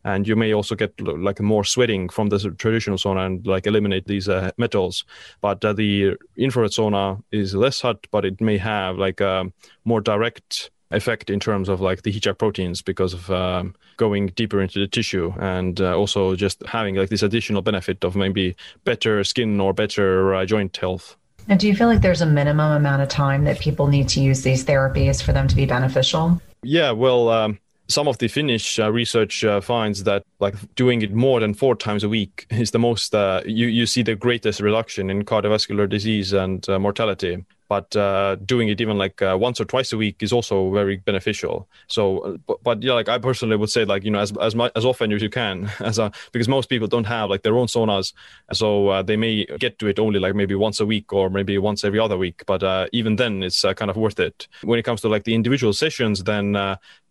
and 0.04 0.26
you 0.28 0.36
may 0.36 0.52
also 0.52 0.74
get 0.74 0.92
like 1.00 1.40
more 1.40 1.64
sweating 1.64 2.08
from 2.08 2.28
the 2.28 2.38
traditional 2.58 2.96
sauna 2.96 3.26
and 3.26 3.46
like 3.46 3.66
eliminate 3.66 4.06
these 4.06 4.28
uh, 4.28 4.50
metals 4.58 5.04
but 5.40 5.64
uh, 5.64 5.72
the 5.72 6.16
infrared 6.36 6.70
sauna 6.70 7.22
is 7.32 7.54
less 7.54 7.80
hot 7.80 8.06
but 8.10 8.24
it 8.24 8.40
may 8.40 8.58
have 8.58 8.96
like 8.96 9.20
a 9.20 9.34
um, 9.34 9.52
more 9.84 10.00
direct 10.00 10.70
effect 10.90 11.30
in 11.30 11.40
terms 11.40 11.68
of 11.68 11.80
like 11.80 12.02
the 12.02 12.10
heat 12.10 12.24
shock 12.24 12.38
proteins 12.38 12.82
because 12.82 13.12
of 13.12 13.30
um, 13.30 13.74
going 13.96 14.28
deeper 14.28 14.60
into 14.60 14.78
the 14.78 14.86
tissue 14.86 15.32
and 15.38 15.80
uh, 15.80 15.96
also 15.96 16.34
just 16.34 16.62
having 16.66 16.94
like 16.94 17.10
this 17.10 17.22
additional 17.22 17.62
benefit 17.62 18.04
of 18.04 18.16
maybe 18.16 18.56
better 18.84 19.22
skin 19.24 19.60
or 19.60 19.72
better 19.72 20.34
uh, 20.34 20.44
joint 20.44 20.76
health. 20.76 21.16
And 21.48 21.60
do 21.60 21.68
you 21.68 21.76
feel 21.76 21.88
like 21.88 22.00
there's 22.00 22.22
a 22.22 22.26
minimum 22.26 22.72
amount 22.72 23.02
of 23.02 23.08
time 23.08 23.44
that 23.44 23.60
people 23.60 23.86
need 23.86 24.08
to 24.10 24.20
use 24.20 24.42
these 24.42 24.64
therapies 24.64 25.22
for 25.22 25.32
them 25.32 25.46
to 25.48 25.56
be 25.56 25.66
beneficial? 25.66 26.40
Yeah, 26.62 26.92
well, 26.92 27.28
um, 27.28 27.58
some 27.88 28.08
of 28.08 28.18
the 28.18 28.28
Finnish 28.28 28.78
uh, 28.78 28.90
research 28.90 29.44
uh, 29.44 29.60
finds 29.60 30.04
that 30.04 30.24
like 30.40 30.54
doing 30.74 31.02
it 31.02 31.12
more 31.12 31.40
than 31.40 31.54
four 31.54 31.74
times 31.74 32.02
a 32.02 32.08
week 32.08 32.46
is 32.50 32.70
the 32.70 32.78
most 32.78 33.14
uh, 33.14 33.42
you 33.44 33.66
you 33.66 33.86
see 33.86 34.02
the 34.02 34.14
greatest 34.14 34.60
reduction 34.60 35.10
in 35.10 35.24
cardiovascular 35.24 35.88
disease 35.88 36.32
and 36.32 36.68
uh, 36.68 36.78
mortality 36.78 37.44
but 37.68 37.94
uh, 37.96 38.36
doing 38.36 38.68
it 38.68 38.80
even 38.80 38.98
like 38.98 39.22
uh, 39.22 39.36
once 39.40 39.60
or 39.60 39.64
twice 39.64 39.92
a 39.92 39.96
week 39.96 40.22
is 40.22 40.32
also 40.32 40.72
very 40.72 40.96
beneficial. 40.98 41.68
So, 41.88 42.18
uh, 42.18 42.36
but, 42.46 42.62
but, 42.62 42.82
yeah, 42.82 42.92
like 42.92 43.08
I 43.08 43.18
personally 43.18 43.56
would 43.56 43.70
say, 43.70 43.84
like 43.84 44.04
you 44.04 44.10
know, 44.10 44.20
as 44.20 44.36
as 44.38 44.54
much 44.54 44.72
as 44.76 44.84
often 44.84 45.12
as 45.12 45.22
you 45.22 45.30
can, 45.30 45.70
as 45.80 45.98
a 45.98 46.12
because 46.32 46.48
most 46.48 46.68
people 46.68 46.88
don't 46.88 47.04
have 47.04 47.30
like 47.30 47.42
their 47.42 47.56
own 47.56 47.66
saunas, 47.66 48.12
so 48.52 48.88
uh, 48.88 49.02
they 49.02 49.16
may 49.16 49.46
get 49.58 49.78
to 49.78 49.86
it 49.86 49.98
only 49.98 50.20
like 50.20 50.34
maybe 50.34 50.54
once 50.54 50.80
a 50.80 50.86
week 50.86 51.12
or 51.12 51.30
maybe 51.30 51.56
once 51.58 51.84
every 51.84 51.98
other 51.98 52.18
week. 52.18 52.44
But 52.46 52.62
uh, 52.62 52.86
even 52.92 53.16
then, 53.16 53.42
it's 53.42 53.64
uh, 53.64 53.74
kind 53.74 53.90
of 53.90 53.96
worth 53.96 54.20
it. 54.20 54.46
When 54.62 54.78
it 54.78 54.84
comes 54.84 55.00
to 55.02 55.08
like 55.08 55.24
the 55.24 55.34
individual 55.34 55.72
sessions, 55.72 56.24
then 56.24 56.52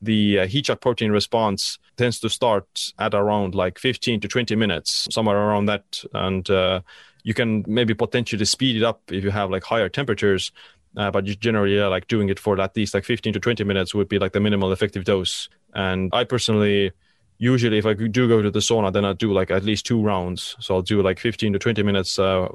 the 0.01 0.45
heat 0.47 0.65
shock 0.65 0.81
protein 0.81 1.11
response 1.11 1.79
tends 1.95 2.19
to 2.19 2.29
start 2.29 2.91
at 2.99 3.13
around 3.13 3.55
like 3.55 3.79
15 3.79 4.19
to 4.19 4.27
20 4.27 4.55
minutes, 4.55 5.07
somewhere 5.11 5.37
around 5.37 5.65
that, 5.65 6.03
and 6.13 6.49
you 7.23 7.33
can 7.33 7.63
maybe 7.67 7.93
potentially 7.93 8.45
speed 8.45 8.77
it 8.77 8.83
up 8.83 9.01
if 9.11 9.23
you 9.23 9.31
have 9.31 9.49
like 9.49 9.63
higher 9.63 9.89
temperatures. 9.89 10.51
Uh, 10.95 11.09
but 11.09 11.25
generally, 11.25 11.77
yeah, 11.77 11.87
like 11.87 12.07
doing 12.07 12.29
it 12.29 12.39
for 12.39 12.59
at 12.61 12.75
least 12.75 12.93
like 12.93 13.03
15 13.03 13.33
to 13.33 13.39
20 13.39 13.63
minutes 13.63 13.95
would 13.95 14.07
be 14.07 14.19
like 14.19 14.33
the 14.33 14.39
minimal 14.39 14.71
effective 14.71 15.05
dose. 15.05 15.49
And 15.73 16.11
I 16.13 16.23
personally, 16.23 16.91
usually, 17.39 17.79
if 17.79 17.85
I 17.85 17.93
do 17.93 18.27
go 18.27 18.41
to 18.41 18.51
the 18.51 18.59
sauna, 18.59 18.93
then 18.93 19.03
I 19.03 19.13
do 19.13 19.33
like 19.33 19.49
at 19.49 19.63
least 19.63 19.87
two 19.87 20.01
rounds. 20.01 20.55
So 20.59 20.75
I'll 20.75 20.81
do 20.83 21.01
like 21.01 21.19
15 21.19 21.53
to 21.53 21.59
20 21.59 21.81
minutes 21.81 22.19
uh, 22.19 22.47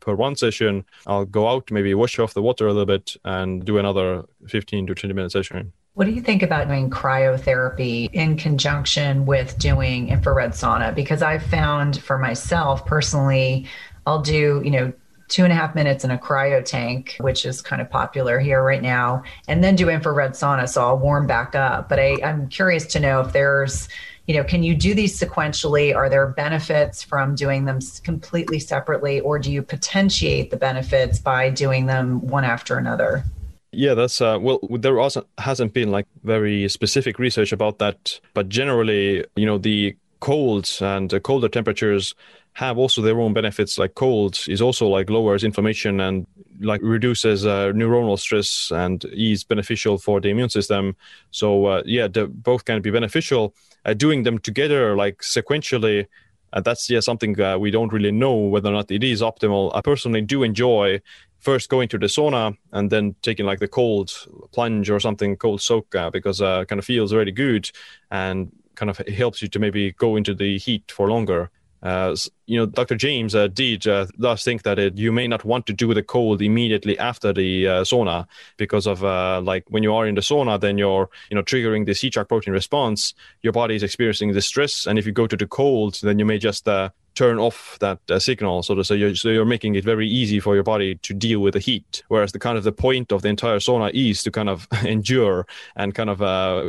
per 0.00 0.14
one 0.14 0.34
session. 0.34 0.84
I'll 1.06 1.26
go 1.26 1.48
out, 1.48 1.70
maybe 1.70 1.94
wash 1.94 2.18
off 2.18 2.34
the 2.34 2.42
water 2.42 2.66
a 2.66 2.72
little 2.72 2.86
bit, 2.86 3.16
and 3.24 3.64
do 3.64 3.78
another 3.78 4.24
15 4.48 4.88
to 4.88 4.94
20 4.94 5.14
minute 5.14 5.30
session. 5.30 5.72
What 5.94 6.06
do 6.06 6.12
you 6.12 6.22
think 6.22 6.42
about 6.42 6.68
doing 6.68 6.88
cryotherapy 6.88 8.10
in 8.12 8.36
conjunction 8.36 9.26
with 9.26 9.58
doing 9.58 10.08
infrared 10.08 10.52
sauna? 10.52 10.94
Because 10.94 11.20
I've 11.20 11.42
found 11.42 12.00
for 12.00 12.16
myself 12.16 12.86
personally, 12.86 13.66
I'll 14.06 14.22
do, 14.22 14.60
you 14.64 14.70
know, 14.70 14.92
two 15.28 15.44
and 15.44 15.52
a 15.52 15.56
half 15.56 15.74
minutes 15.74 16.04
in 16.04 16.10
a 16.10 16.18
cryo 16.18 16.62
tank, 16.64 17.16
which 17.20 17.46
is 17.46 17.62
kind 17.62 17.80
of 17.80 17.88
popular 17.88 18.40
here 18.40 18.62
right 18.62 18.82
now, 18.82 19.22
and 19.46 19.62
then 19.62 19.76
do 19.76 19.88
infrared 19.88 20.32
sauna. 20.32 20.68
So 20.68 20.82
I'll 20.84 20.98
warm 20.98 21.26
back 21.26 21.54
up. 21.54 21.88
But 21.88 22.00
I, 22.00 22.18
I'm 22.24 22.48
curious 22.48 22.84
to 22.86 23.00
know 23.00 23.20
if 23.20 23.32
there's, 23.32 23.88
you 24.26 24.34
know, 24.34 24.42
can 24.42 24.64
you 24.64 24.74
do 24.74 24.92
these 24.92 25.18
sequentially? 25.18 25.94
Are 25.94 26.08
there 26.08 26.26
benefits 26.26 27.02
from 27.02 27.36
doing 27.36 27.64
them 27.64 27.78
completely 28.02 28.58
separately, 28.58 29.20
or 29.20 29.38
do 29.38 29.52
you 29.52 29.62
potentiate 29.62 30.50
the 30.50 30.56
benefits 30.56 31.18
by 31.20 31.50
doing 31.50 31.86
them 31.86 32.26
one 32.26 32.44
after 32.44 32.76
another? 32.76 33.24
Yeah, 33.72 33.94
that's 33.94 34.20
uh, 34.20 34.36
well. 34.40 34.58
There 34.68 34.98
also 34.98 35.24
hasn't 35.38 35.74
been 35.74 35.92
like 35.92 36.06
very 36.24 36.68
specific 36.68 37.20
research 37.20 37.52
about 37.52 37.78
that, 37.78 38.18
but 38.34 38.48
generally, 38.48 39.24
you 39.36 39.46
know, 39.46 39.58
the 39.58 39.94
colds 40.18 40.82
and 40.82 41.22
colder 41.22 41.48
temperatures 41.48 42.14
have 42.54 42.78
also 42.78 43.00
their 43.00 43.20
own 43.20 43.32
benefits 43.32 43.78
like 43.78 43.94
cold 43.94 44.38
is 44.48 44.60
also 44.60 44.86
like 44.86 45.08
lowers 45.08 45.44
inflammation 45.44 46.00
and 46.00 46.26
like 46.60 46.80
reduces 46.82 47.46
uh, 47.46 47.72
neuronal 47.72 48.18
stress 48.18 48.70
and 48.74 49.04
is 49.12 49.44
beneficial 49.44 49.98
for 49.98 50.20
the 50.20 50.28
immune 50.28 50.50
system. 50.50 50.96
So 51.30 51.66
uh, 51.66 51.82
yeah 51.86 52.08
the, 52.08 52.26
both 52.26 52.64
can 52.64 52.82
be 52.82 52.90
beneficial. 52.90 53.54
Uh, 53.84 53.94
doing 53.94 54.24
them 54.24 54.38
together 54.38 54.94
like 54.94 55.18
sequentially 55.18 56.06
uh, 56.52 56.60
that's 56.60 56.90
yeah 56.90 57.00
something 57.00 57.40
uh, 57.40 57.56
we 57.58 57.70
don't 57.70 57.92
really 57.92 58.10
know 58.10 58.34
whether 58.34 58.68
or 58.68 58.72
not 58.72 58.90
it 58.90 59.04
is 59.04 59.22
optimal. 59.22 59.70
I 59.74 59.80
personally 59.80 60.20
do 60.20 60.42
enjoy 60.42 61.00
first 61.38 61.70
going 61.70 61.88
to 61.88 61.98
the 61.98 62.06
sauna 62.06 62.56
and 62.72 62.90
then 62.90 63.14
taking 63.22 63.46
like 63.46 63.60
the 63.60 63.68
cold 63.68 64.12
plunge 64.52 64.90
or 64.90 65.00
something 65.00 65.36
cold 65.36 65.62
soak 65.62 65.94
uh, 65.94 66.10
because 66.10 66.42
uh, 66.42 66.64
kind 66.66 66.78
of 66.78 66.84
feels 66.84 67.14
really 67.14 67.32
good 67.32 67.70
and 68.10 68.52
kind 68.74 68.90
of 68.90 68.98
helps 69.08 69.40
you 69.40 69.48
to 69.48 69.58
maybe 69.58 69.92
go 69.92 70.16
into 70.16 70.34
the 70.34 70.58
heat 70.58 70.90
for 70.90 71.08
longer 71.08 71.50
uh, 71.82 72.14
you 72.46 72.58
know, 72.58 72.66
Dr. 72.66 72.94
James 72.94 73.34
uh, 73.34 73.48
did 73.48 73.86
uh, 73.86 74.06
does 74.18 74.42
think 74.42 74.64
that 74.64 74.78
it, 74.78 74.98
you 74.98 75.12
may 75.12 75.26
not 75.26 75.44
want 75.44 75.66
to 75.66 75.72
do 75.72 75.94
the 75.94 76.02
cold 76.02 76.42
immediately 76.42 76.98
after 76.98 77.32
the 77.32 77.66
uh, 77.66 77.72
sauna 77.82 78.26
because 78.58 78.86
of 78.86 79.02
uh, 79.04 79.40
like 79.40 79.64
when 79.68 79.82
you 79.82 79.94
are 79.94 80.06
in 80.06 80.14
the 80.14 80.20
sauna, 80.20 80.60
then 80.60 80.76
you're 80.76 81.08
you 81.30 81.34
know 81.34 81.42
triggering 81.42 81.86
the 81.86 81.94
shock 81.94 82.28
protein 82.28 82.52
response. 82.52 83.14
Your 83.42 83.52
body 83.52 83.76
is 83.76 83.82
experiencing 83.82 84.32
the 84.32 84.42
stress, 84.42 84.86
and 84.86 84.98
if 84.98 85.06
you 85.06 85.12
go 85.12 85.26
to 85.26 85.36
the 85.36 85.46
cold, 85.46 85.98
then 86.02 86.18
you 86.18 86.24
may 86.24 86.38
just 86.38 86.68
uh, 86.68 86.90
turn 87.20 87.38
off 87.38 87.76
that 87.80 87.98
uh, 88.10 88.18
signal 88.18 88.62
so 88.62 88.74
to 88.74 88.82
say 88.82 88.96
you're, 88.96 89.14
so 89.14 89.28
you're 89.28 89.44
making 89.44 89.74
it 89.74 89.84
very 89.84 90.08
easy 90.08 90.40
for 90.40 90.54
your 90.54 90.64
body 90.64 90.94
to 91.06 91.12
deal 91.12 91.40
with 91.40 91.52
the 91.52 91.60
heat. 91.60 92.02
Whereas 92.08 92.32
the 92.32 92.38
kind 92.38 92.56
of 92.56 92.64
the 92.64 92.72
point 92.72 93.12
of 93.12 93.20
the 93.20 93.28
entire 93.28 93.58
sauna 93.58 93.90
is 93.92 94.22
to 94.22 94.30
kind 94.30 94.48
of 94.48 94.66
endure 94.84 95.46
and 95.76 95.94
kind 95.94 96.08
of 96.08 96.22
uh, 96.22 96.62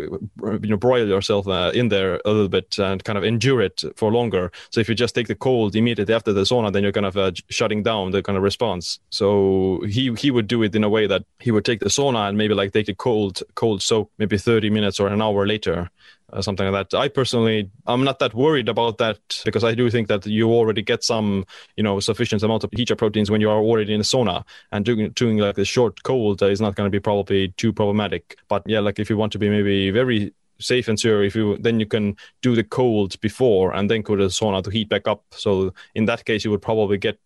you 0.61 0.69
know 0.71 0.75
broil 0.75 1.07
yourself 1.07 1.47
uh, 1.47 1.71
in 1.73 1.87
there 1.87 2.19
a 2.25 2.31
little 2.35 2.49
bit 2.49 2.77
and 2.77 3.01
kind 3.05 3.17
of 3.17 3.23
endure 3.23 3.61
it 3.61 3.81
for 3.95 4.11
longer. 4.11 4.51
So 4.71 4.81
if 4.81 4.89
you 4.89 4.95
just 4.95 5.15
take 5.15 5.27
the 5.27 5.35
cold 5.35 5.73
immediately 5.73 6.13
after 6.13 6.33
the 6.33 6.41
sauna 6.41 6.73
then 6.73 6.83
you're 6.83 6.91
kind 6.99 7.05
of 7.05 7.15
uh, 7.15 7.31
shutting 7.49 7.81
down 7.81 8.11
the 8.11 8.21
kind 8.21 8.37
of 8.37 8.43
response. 8.43 8.99
So 9.09 9.81
he 9.87 10.13
he 10.15 10.31
would 10.31 10.47
do 10.47 10.63
it 10.63 10.75
in 10.75 10.83
a 10.83 10.89
way 10.89 11.07
that 11.07 11.23
he 11.39 11.51
would 11.51 11.63
take 11.63 11.79
the 11.79 11.93
sauna 11.97 12.27
and 12.27 12.37
maybe 12.37 12.53
like 12.53 12.73
take 12.73 12.87
the 12.87 12.95
cold 12.95 13.41
cold 13.55 13.81
soak 13.81 14.11
maybe 14.17 14.37
30 14.37 14.69
minutes 14.69 14.99
or 14.99 15.07
an 15.07 15.21
hour 15.21 15.47
later 15.47 15.89
Uh, 16.33 16.41
something 16.41 16.71
like 16.71 16.89
that. 16.89 16.97
I 16.97 17.09
personally, 17.09 17.69
I'm 17.87 18.05
not 18.05 18.19
that 18.19 18.33
worried 18.33 18.69
about 18.69 18.99
that 18.99 19.19
because 19.43 19.65
I 19.65 19.75
do 19.75 19.89
think 19.89 20.07
that 20.07 20.25
you 20.25 20.49
already 20.49 20.81
get 20.81 21.03
some, 21.03 21.45
you 21.75 21.83
know, 21.83 21.99
sufficient 21.99 22.41
amount 22.41 22.63
of 22.63 22.69
heat 22.73 22.87
shock 22.87 22.99
proteins 22.99 23.29
when 23.29 23.41
you 23.41 23.49
are 23.49 23.59
already 23.59 23.93
in 23.93 23.99
a 23.99 24.03
sauna, 24.03 24.45
and 24.71 24.85
doing 24.85 25.09
doing 25.09 25.39
like 25.39 25.57
a 25.57 25.65
short 25.65 26.03
cold 26.03 26.41
uh, 26.41 26.45
is 26.45 26.61
not 26.61 26.75
going 26.75 26.87
to 26.87 26.91
be 26.91 27.01
probably 27.01 27.49
too 27.57 27.73
problematic. 27.73 28.37
But 28.47 28.63
yeah, 28.65 28.79
like 28.79 28.97
if 28.97 29.09
you 29.09 29.17
want 29.17 29.33
to 29.33 29.39
be 29.39 29.49
maybe 29.49 29.91
very 29.91 30.33
safe 30.59 30.87
and 30.87 30.99
sure 30.99 31.23
if 31.23 31.35
you 31.35 31.57
then 31.57 31.79
you 31.79 31.85
can 31.85 32.15
do 32.41 32.55
the 32.55 32.63
cold 32.63 33.19
before 33.19 33.73
and 33.73 33.89
then 33.89 34.01
go 34.01 34.15
to 34.15 34.23
the 34.23 34.29
sauna 34.29 34.63
to 34.63 34.69
heat 34.69 34.87
back 34.87 35.07
up 35.07 35.23
so 35.31 35.73
in 35.95 36.05
that 36.05 36.23
case 36.23 36.45
you 36.45 36.51
would 36.51 36.61
probably 36.61 36.99
get 36.99 37.17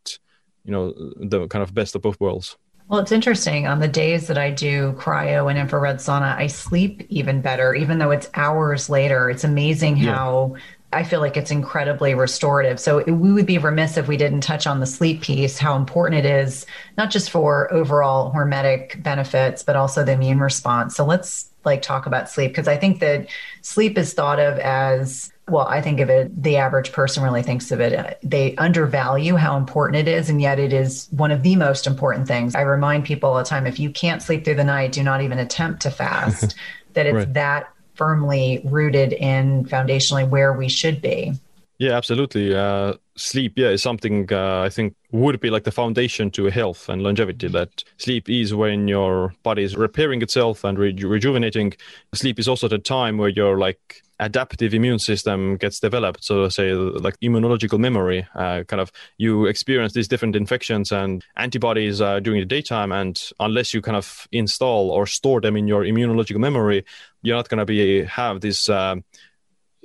you 0.63 0.71
know 0.71 0.93
the 1.17 1.45
kind 1.49 1.61
of 1.61 1.73
best 1.73 1.95
of 1.95 2.01
both 2.01 2.17
worlds 2.21 2.55
well, 2.87 2.99
it's 2.99 3.11
interesting. 3.11 3.65
On 3.65 3.79
the 3.79 3.87
days 3.87 4.27
that 4.27 4.37
I 4.37 4.51
do 4.51 4.93
cryo 4.93 5.49
and 5.49 5.57
infrared 5.57 5.97
sauna, 5.97 6.35
I 6.35 6.47
sleep 6.47 7.05
even 7.09 7.41
better, 7.41 7.73
even 7.73 7.97
though 7.97 8.11
it's 8.11 8.29
hours 8.35 8.89
later. 8.89 9.29
It's 9.29 9.43
amazing 9.43 9.97
how. 9.97 10.55
I 10.93 11.03
feel 11.03 11.19
like 11.19 11.35
it's 11.35 11.51
incredibly 11.51 12.13
restorative. 12.13 12.79
So 12.79 12.99
it, 12.99 13.11
we 13.11 13.33
would 13.33 13.45
be 13.45 13.57
remiss 13.57 13.97
if 13.97 14.07
we 14.07 14.15
didn't 14.15 14.41
touch 14.41 14.65
on 14.65 14.79
the 14.79 14.85
sleep 14.85 15.21
piece, 15.21 15.57
how 15.57 15.75
important 15.75 16.25
it 16.25 16.29
is, 16.29 16.65
not 16.97 17.11
just 17.11 17.31
for 17.31 17.73
overall 17.73 18.31
hormetic 18.31 19.03
benefits, 19.03 19.61
but 19.61 19.75
also 19.75 20.05
the 20.05 20.13
immune 20.13 20.39
response. 20.39 20.95
So 20.95 21.03
let's 21.03 21.49
like 21.65 21.81
talk 21.81 22.05
about 22.05 22.29
sleep 22.29 22.51
because 22.51 22.69
I 22.69 22.77
think 22.77 23.01
that 23.01 23.27
sleep 23.61 23.97
is 23.97 24.13
thought 24.13 24.39
of 24.39 24.57
as 24.59 25.33
well, 25.47 25.67
I 25.67 25.81
think 25.81 25.99
of 25.99 26.09
it, 26.09 26.41
the 26.41 26.57
average 26.57 26.91
person 26.91 27.23
really 27.23 27.43
thinks 27.43 27.71
of 27.71 27.79
it. 27.79 28.17
They 28.23 28.55
undervalue 28.55 29.35
how 29.35 29.57
important 29.57 30.07
it 30.07 30.11
is, 30.11 30.29
and 30.29 30.41
yet 30.41 30.59
it 30.59 30.73
is 30.73 31.07
one 31.11 31.29
of 31.29 31.43
the 31.43 31.55
most 31.55 31.85
important 31.85 32.27
things. 32.27 32.55
I 32.55 32.61
remind 32.61 33.05
people 33.05 33.29
all 33.29 33.37
the 33.37 33.43
time 33.43 33.67
if 33.67 33.79
you 33.79 33.91
can't 33.91 34.23
sleep 34.23 34.43
through 34.43 34.55
the 34.55 34.63
night, 34.63 34.91
do 34.91 35.03
not 35.03 35.21
even 35.21 35.37
attempt 35.37 35.83
to 35.83 35.91
fast, 35.91 36.55
that 36.93 37.05
it's 37.05 37.15
right. 37.15 37.33
that 37.33 37.69
firmly 37.93 38.61
rooted 38.65 39.13
in 39.13 39.65
foundationally 39.65 40.27
where 40.27 40.51
we 40.51 40.67
should 40.67 41.01
be. 41.01 41.33
Yeah, 41.77 41.91
absolutely. 41.91 42.55
Uh, 42.55 42.95
sleep, 43.15 43.53
yeah, 43.55 43.69
is 43.69 43.81
something 43.81 44.31
uh, 44.31 44.61
I 44.61 44.69
think 44.69 44.95
would 45.11 45.39
be 45.39 45.49
like 45.49 45.63
the 45.63 45.71
foundation 45.71 46.29
to 46.31 46.45
health 46.45 46.89
and 46.89 47.01
longevity. 47.01 47.47
That 47.47 47.83
sleep 47.97 48.29
is 48.29 48.53
when 48.53 48.87
your 48.87 49.33
body 49.43 49.63
is 49.63 49.75
repairing 49.75 50.21
itself 50.21 50.63
and 50.63 50.77
re- 50.77 50.93
rejuvenating. 50.93 51.73
Sleep 52.13 52.39
is 52.39 52.47
also 52.47 52.67
the 52.67 52.77
time 52.77 53.17
where 53.17 53.29
your 53.29 53.57
like 53.57 54.01
adaptive 54.19 54.73
immune 54.73 54.99
system 54.99 55.57
gets 55.57 55.79
developed. 55.79 56.23
So, 56.23 56.49
say 56.49 56.73
like 56.73 57.19
immunological 57.21 57.79
memory, 57.79 58.27
uh, 58.35 58.63
kind 58.63 58.81
of 58.81 58.91
you 59.17 59.45
experience 59.45 59.93
these 59.93 60.07
different 60.07 60.35
infections 60.35 60.91
and 60.91 61.23
antibodies 61.37 62.01
uh, 62.01 62.19
during 62.19 62.41
the 62.41 62.45
daytime, 62.45 62.91
and 62.91 63.21
unless 63.39 63.73
you 63.73 63.81
kind 63.81 63.97
of 63.97 64.27
install 64.31 64.91
or 64.91 65.07
store 65.07 65.41
them 65.41 65.55
in 65.55 65.67
your 65.67 65.83
immunological 65.83 66.39
memory, 66.39 66.85
you're 67.21 67.37
not 67.37 67.49
going 67.49 67.59
to 67.59 67.65
be 67.65 68.03
have 68.03 68.41
this. 68.41 68.69
Uh, 68.69 68.97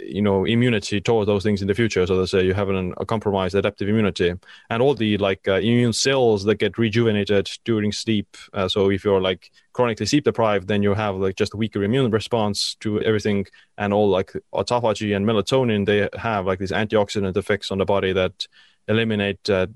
you 0.03 0.23
know 0.23 0.45
immunity 0.45 1.01
towards 1.01 1.27
those 1.27 1.43
things 1.43 1.63
in 1.63 1.69
the 1.69 1.75
future. 1.75 2.07
So 2.07 2.15
let's 2.15 2.31
say 2.31 2.45
you 2.45 2.55
have 2.55 2.69
an, 2.69 2.95
a 2.97 3.07
compromised 3.07 3.55
adaptive 3.55 3.89
immunity. 3.89 4.35
And 4.69 4.83
all 4.83 4.95
the 4.95 5.17
like 5.19 5.47
uh, 5.49 5.55
immune 5.55 5.93
cells 5.93 6.45
that 6.45 6.57
get 6.57 6.79
rejuvenated 6.79 7.51
during 7.65 7.93
sleep 7.93 8.37
uh, 8.53 8.69
so 8.69 8.91
if 8.91 9.05
you're 9.05 9.21
like 9.21 9.51
chronically 9.73 10.07
sleep 10.07 10.25
deprived 10.25 10.69
then 10.69 10.83
you 10.83 10.95
have 10.95 11.17
like 11.17 11.37
just 11.37 11.55
a 11.55 11.57
weaker 11.57 11.83
immune 11.83 12.11
response 12.11 12.77
to 12.81 13.01
everything. 13.03 13.47
And 13.79 13.93
all 13.93 14.09
like 14.09 14.33
autophagy 14.55 15.15
and 15.15 15.27
melatonin 15.27 15.87
they 15.87 16.09
have 16.19 16.47
like 16.47 16.59
these 16.59 16.73
antioxidant 16.73 17.37
effects 17.37 17.71
on 17.71 17.79
the 17.79 17.85
body 17.85 18.13
that 18.13 18.47
eliminate 18.89 19.49
uh, 19.49 19.67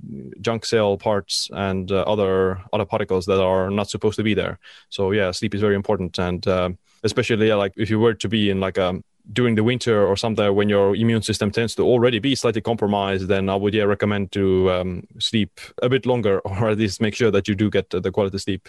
junk 0.41 0.65
cell 0.65 0.97
parts 0.97 1.49
and 1.53 1.93
uh, 1.93 2.03
other 2.03 2.61
other 2.73 2.85
particles 2.85 3.27
that 3.27 3.41
are 3.41 3.71
not 3.71 3.89
supposed 3.89 4.17
to 4.17 4.23
be 4.23 4.35
there. 4.35 4.59
So 4.89 5.13
yeah 5.13 5.31
sleep 5.31 5.55
is 5.55 5.61
very 5.61 5.75
important. 5.75 6.19
And 6.19 6.47
uh, 6.47 6.71
especially 7.03 7.53
like 7.53 7.75
if 7.77 7.91
you 7.91 7.99
were 8.01 8.15
to 8.15 8.29
be 8.29 8.51
in 8.51 8.61
like 8.61 8.79
a 8.79 9.03
during 9.33 9.55
the 9.55 9.65
winter 9.65 10.07
or 10.07 10.17
something 10.17 10.55
when 10.55 10.69
your 10.69 10.95
immune 10.95 11.23
system 11.23 11.51
tends 11.51 11.75
to 11.75 11.83
already 11.83 12.19
be 12.19 12.35
slightly 12.35 12.61
compromised, 12.61 13.29
then 13.29 13.49
I 13.49 13.57
would 13.57 13.75
yeah 13.75 13.85
recommend 13.85 14.33
to 14.33 14.71
um, 14.71 15.07
sleep 15.19 15.61
a 15.83 15.89
bit 15.89 16.07
longer 16.07 16.41
or 16.45 16.71
at 16.71 16.79
least 16.79 17.01
make 17.01 17.15
sure 17.15 17.31
that 17.31 17.49
you 17.49 17.55
do 17.55 17.71
get 17.71 17.91
the 17.91 18.11
quality 18.11 18.39
sleep. 18.39 18.69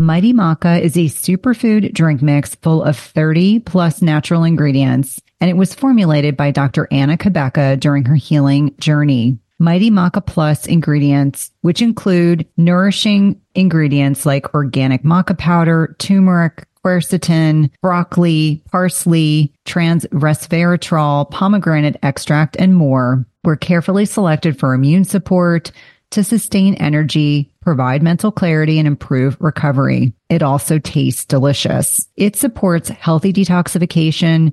Mighty 0.00 0.32
Maca 0.32 0.80
is 0.80 0.96
a 0.96 1.06
superfood 1.06 1.92
drink 1.92 2.22
mix 2.22 2.54
full 2.54 2.84
of 2.84 2.96
30 2.96 3.58
plus 3.60 4.00
natural 4.00 4.44
ingredients, 4.44 5.20
and 5.40 5.50
it 5.50 5.56
was 5.56 5.74
formulated 5.74 6.36
by 6.36 6.52
Dr. 6.52 6.86
Anna 6.92 7.16
Cabeca 7.16 7.80
during 7.80 8.04
her 8.04 8.14
healing 8.14 8.76
journey. 8.78 9.40
Mighty 9.58 9.90
Maca 9.90 10.24
Plus 10.24 10.66
ingredients, 10.66 11.50
which 11.62 11.82
include 11.82 12.46
nourishing 12.56 13.40
ingredients 13.56 14.24
like 14.24 14.54
organic 14.54 15.02
maca 15.02 15.36
powder, 15.36 15.96
turmeric, 15.98 16.67
quercetin, 16.84 17.70
broccoli, 17.82 18.62
parsley, 18.70 19.52
trans 19.64 20.04
resveratrol, 20.06 21.30
pomegranate 21.30 21.96
extract, 22.02 22.56
and 22.58 22.74
more, 22.74 23.26
were 23.44 23.56
carefully 23.56 24.04
selected 24.04 24.58
for 24.58 24.74
immune 24.74 25.04
support, 25.04 25.70
to 26.10 26.24
sustain 26.24 26.74
energy, 26.76 27.52
provide 27.60 28.02
mental 28.02 28.32
clarity, 28.32 28.78
and 28.78 28.88
improve 28.88 29.36
recovery. 29.40 30.14
It 30.30 30.42
also 30.42 30.78
tastes 30.78 31.24
delicious. 31.24 32.06
It 32.16 32.34
supports 32.34 32.88
healthy 32.88 33.32
detoxification 33.32 34.52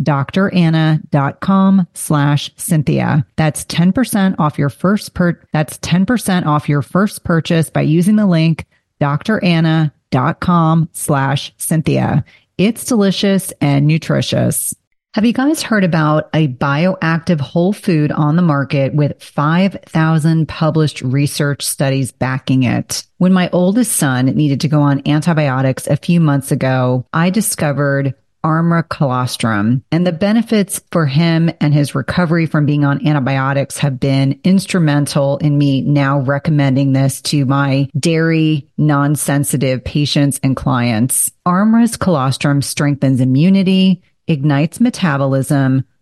dranna.com 0.00 1.86
slash 1.94 2.50
Cynthia. 2.56 3.26
That's 3.36 3.64
10% 3.66 4.36
off 4.38 4.58
your 4.58 4.68
first 4.68 5.14
per, 5.14 5.40
that's 5.52 5.78
10% 5.78 6.46
off 6.46 6.68
your 6.68 6.82
first 6.82 7.24
purchase 7.24 7.70
by 7.70 7.82
using 7.82 8.16
the 8.16 8.26
link 8.26 8.66
dranna.com 9.00 10.88
slash 10.92 11.54
Cynthia. 11.56 12.24
It's 12.58 12.84
delicious 12.84 13.52
and 13.60 13.86
nutritious. 13.86 14.74
Have 15.14 15.26
you 15.26 15.34
guys 15.34 15.62
heard 15.62 15.84
about 15.84 16.30
a 16.32 16.48
bioactive 16.48 17.38
whole 17.38 17.74
food 17.74 18.10
on 18.10 18.36
the 18.36 18.40
market 18.40 18.94
with 18.94 19.22
5,000 19.22 20.48
published 20.48 21.02
research 21.02 21.66
studies 21.66 22.12
backing 22.12 22.62
it? 22.62 23.06
When 23.18 23.34
my 23.34 23.50
oldest 23.52 23.92
son 23.92 24.24
needed 24.26 24.62
to 24.62 24.68
go 24.68 24.80
on 24.80 25.06
antibiotics 25.06 25.86
a 25.86 25.98
few 25.98 26.18
months 26.18 26.50
ago, 26.50 27.04
I 27.12 27.28
discovered 27.28 28.14
Armra 28.44 28.88
colostrum. 28.88 29.84
And 29.92 30.06
the 30.06 30.12
benefits 30.12 30.80
for 30.90 31.06
him 31.06 31.50
and 31.60 31.72
his 31.72 31.94
recovery 31.94 32.46
from 32.46 32.66
being 32.66 32.84
on 32.84 33.06
antibiotics 33.06 33.78
have 33.78 34.00
been 34.00 34.40
instrumental 34.44 35.38
in 35.38 35.56
me 35.58 35.80
now 35.82 36.20
recommending 36.20 36.92
this 36.92 37.20
to 37.22 37.44
my 37.44 37.88
dairy 37.98 38.68
non-sensitive 38.76 39.84
patients 39.84 40.40
and 40.42 40.56
clients. 40.56 41.30
Armra's 41.46 41.96
colostrum 41.96 42.62
strengthens 42.62 43.20
immunity, 43.20 44.02
ignites 44.26 44.80
metabolism, 44.80 45.84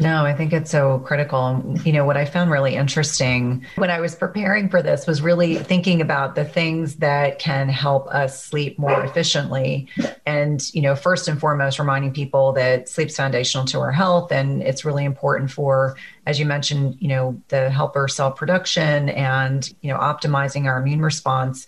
No, 0.00 0.24
I 0.24 0.32
think 0.32 0.52
it's 0.52 0.70
so 0.70 1.00
critical. 1.00 1.76
You 1.84 1.92
know, 1.92 2.04
what 2.04 2.16
I 2.16 2.24
found 2.24 2.52
really 2.52 2.76
interesting 2.76 3.66
when 3.74 3.90
I 3.90 3.98
was 3.98 4.14
preparing 4.14 4.68
for 4.68 4.80
this 4.80 5.08
was 5.08 5.20
really 5.20 5.56
thinking 5.56 6.00
about 6.00 6.36
the 6.36 6.44
things 6.44 6.96
that 6.96 7.40
can 7.40 7.68
help 7.68 8.06
us 8.06 8.44
sleep 8.44 8.78
more 8.78 9.04
efficiently. 9.04 9.88
And, 10.24 10.62
you 10.72 10.82
know, 10.82 10.94
first 10.94 11.26
and 11.26 11.40
foremost, 11.40 11.80
reminding 11.80 12.12
people 12.12 12.52
that 12.52 12.88
sleep's 12.88 13.16
foundational 13.16 13.66
to 13.66 13.80
our 13.80 13.90
health. 13.90 14.30
And 14.30 14.62
it's 14.62 14.84
really 14.84 15.04
important 15.04 15.50
for, 15.50 15.96
as 16.26 16.38
you 16.38 16.46
mentioned, 16.46 16.98
you 17.00 17.08
know, 17.08 17.42
the 17.48 17.68
helper 17.68 18.06
cell 18.06 18.30
production 18.30 19.08
and, 19.08 19.68
you 19.80 19.92
know, 19.92 19.98
optimizing 19.98 20.66
our 20.66 20.80
immune 20.80 21.02
response. 21.02 21.66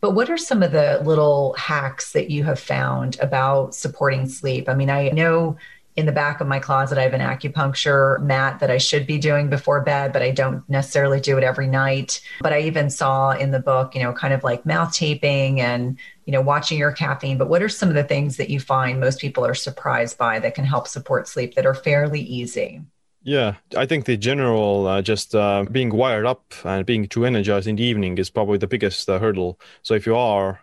But 0.00 0.12
what 0.12 0.30
are 0.30 0.36
some 0.36 0.64
of 0.64 0.72
the 0.72 1.00
little 1.04 1.54
hacks 1.54 2.12
that 2.12 2.28
you 2.28 2.42
have 2.42 2.58
found 2.58 3.18
about 3.20 3.74
supporting 3.74 4.28
sleep? 4.28 4.68
I 4.68 4.74
mean, 4.74 4.90
I 4.90 5.10
know 5.10 5.56
in 5.98 6.06
the 6.06 6.12
back 6.12 6.40
of 6.40 6.46
my 6.46 6.60
closet, 6.60 6.96
I 6.96 7.02
have 7.02 7.12
an 7.12 7.20
acupuncture 7.20 8.20
mat 8.22 8.60
that 8.60 8.70
I 8.70 8.78
should 8.78 9.04
be 9.04 9.18
doing 9.18 9.50
before 9.50 9.80
bed, 9.80 10.12
but 10.12 10.22
I 10.22 10.30
don't 10.30 10.66
necessarily 10.68 11.20
do 11.20 11.36
it 11.36 11.42
every 11.42 11.66
night. 11.66 12.20
But 12.40 12.52
I 12.52 12.60
even 12.60 12.88
saw 12.88 13.32
in 13.32 13.50
the 13.50 13.58
book, 13.58 13.96
you 13.96 14.02
know, 14.04 14.12
kind 14.12 14.32
of 14.32 14.44
like 14.44 14.64
mouth 14.64 14.94
taping 14.94 15.60
and, 15.60 15.98
you 16.24 16.32
know, 16.32 16.40
watching 16.40 16.78
your 16.78 16.92
caffeine. 16.92 17.36
But 17.36 17.48
what 17.48 17.64
are 17.64 17.68
some 17.68 17.88
of 17.88 17.96
the 17.96 18.04
things 18.04 18.36
that 18.36 18.48
you 18.48 18.60
find 18.60 19.00
most 19.00 19.18
people 19.18 19.44
are 19.44 19.56
surprised 19.56 20.16
by 20.16 20.38
that 20.38 20.54
can 20.54 20.64
help 20.64 20.86
support 20.86 21.26
sleep 21.26 21.56
that 21.56 21.66
are 21.66 21.74
fairly 21.74 22.20
easy? 22.20 22.80
Yeah, 23.24 23.56
I 23.76 23.84
think 23.84 24.04
the 24.04 24.16
general 24.16 24.86
uh, 24.86 25.02
just 25.02 25.34
uh, 25.34 25.64
being 25.72 25.90
wired 25.90 26.26
up 26.26 26.54
and 26.62 26.86
being 26.86 27.08
too 27.08 27.26
energized 27.26 27.66
in 27.66 27.74
the 27.74 27.82
evening 27.82 28.18
is 28.18 28.30
probably 28.30 28.58
the 28.58 28.68
biggest 28.68 29.10
uh, 29.10 29.18
hurdle. 29.18 29.58
So 29.82 29.94
if 29.94 30.06
you 30.06 30.14
are 30.14 30.60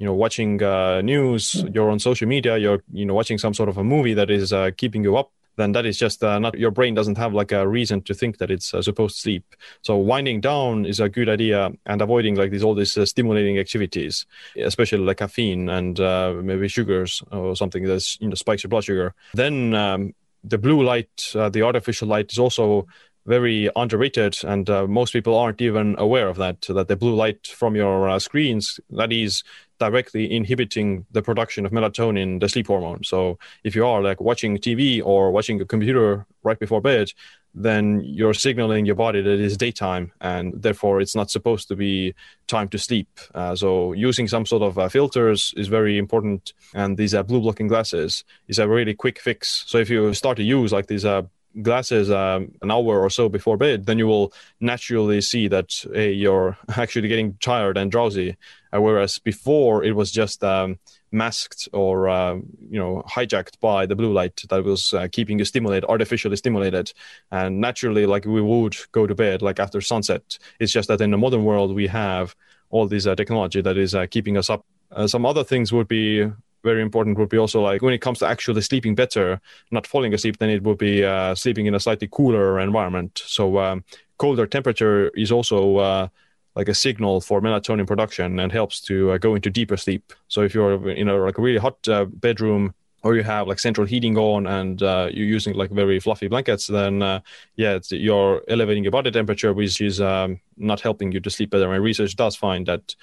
you 0.00 0.06
know 0.06 0.14
watching 0.14 0.60
uh, 0.62 1.00
news 1.02 1.64
you're 1.72 1.90
on 1.90 2.00
social 2.00 2.26
media 2.26 2.58
you're 2.58 2.82
you 2.92 3.04
know 3.04 3.14
watching 3.14 3.38
some 3.38 3.54
sort 3.54 3.68
of 3.68 3.76
a 3.76 3.84
movie 3.84 4.14
that 4.14 4.30
is 4.30 4.52
uh, 4.52 4.70
keeping 4.76 5.04
you 5.04 5.16
up 5.16 5.30
then 5.56 5.72
that 5.72 5.84
is 5.84 5.98
just 5.98 6.24
uh, 6.24 6.38
not 6.38 6.58
your 6.58 6.70
brain 6.70 6.94
doesn't 6.94 7.18
have 7.18 7.34
like 7.34 7.52
a 7.52 7.68
reason 7.68 8.00
to 8.02 8.14
think 8.14 8.38
that 8.38 8.50
it's 8.50 8.72
uh, 8.72 8.80
supposed 8.80 9.16
to 9.16 9.20
sleep. 9.20 9.44
So 9.82 9.96
winding 9.96 10.40
down 10.40 10.86
is 10.86 11.00
a 11.00 11.08
good 11.08 11.28
idea 11.28 11.70
and 11.84 12.00
avoiding 12.00 12.34
like 12.36 12.50
these 12.50 12.62
all 12.62 12.74
these 12.74 12.96
uh, 12.96 13.04
stimulating 13.04 13.58
activities 13.58 14.24
especially 14.56 15.04
like 15.04 15.18
caffeine 15.18 15.68
and 15.68 16.00
uh, 16.00 16.32
maybe 16.42 16.68
sugars 16.68 17.22
or 17.30 17.54
something 17.56 17.84
that's 17.84 18.18
you 18.20 18.28
know 18.28 18.34
spikes 18.34 18.62
your 18.62 18.70
blood 18.70 18.84
sugar. 18.84 19.12
Then 19.34 19.74
um, 19.74 20.14
the 20.42 20.56
blue 20.56 20.82
light 20.82 21.10
the 21.34 21.62
artificial 21.62 22.08
light 22.08 22.32
is 22.32 22.38
also 22.38 22.86
very 23.26 23.68
underrated 23.76 24.36
and 24.44 24.68
uh, 24.70 24.86
most 24.86 25.12
people 25.12 25.36
aren't 25.36 25.60
even 25.60 25.94
aware 25.98 26.28
of 26.28 26.36
that 26.38 26.62
that 26.62 26.88
the 26.88 26.96
blue 26.96 27.14
light 27.14 27.46
from 27.46 27.76
your 27.76 28.08
uh, 28.08 28.18
screens 28.18 28.80
that 28.90 29.12
is 29.12 29.44
directly 29.80 30.30
inhibiting 30.30 31.06
the 31.10 31.22
production 31.22 31.66
of 31.66 31.72
melatonin, 31.72 32.38
the 32.38 32.48
sleep 32.48 32.68
hormone. 32.68 33.02
So 33.02 33.38
if 33.64 33.74
you 33.74 33.84
are 33.84 34.00
like 34.02 34.20
watching 34.20 34.58
TV 34.58 35.02
or 35.04 35.32
watching 35.32 35.60
a 35.60 35.64
computer 35.64 36.26
right 36.44 36.58
before 36.58 36.80
bed, 36.80 37.10
then 37.52 38.00
you're 38.04 38.34
signaling 38.34 38.86
your 38.86 38.94
body 38.94 39.20
that 39.22 39.32
it 39.32 39.40
is 39.40 39.56
daytime 39.56 40.12
and 40.20 40.62
therefore 40.62 41.00
it's 41.00 41.16
not 41.16 41.30
supposed 41.30 41.66
to 41.66 41.74
be 41.74 42.14
time 42.46 42.68
to 42.68 42.78
sleep. 42.78 43.08
Uh, 43.34 43.56
so 43.56 43.92
using 43.92 44.28
some 44.28 44.46
sort 44.46 44.62
of 44.62 44.78
uh, 44.78 44.88
filters 44.88 45.52
is 45.56 45.66
very 45.66 45.98
important. 45.98 46.52
And 46.74 46.96
these 46.96 47.14
uh, 47.14 47.24
blue 47.24 47.40
blocking 47.40 47.66
glasses 47.66 48.24
is 48.46 48.60
a 48.60 48.68
really 48.68 48.94
quick 48.94 49.18
fix. 49.18 49.64
So 49.66 49.78
if 49.78 49.90
you 49.90 50.14
start 50.14 50.36
to 50.36 50.44
use 50.44 50.72
like 50.72 50.86
these 50.86 51.04
uh, 51.04 51.22
glasses 51.62 52.10
um, 52.10 52.52
an 52.62 52.70
hour 52.70 53.00
or 53.00 53.10
so 53.10 53.28
before 53.28 53.56
bed, 53.56 53.86
then 53.86 53.98
you 53.98 54.06
will 54.06 54.32
naturally 54.60 55.20
see 55.20 55.48
that 55.48 55.84
hey, 55.92 56.12
you're 56.12 56.56
actually 56.76 57.08
getting 57.08 57.34
tired 57.40 57.76
and 57.76 57.90
drowsy. 57.90 58.36
Uh, 58.72 58.80
whereas 58.80 59.18
before 59.18 59.82
it 59.82 59.96
was 59.96 60.12
just 60.12 60.44
um, 60.44 60.78
masked 61.12 61.68
or 61.72 62.08
uh, 62.08 62.34
you 62.34 62.78
know 62.78 63.02
hijacked 63.08 63.58
by 63.60 63.84
the 63.84 63.96
blue 63.96 64.12
light 64.12 64.42
that 64.48 64.64
was 64.64 64.94
uh, 64.94 65.08
keeping 65.10 65.38
you 65.38 65.44
stimulated, 65.44 65.84
artificially 65.88 66.36
stimulated, 66.36 66.92
and 67.30 67.60
naturally, 67.60 68.06
like 68.06 68.24
we 68.24 68.40
would 68.40 68.76
go 68.92 69.06
to 69.06 69.14
bed 69.14 69.42
like 69.42 69.58
after 69.58 69.80
sunset. 69.80 70.38
It's 70.60 70.72
just 70.72 70.88
that 70.88 71.00
in 71.00 71.10
the 71.10 71.18
modern 71.18 71.44
world 71.44 71.74
we 71.74 71.88
have 71.88 72.34
all 72.70 72.86
this 72.86 73.06
uh, 73.06 73.14
technology 73.14 73.60
that 73.60 73.76
is 73.76 73.94
uh, 73.94 74.06
keeping 74.06 74.36
us 74.36 74.48
up. 74.48 74.64
Uh, 74.92 75.06
some 75.06 75.26
other 75.26 75.44
things 75.44 75.72
would 75.72 75.88
be 75.88 76.30
very 76.62 76.82
important 76.82 77.18
would 77.18 77.28
be 77.28 77.38
also 77.38 77.60
like 77.62 77.82
when 77.82 77.94
it 77.94 78.00
comes 78.00 78.18
to 78.18 78.26
actually 78.26 78.60
sleeping 78.60 78.94
better, 78.94 79.40
not 79.70 79.86
falling 79.86 80.14
asleep, 80.14 80.38
then 80.38 80.50
it 80.50 80.62
would 80.62 80.78
be 80.78 81.04
uh, 81.04 81.34
sleeping 81.34 81.66
in 81.66 81.74
a 81.74 81.80
slightly 81.80 82.08
cooler 82.10 82.60
environment. 82.60 83.22
So 83.24 83.58
um, 83.58 83.84
colder 84.18 84.46
temperature 84.46 85.08
is 85.10 85.32
also 85.32 85.76
uh, 85.76 86.08
like 86.54 86.68
a 86.68 86.74
signal 86.74 87.20
for 87.20 87.40
melatonin 87.40 87.86
production 87.86 88.38
and 88.38 88.52
helps 88.52 88.80
to 88.82 89.12
uh, 89.12 89.18
go 89.18 89.34
into 89.34 89.50
deeper 89.50 89.76
sleep. 89.76 90.12
So 90.28 90.42
if 90.42 90.54
you're 90.54 90.90
in 90.90 91.08
a 91.08 91.16
like 91.16 91.38
a 91.38 91.42
really 91.42 91.58
hot 91.58 91.88
uh, 91.88 92.04
bedroom 92.04 92.74
or 93.02 93.16
you 93.16 93.22
have 93.22 93.48
like 93.48 93.58
central 93.58 93.86
heating 93.86 94.18
on 94.18 94.46
and 94.46 94.82
uh, 94.82 95.08
you're 95.10 95.26
using 95.26 95.54
like 95.54 95.70
very 95.70 95.98
fluffy 96.00 96.28
blankets, 96.28 96.66
then 96.66 97.02
uh, 97.02 97.20
yeah, 97.56 97.78
you're 97.90 98.42
elevating 98.48 98.84
your 98.84 98.90
body 98.90 99.10
temperature, 99.10 99.54
which 99.54 99.80
is 99.80 100.00
um, 100.00 100.38
not 100.56 100.80
helping 100.80 101.12
you 101.12 101.20
to 101.20 101.30
sleep 101.30 101.50
better. 101.50 101.72
And 101.72 101.82
research 101.82 102.14
does 102.16 102.36
find 102.36 102.66
that 102.66 102.94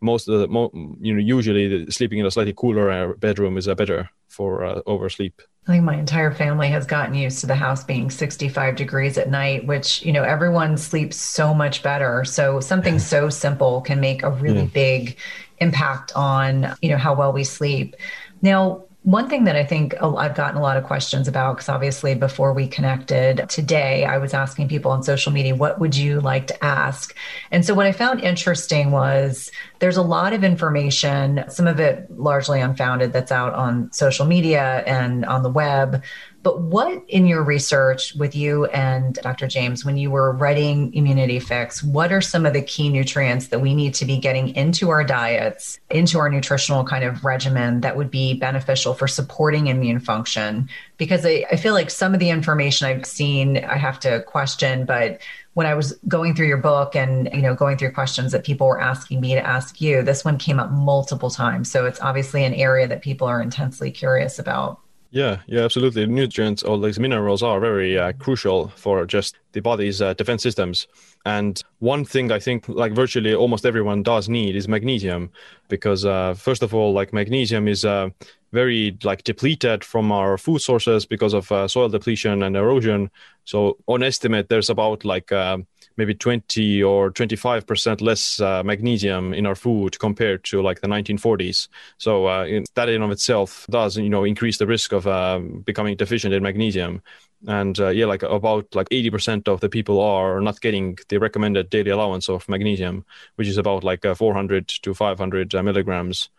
most 0.00 0.28
of 0.28 0.40
the 0.40 0.48
mo- 0.48 0.70
you 1.00 1.14
know 1.14 1.20
usually 1.20 1.90
sleeping 1.90 2.18
in 2.18 2.26
a 2.26 2.30
slightly 2.30 2.54
cooler 2.54 2.90
uh, 2.90 3.12
bedroom 3.14 3.56
is 3.56 3.68
uh, 3.68 3.74
better 3.74 4.10
for 4.28 4.64
uh, 4.64 4.80
oversleep. 4.86 5.40
I 5.68 5.72
think 5.72 5.84
my 5.84 5.96
entire 5.96 6.30
family 6.30 6.68
has 6.68 6.86
gotten 6.86 7.14
used 7.14 7.40
to 7.40 7.46
the 7.46 7.56
house 7.56 7.82
being 7.82 8.08
65 8.08 8.76
degrees 8.76 9.18
at 9.18 9.28
night, 9.28 9.66
which, 9.66 10.04
you 10.04 10.12
know, 10.12 10.22
everyone 10.22 10.76
sleeps 10.76 11.16
so 11.16 11.52
much 11.52 11.82
better. 11.82 12.24
So 12.24 12.60
something 12.60 13.00
so 13.00 13.30
simple 13.30 13.80
can 13.80 13.98
make 13.98 14.22
a 14.22 14.30
really 14.30 14.60
yeah. 14.60 14.66
big 14.66 15.16
impact 15.58 16.12
on, 16.14 16.76
you 16.82 16.90
know, 16.90 16.96
how 16.96 17.14
well 17.14 17.32
we 17.32 17.42
sleep. 17.42 17.96
Now, 18.42 18.84
one 19.06 19.28
thing 19.28 19.44
that 19.44 19.54
I 19.54 19.62
think 19.62 19.94
I've 20.02 20.34
gotten 20.34 20.56
a 20.56 20.60
lot 20.60 20.76
of 20.76 20.82
questions 20.82 21.28
about, 21.28 21.54
because 21.54 21.68
obviously 21.68 22.16
before 22.16 22.52
we 22.52 22.66
connected 22.66 23.48
today, 23.48 24.04
I 24.04 24.18
was 24.18 24.34
asking 24.34 24.66
people 24.66 24.90
on 24.90 25.04
social 25.04 25.30
media, 25.30 25.54
what 25.54 25.78
would 25.78 25.94
you 25.94 26.20
like 26.20 26.48
to 26.48 26.64
ask? 26.64 27.14
And 27.52 27.64
so 27.64 27.72
what 27.72 27.86
I 27.86 27.92
found 27.92 28.20
interesting 28.20 28.90
was 28.90 29.52
there's 29.78 29.96
a 29.96 30.02
lot 30.02 30.32
of 30.32 30.42
information, 30.42 31.44
some 31.48 31.68
of 31.68 31.78
it 31.78 32.10
largely 32.10 32.60
unfounded, 32.60 33.12
that's 33.12 33.30
out 33.30 33.54
on 33.54 33.92
social 33.92 34.26
media 34.26 34.82
and 34.88 35.24
on 35.24 35.44
the 35.44 35.50
web 35.50 36.02
but 36.46 36.60
what 36.60 37.02
in 37.08 37.26
your 37.26 37.42
research 37.42 38.14
with 38.14 38.36
you 38.36 38.66
and 38.66 39.14
Dr. 39.14 39.48
James, 39.48 39.84
when 39.84 39.96
you 39.96 40.12
were 40.12 40.30
writing 40.30 40.94
Immunity 40.94 41.40
Fix, 41.40 41.82
what 41.82 42.12
are 42.12 42.20
some 42.20 42.46
of 42.46 42.52
the 42.52 42.62
key 42.62 42.88
nutrients 42.88 43.48
that 43.48 43.58
we 43.58 43.74
need 43.74 43.94
to 43.94 44.04
be 44.04 44.16
getting 44.16 44.54
into 44.54 44.90
our 44.90 45.02
diets, 45.02 45.80
into 45.90 46.20
our 46.20 46.30
nutritional 46.30 46.84
kind 46.84 47.02
of 47.02 47.24
regimen 47.24 47.80
that 47.80 47.96
would 47.96 48.12
be 48.12 48.34
beneficial 48.34 48.94
for 48.94 49.08
supporting 49.08 49.66
immune 49.66 49.98
function? 49.98 50.68
Because 50.98 51.26
I, 51.26 51.44
I 51.50 51.56
feel 51.56 51.74
like 51.74 51.90
some 51.90 52.14
of 52.14 52.20
the 52.20 52.30
information 52.30 52.86
I've 52.86 53.06
seen, 53.06 53.64
I 53.64 53.76
have 53.76 53.98
to 53.98 54.22
question, 54.22 54.84
but 54.84 55.20
when 55.54 55.66
I 55.66 55.74
was 55.74 55.98
going 56.06 56.36
through 56.36 56.46
your 56.46 56.58
book 56.58 56.94
and 56.94 57.28
you 57.34 57.42
know 57.42 57.56
going 57.56 57.76
through 57.76 57.90
questions 57.90 58.30
that 58.30 58.44
people 58.44 58.68
were 58.68 58.80
asking 58.80 59.20
me 59.20 59.34
to 59.34 59.44
ask 59.44 59.80
you, 59.80 60.00
this 60.00 60.24
one 60.24 60.38
came 60.38 60.60
up 60.60 60.70
multiple 60.70 61.30
times. 61.30 61.72
So 61.72 61.86
it's 61.86 62.00
obviously 62.00 62.44
an 62.44 62.54
area 62.54 62.86
that 62.86 63.02
people 63.02 63.26
are 63.26 63.42
intensely 63.42 63.90
curious 63.90 64.38
about. 64.38 64.78
Yeah, 65.10 65.40
yeah, 65.46 65.62
absolutely. 65.64 66.04
Nutrients 66.06 66.62
or 66.62 66.78
these 66.78 66.98
minerals 66.98 67.42
are 67.42 67.60
very 67.60 67.96
uh, 67.98 68.12
crucial 68.14 68.68
for 68.68 69.06
just 69.06 69.36
the 69.52 69.60
body's 69.60 70.02
uh, 70.02 70.14
defense 70.14 70.42
systems. 70.42 70.88
And 71.24 71.62
one 71.78 72.04
thing 72.04 72.32
I 72.32 72.38
think, 72.38 72.68
like 72.68 72.92
virtually 72.92 73.34
almost 73.34 73.64
everyone 73.64 74.02
does 74.02 74.28
need, 74.28 74.56
is 74.56 74.68
magnesium, 74.68 75.30
because 75.68 76.04
uh, 76.04 76.34
first 76.34 76.62
of 76.62 76.74
all, 76.74 76.92
like 76.92 77.12
magnesium 77.12 77.68
is 77.68 77.84
uh, 77.84 78.10
very 78.52 78.98
like 79.04 79.22
depleted 79.24 79.84
from 79.84 80.10
our 80.12 80.36
food 80.36 80.60
sources 80.60 81.06
because 81.06 81.34
of 81.34 81.50
uh, 81.52 81.68
soil 81.68 81.88
depletion 81.88 82.42
and 82.42 82.56
erosion. 82.56 83.10
So 83.44 83.78
on 83.86 84.02
estimate, 84.02 84.48
there's 84.48 84.70
about 84.70 85.04
like 85.04 85.30
uh, 85.32 85.58
maybe 85.96 86.14
20 86.14 86.82
or 86.82 87.10
25% 87.10 88.00
less 88.00 88.40
uh, 88.40 88.62
magnesium 88.62 89.32
in 89.32 89.46
our 89.46 89.54
food 89.54 89.98
compared 89.98 90.44
to 90.44 90.62
like 90.62 90.80
the 90.80 90.86
1940s. 90.86 91.68
So 91.98 92.28
uh, 92.28 92.44
in, 92.44 92.64
that 92.74 92.88
in 92.88 93.02
of 93.02 93.10
itself 93.10 93.66
does, 93.70 93.96
you 93.96 94.08
know, 94.08 94.24
increase 94.24 94.58
the 94.58 94.66
risk 94.66 94.92
of 94.92 95.06
uh, 95.06 95.38
becoming 95.38 95.96
deficient 95.96 96.34
in 96.34 96.42
magnesium. 96.42 97.02
And 97.46 97.78
uh, 97.78 97.88
yeah, 97.88 98.06
like 98.06 98.22
about 98.22 98.74
like 98.74 98.88
80% 98.88 99.48
of 99.48 99.60
the 99.60 99.68
people 99.68 100.00
are 100.00 100.40
not 100.40 100.60
getting 100.60 100.98
the 101.08 101.18
recommended 101.18 101.70
daily 101.70 101.90
allowance 101.90 102.28
of 102.28 102.48
magnesium, 102.48 103.04
which 103.36 103.48
is 103.48 103.58
about 103.58 103.84
like 103.84 104.04
uh, 104.04 104.14
400 104.14 104.68
to 104.68 104.94
500 104.94 105.54
uh, 105.54 105.62
milligrams. 105.62 106.30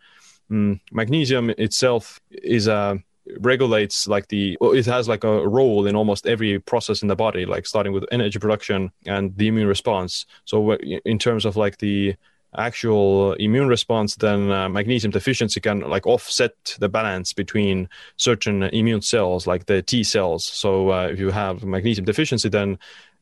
Mm, 0.50 0.80
magnesium 0.92 1.50
itself 1.50 2.20
is 2.30 2.66
a 2.68 3.02
regulates 3.40 4.06
like 4.06 4.28
the 4.28 4.56
it 4.60 4.86
has 4.86 5.08
like 5.08 5.24
a 5.24 5.46
role 5.46 5.86
in 5.86 5.96
almost 5.96 6.26
every 6.26 6.58
process 6.58 7.02
in 7.02 7.08
the 7.08 7.16
body 7.16 7.44
like 7.46 7.66
starting 7.66 7.92
with 7.92 8.04
energy 8.10 8.38
production 8.38 8.90
and 9.06 9.36
the 9.36 9.48
immune 9.48 9.66
response. 9.66 10.26
So 10.44 10.74
in 10.74 11.18
terms 11.18 11.44
of 11.44 11.56
like 11.56 11.78
the 11.78 12.16
actual 12.56 13.34
immune 13.34 13.68
response 13.68 14.16
then 14.16 14.50
uh, 14.50 14.68
magnesium 14.68 15.10
deficiency 15.10 15.60
can 15.60 15.80
like 15.80 16.06
offset 16.06 16.52
the 16.78 16.88
balance 16.88 17.34
between 17.34 17.88
certain 18.16 18.62
immune 18.64 19.02
cells 19.02 19.46
like 19.46 19.66
the 19.66 19.82
t 19.82 20.02
cells. 20.02 20.46
So 20.46 20.90
uh, 20.90 21.08
if 21.08 21.18
you 21.18 21.30
have 21.30 21.64
magnesium 21.64 22.04
deficiency 22.04 22.48
then 22.48 22.78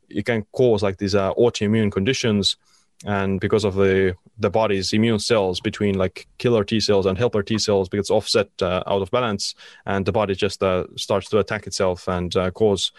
it 0.08 0.24
can 0.24 0.44
cause 0.52 0.82
like 0.82 0.98
these 0.98 1.14
uh, 1.14 1.34
autoimmune 1.34 1.90
conditions 1.90 2.56
and 3.04 3.40
because 3.40 3.64
of 3.64 3.74
the 3.74 4.16
the 4.38 4.50
body's 4.50 4.92
immune 4.92 5.18
cells 5.18 5.60
between 5.60 5.96
like 5.96 6.26
killer 6.38 6.64
T 6.64 6.80
cells 6.80 7.06
and 7.06 7.18
helper 7.18 7.42
T 7.42 7.58
cells 7.58 7.88
gets 7.88 8.10
offset 8.10 8.48
uh, 8.62 8.82
out 8.86 9.02
of 9.02 9.10
balance, 9.10 9.54
and 9.84 10.06
the 10.06 10.12
body 10.12 10.34
just 10.34 10.62
uh, 10.62 10.84
starts 10.96 11.28
to 11.30 11.38
attack 11.38 11.66
itself 11.66 12.08
and 12.08 12.34
uh, 12.36 12.50
cause 12.50 12.92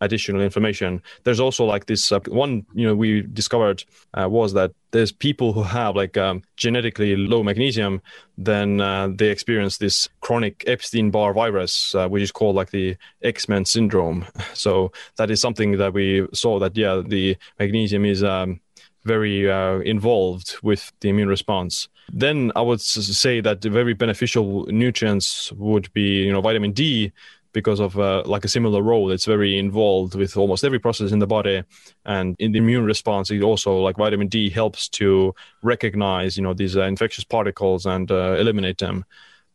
additional 0.00 0.40
inflammation. 0.40 1.00
There's 1.22 1.38
also 1.38 1.64
like 1.64 1.86
this 1.86 2.10
uh, 2.10 2.20
one 2.26 2.66
you 2.74 2.86
know 2.86 2.94
we 2.94 3.22
discovered 3.22 3.84
uh, 4.14 4.28
was 4.28 4.52
that 4.54 4.72
there's 4.90 5.12
people 5.12 5.52
who 5.52 5.62
have 5.62 5.96
like 5.96 6.16
um, 6.16 6.42
genetically 6.56 7.14
low 7.14 7.42
magnesium, 7.42 8.02
then 8.36 8.80
uh, 8.80 9.08
they 9.14 9.28
experience 9.28 9.78
this 9.78 10.08
chronic 10.20 10.64
Epstein-Barr 10.66 11.32
virus, 11.32 11.94
which 12.08 12.22
is 12.22 12.32
called 12.32 12.56
like 12.56 12.70
the 12.70 12.96
XMEN 13.24 13.66
syndrome. 13.66 14.26
So 14.54 14.92
that 15.16 15.30
is 15.30 15.40
something 15.40 15.78
that 15.78 15.92
we 15.92 16.26
saw 16.32 16.58
that 16.58 16.76
yeah 16.76 17.02
the 17.04 17.36
magnesium 17.58 18.04
is 18.04 18.22
um, 18.22 18.60
very 19.04 19.50
uh, 19.50 19.78
involved 19.78 20.56
with 20.62 20.92
the 21.00 21.08
immune 21.08 21.28
response. 21.28 21.88
Then 22.12 22.52
I 22.56 22.60
would 22.60 22.80
say 22.80 23.40
that 23.40 23.60
the 23.60 23.70
very 23.70 23.94
beneficial 23.94 24.66
nutrients 24.66 25.52
would 25.52 25.92
be, 25.92 26.24
you 26.24 26.32
know, 26.32 26.40
vitamin 26.40 26.72
D 26.72 27.12
because 27.52 27.80
of 27.80 27.98
uh, 27.98 28.22
like 28.24 28.44
a 28.44 28.48
similar 28.48 28.82
role. 28.82 29.10
It's 29.10 29.26
very 29.26 29.58
involved 29.58 30.14
with 30.14 30.36
almost 30.36 30.64
every 30.64 30.78
process 30.78 31.12
in 31.12 31.18
the 31.18 31.26
body, 31.26 31.62
and 32.04 32.34
in 32.38 32.52
the 32.52 32.58
immune 32.58 32.84
response, 32.84 33.30
it 33.30 33.42
also 33.42 33.78
like 33.78 33.96
vitamin 33.96 34.28
D 34.28 34.50
helps 34.50 34.88
to 34.90 35.34
recognize, 35.62 36.36
you 36.36 36.42
know, 36.42 36.54
these 36.54 36.76
uh, 36.76 36.82
infectious 36.82 37.24
particles 37.24 37.86
and 37.86 38.10
uh, 38.10 38.36
eliminate 38.38 38.78
them. 38.78 39.04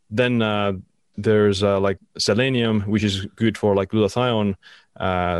Then 0.09 0.41
uh, 0.41 0.73
there's 1.17 1.63
uh, 1.63 1.79
like 1.79 1.97
selenium, 2.17 2.81
which 2.81 3.03
is 3.03 3.25
good 3.35 3.57
for 3.57 3.75
like 3.75 3.89
glutathione. 3.89 4.55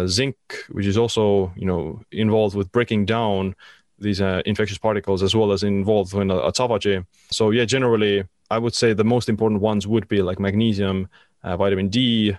zinc, 0.08 0.36
which 0.70 0.86
is 0.86 0.98
also 0.98 1.54
you 1.56 1.66
know 1.66 2.02
involved 2.12 2.56
with 2.56 2.72
breaking 2.72 3.06
down 3.06 3.56
these 4.00 4.22
uh, 4.22 4.42
infectious 4.46 4.78
particles 4.78 5.24
as 5.24 5.36
well 5.36 5.52
as 5.52 5.64
involved 5.64 6.14
in 6.14 6.28
autophagy. 6.28 7.06
So 7.32 7.52
yeah, 7.52 7.66
generally, 7.66 8.26
I 8.50 8.58
would 8.58 8.76
say 8.76 8.94
the 8.94 9.04
most 9.04 9.30
important 9.30 9.62
ones 9.62 9.88
would 9.88 10.08
be 10.08 10.22
like 10.22 10.40
magnesium, 10.40 11.10
uh, 11.44 11.58
vitamin 11.58 11.90
D, 11.90 12.38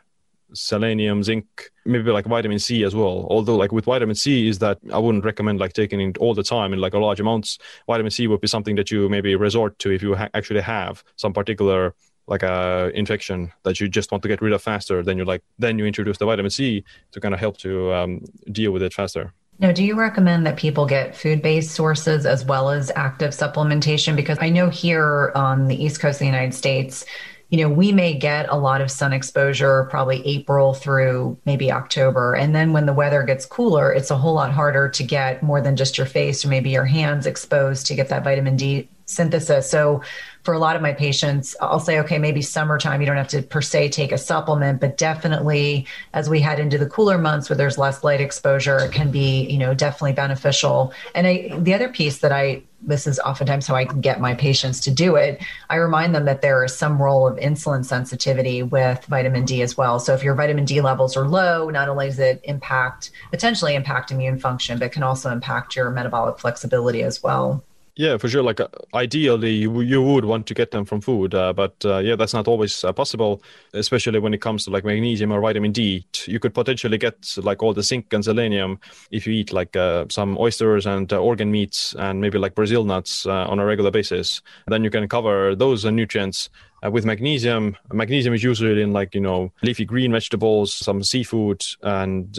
selenium, 0.54 1.22
zinc, 1.22 1.70
maybe 1.84 2.11
like 2.11 2.26
vitamin 2.26 2.59
C 2.59 2.84
as 2.84 2.94
well. 2.94 3.26
Although 3.28 3.56
like 3.56 3.72
with 3.72 3.84
vitamin 3.84 4.14
C 4.14 4.48
is 4.48 4.59
that 4.61 4.78
I 4.92 4.98
wouldn't 4.98 5.24
recommend 5.24 5.61
like 5.61 5.72
taking 5.72 6.00
it 6.00 6.18
all 6.18 6.34
the 6.34 6.42
time 6.42 6.72
in 6.72 6.80
like 6.80 6.94
a 6.94 6.98
large 6.98 7.20
amounts. 7.20 7.59
Vitamin 7.86 8.11
C 8.11 8.26
would 8.26 8.40
be 8.40 8.48
something 8.48 8.76
that 8.76 8.90
you 8.90 9.09
maybe 9.09 9.34
resort 9.34 9.78
to 9.80 9.90
if 9.90 10.02
you 10.02 10.14
ha- 10.14 10.30
actually 10.34 10.61
have 10.61 11.04
some 11.16 11.32
particular 11.32 11.94
like 12.26 12.42
a 12.42 12.90
infection 12.94 13.50
that 13.62 13.80
you 13.80 13.88
just 13.88 14.12
want 14.12 14.22
to 14.22 14.28
get 14.28 14.42
rid 14.42 14.52
of 14.52 14.62
faster. 14.62 15.02
Then 15.02 15.18
you 15.18 15.24
like 15.24 15.42
then 15.59 15.78
you 15.78 15.86
introduce 15.86 16.18
the 16.18 16.26
vitamin 16.26 16.50
C 16.50 16.84
to 17.12 17.20
kind 17.20 17.34
of 17.34 17.40
help 17.40 17.56
to 17.59 17.92
um, 17.92 18.24
deal 18.52 18.72
with 18.72 18.82
it 18.82 18.92
faster. 18.92 19.32
Now, 19.61 19.72
do 19.72 19.84
you 19.84 19.96
recommend 19.96 20.46
that 20.46 20.56
people 20.56 20.86
get 20.86 21.16
food 21.16 21.42
based 21.42 21.72
sources 21.72 22.26
as 22.26 22.44
well 22.44 22.70
as 22.70 22.92
active 22.94 23.30
supplementation? 23.30 24.14
Because 24.14 24.38
I 24.40 24.50
know 24.50 24.68
here 24.70 25.32
on 25.34 25.66
the 25.66 25.82
East 25.82 26.00
Coast 26.00 26.16
of 26.16 26.20
the 26.20 26.26
United 26.26 26.54
States, 26.54 27.04
you 27.50 27.59
know, 27.59 27.68
we 27.68 27.90
may 27.92 28.14
get 28.14 28.46
a 28.50 28.56
lot 28.56 28.80
of 28.80 28.90
sun 28.90 29.12
exposure 29.12 29.88
probably 29.90 30.24
April 30.26 30.74
through 30.74 31.38
maybe 31.44 31.72
October. 31.72 32.34
And 32.34 32.54
then 32.54 32.72
when 32.72 32.86
the 32.86 32.92
weather 32.92 33.22
gets 33.22 33.46
cooler, 33.46 33.90
it's 33.90 34.11
a 34.11 34.18
whole 34.18 34.34
lot 34.34 34.52
harder 34.52 34.88
to 34.90 35.02
get 35.02 35.42
more 35.42 35.61
than 35.61 35.74
just 35.74 35.98
your 35.98 36.06
face 36.06 36.44
or 36.44 36.48
maybe 36.48 36.70
your 36.70 36.84
hands 36.84 37.26
exposed 37.26 37.86
to 37.86 37.94
get 37.94 38.11
that 38.11 38.22
vitamin 38.22 38.56
D 38.56 38.88
synthesis. 39.06 39.68
So 39.68 40.02
for 40.43 40.55
a 40.55 40.59
lot 40.59 40.76
of 40.76 40.82
my 40.82 40.93
patients, 40.93 41.55
I'll 41.61 41.80
say, 41.80 41.99
okay, 42.01 42.18
maybe 42.18 42.43
summertime, 42.43 43.01
you 43.01 43.07
don't 43.07 43.16
have 43.16 43.28
to 43.28 43.43
per 43.43 43.61
se 43.61 43.91
take 43.91 44.12
a 44.12 44.18
supplement, 44.18 44.80
but 44.80 44.97
definitely 44.97 45.86
as 46.14 46.30
we 46.30 46.41
head 46.41 46.59
into 46.59 46.78
the 46.78 46.86
cooler 46.86 47.18
months 47.18 47.51
where 47.51 47.57
there's 47.57 47.78
less 47.78 48.03
light 48.03 48.20
exposure, 48.20 48.78
it 48.78 48.93
can 48.93 49.11
be, 49.11 49.43
you 49.47 49.59
know, 49.59 49.74
definitely 49.74 50.12
beneficial. 50.12 50.93
And 51.14 51.26
I, 51.26 51.53
the 51.59 51.74
other 51.74 51.89
piece 51.89 52.18
that 52.18 52.32
I, 52.32 52.62
this 52.80 53.07
is 53.07 53.18
oftentimes 53.18 53.66
how 53.66 53.74
I 53.74 53.84
can 53.84 54.01
get 54.01 54.20
my 54.20 54.34
patients 54.34 54.80
to 54.82 54.91
do 54.91 55.16
it. 55.16 55.43
I 55.68 55.76
remind 55.76 56.14
them 56.14 56.24
that 56.26 56.43
there 56.43 56.62
is 56.64 56.74
some 56.76 57.03
role 57.03 57.26
of 57.26 57.36
insulin 57.39 57.84
sensitivity 57.84 58.62
with 58.62 59.05
vitamin 59.07 59.45
D 59.45 59.62
as 59.62 59.76
well. 59.76 59.99
So 59.99 60.14
if 60.14 60.22
your 60.22 60.36
vitamin 60.36 60.64
D 60.64 60.80
levels 60.80 61.16
are 61.16 61.26
low, 61.26 61.70
not 61.70 61.89
only 61.89 62.07
does 62.07 62.20
it 62.20 62.41
impact, 62.45 63.11
potentially 63.30 63.74
impact 63.74 64.12
immune 64.12 64.39
function, 64.39 64.78
but 64.78 64.93
can 64.93 65.03
also 65.03 65.30
impact 65.30 65.74
your 65.74 65.91
metabolic 65.91 66.39
flexibility 66.39 67.03
as 67.03 67.22
well. 67.22 67.64
Yeah, 67.99 68.16
for 68.16 68.28
sure. 68.28 68.44
Like 68.44 68.61
uh, 68.61 68.68
ideally, 68.94 69.55
you, 69.55 69.80
you 69.80 70.01
would 70.01 70.24
want 70.24 70.46
to 70.46 70.55
get 70.55 70.70
them 70.70 70.84
from 70.84 71.01
food, 71.01 71.34
uh, 71.34 71.53
but 71.53 71.74
uh, 71.84 71.99
yeah, 71.99 72.14
that's 72.14 72.32
not 72.32 72.46
always 72.46 72.84
uh, 72.84 72.92
possible. 72.92 73.42
Especially 73.74 74.20
when 74.20 74.32
it 74.32 74.40
comes 74.40 74.64
to 74.64 74.70
like 74.70 74.84
magnesium 74.84 75.32
or 75.32 75.40
vitamin 75.40 75.72
D. 75.72 76.07
You 76.26 76.38
could 76.38 76.55
potentially 76.55 76.96
get 76.96 77.34
like 77.38 77.61
all 77.61 77.74
the 77.74 77.82
zinc 77.82 78.12
and 78.12 78.24
selenium 78.24 78.78
if 79.11 79.26
you 79.26 79.32
eat 79.32 79.53
like 79.53 79.74
uh, 79.74 80.05
some 80.11 80.38
oysters 80.38 80.86
and 80.86 81.12
uh, 81.12 81.18
organ 81.20 81.51
meats 81.51 81.92
and 81.99 82.20
maybe 82.20 82.38
like 82.38 82.55
Brazil 82.55 82.84
nuts 82.84 83.26
on 83.26 83.59
a 83.59 83.64
regular 83.64 83.90
basis. 83.90 84.42
Then 84.68 84.84
you 84.84 84.90
can 84.90 85.09
cover 85.09 85.57
those 85.57 85.84
nutrients. 85.84 86.51
with 86.84 87.05
magnesium, 87.05 87.76
magnesium 87.92 88.32
is 88.32 88.44
usually 88.44 88.80
in 88.80 88.92
like 88.92 89.12
you 89.12 89.20
know 89.20 89.51
leafy 89.64 89.84
green 89.84 90.12
vegetables, 90.12 90.72
some 90.72 91.03
seafood, 91.03 91.64
and 91.82 92.38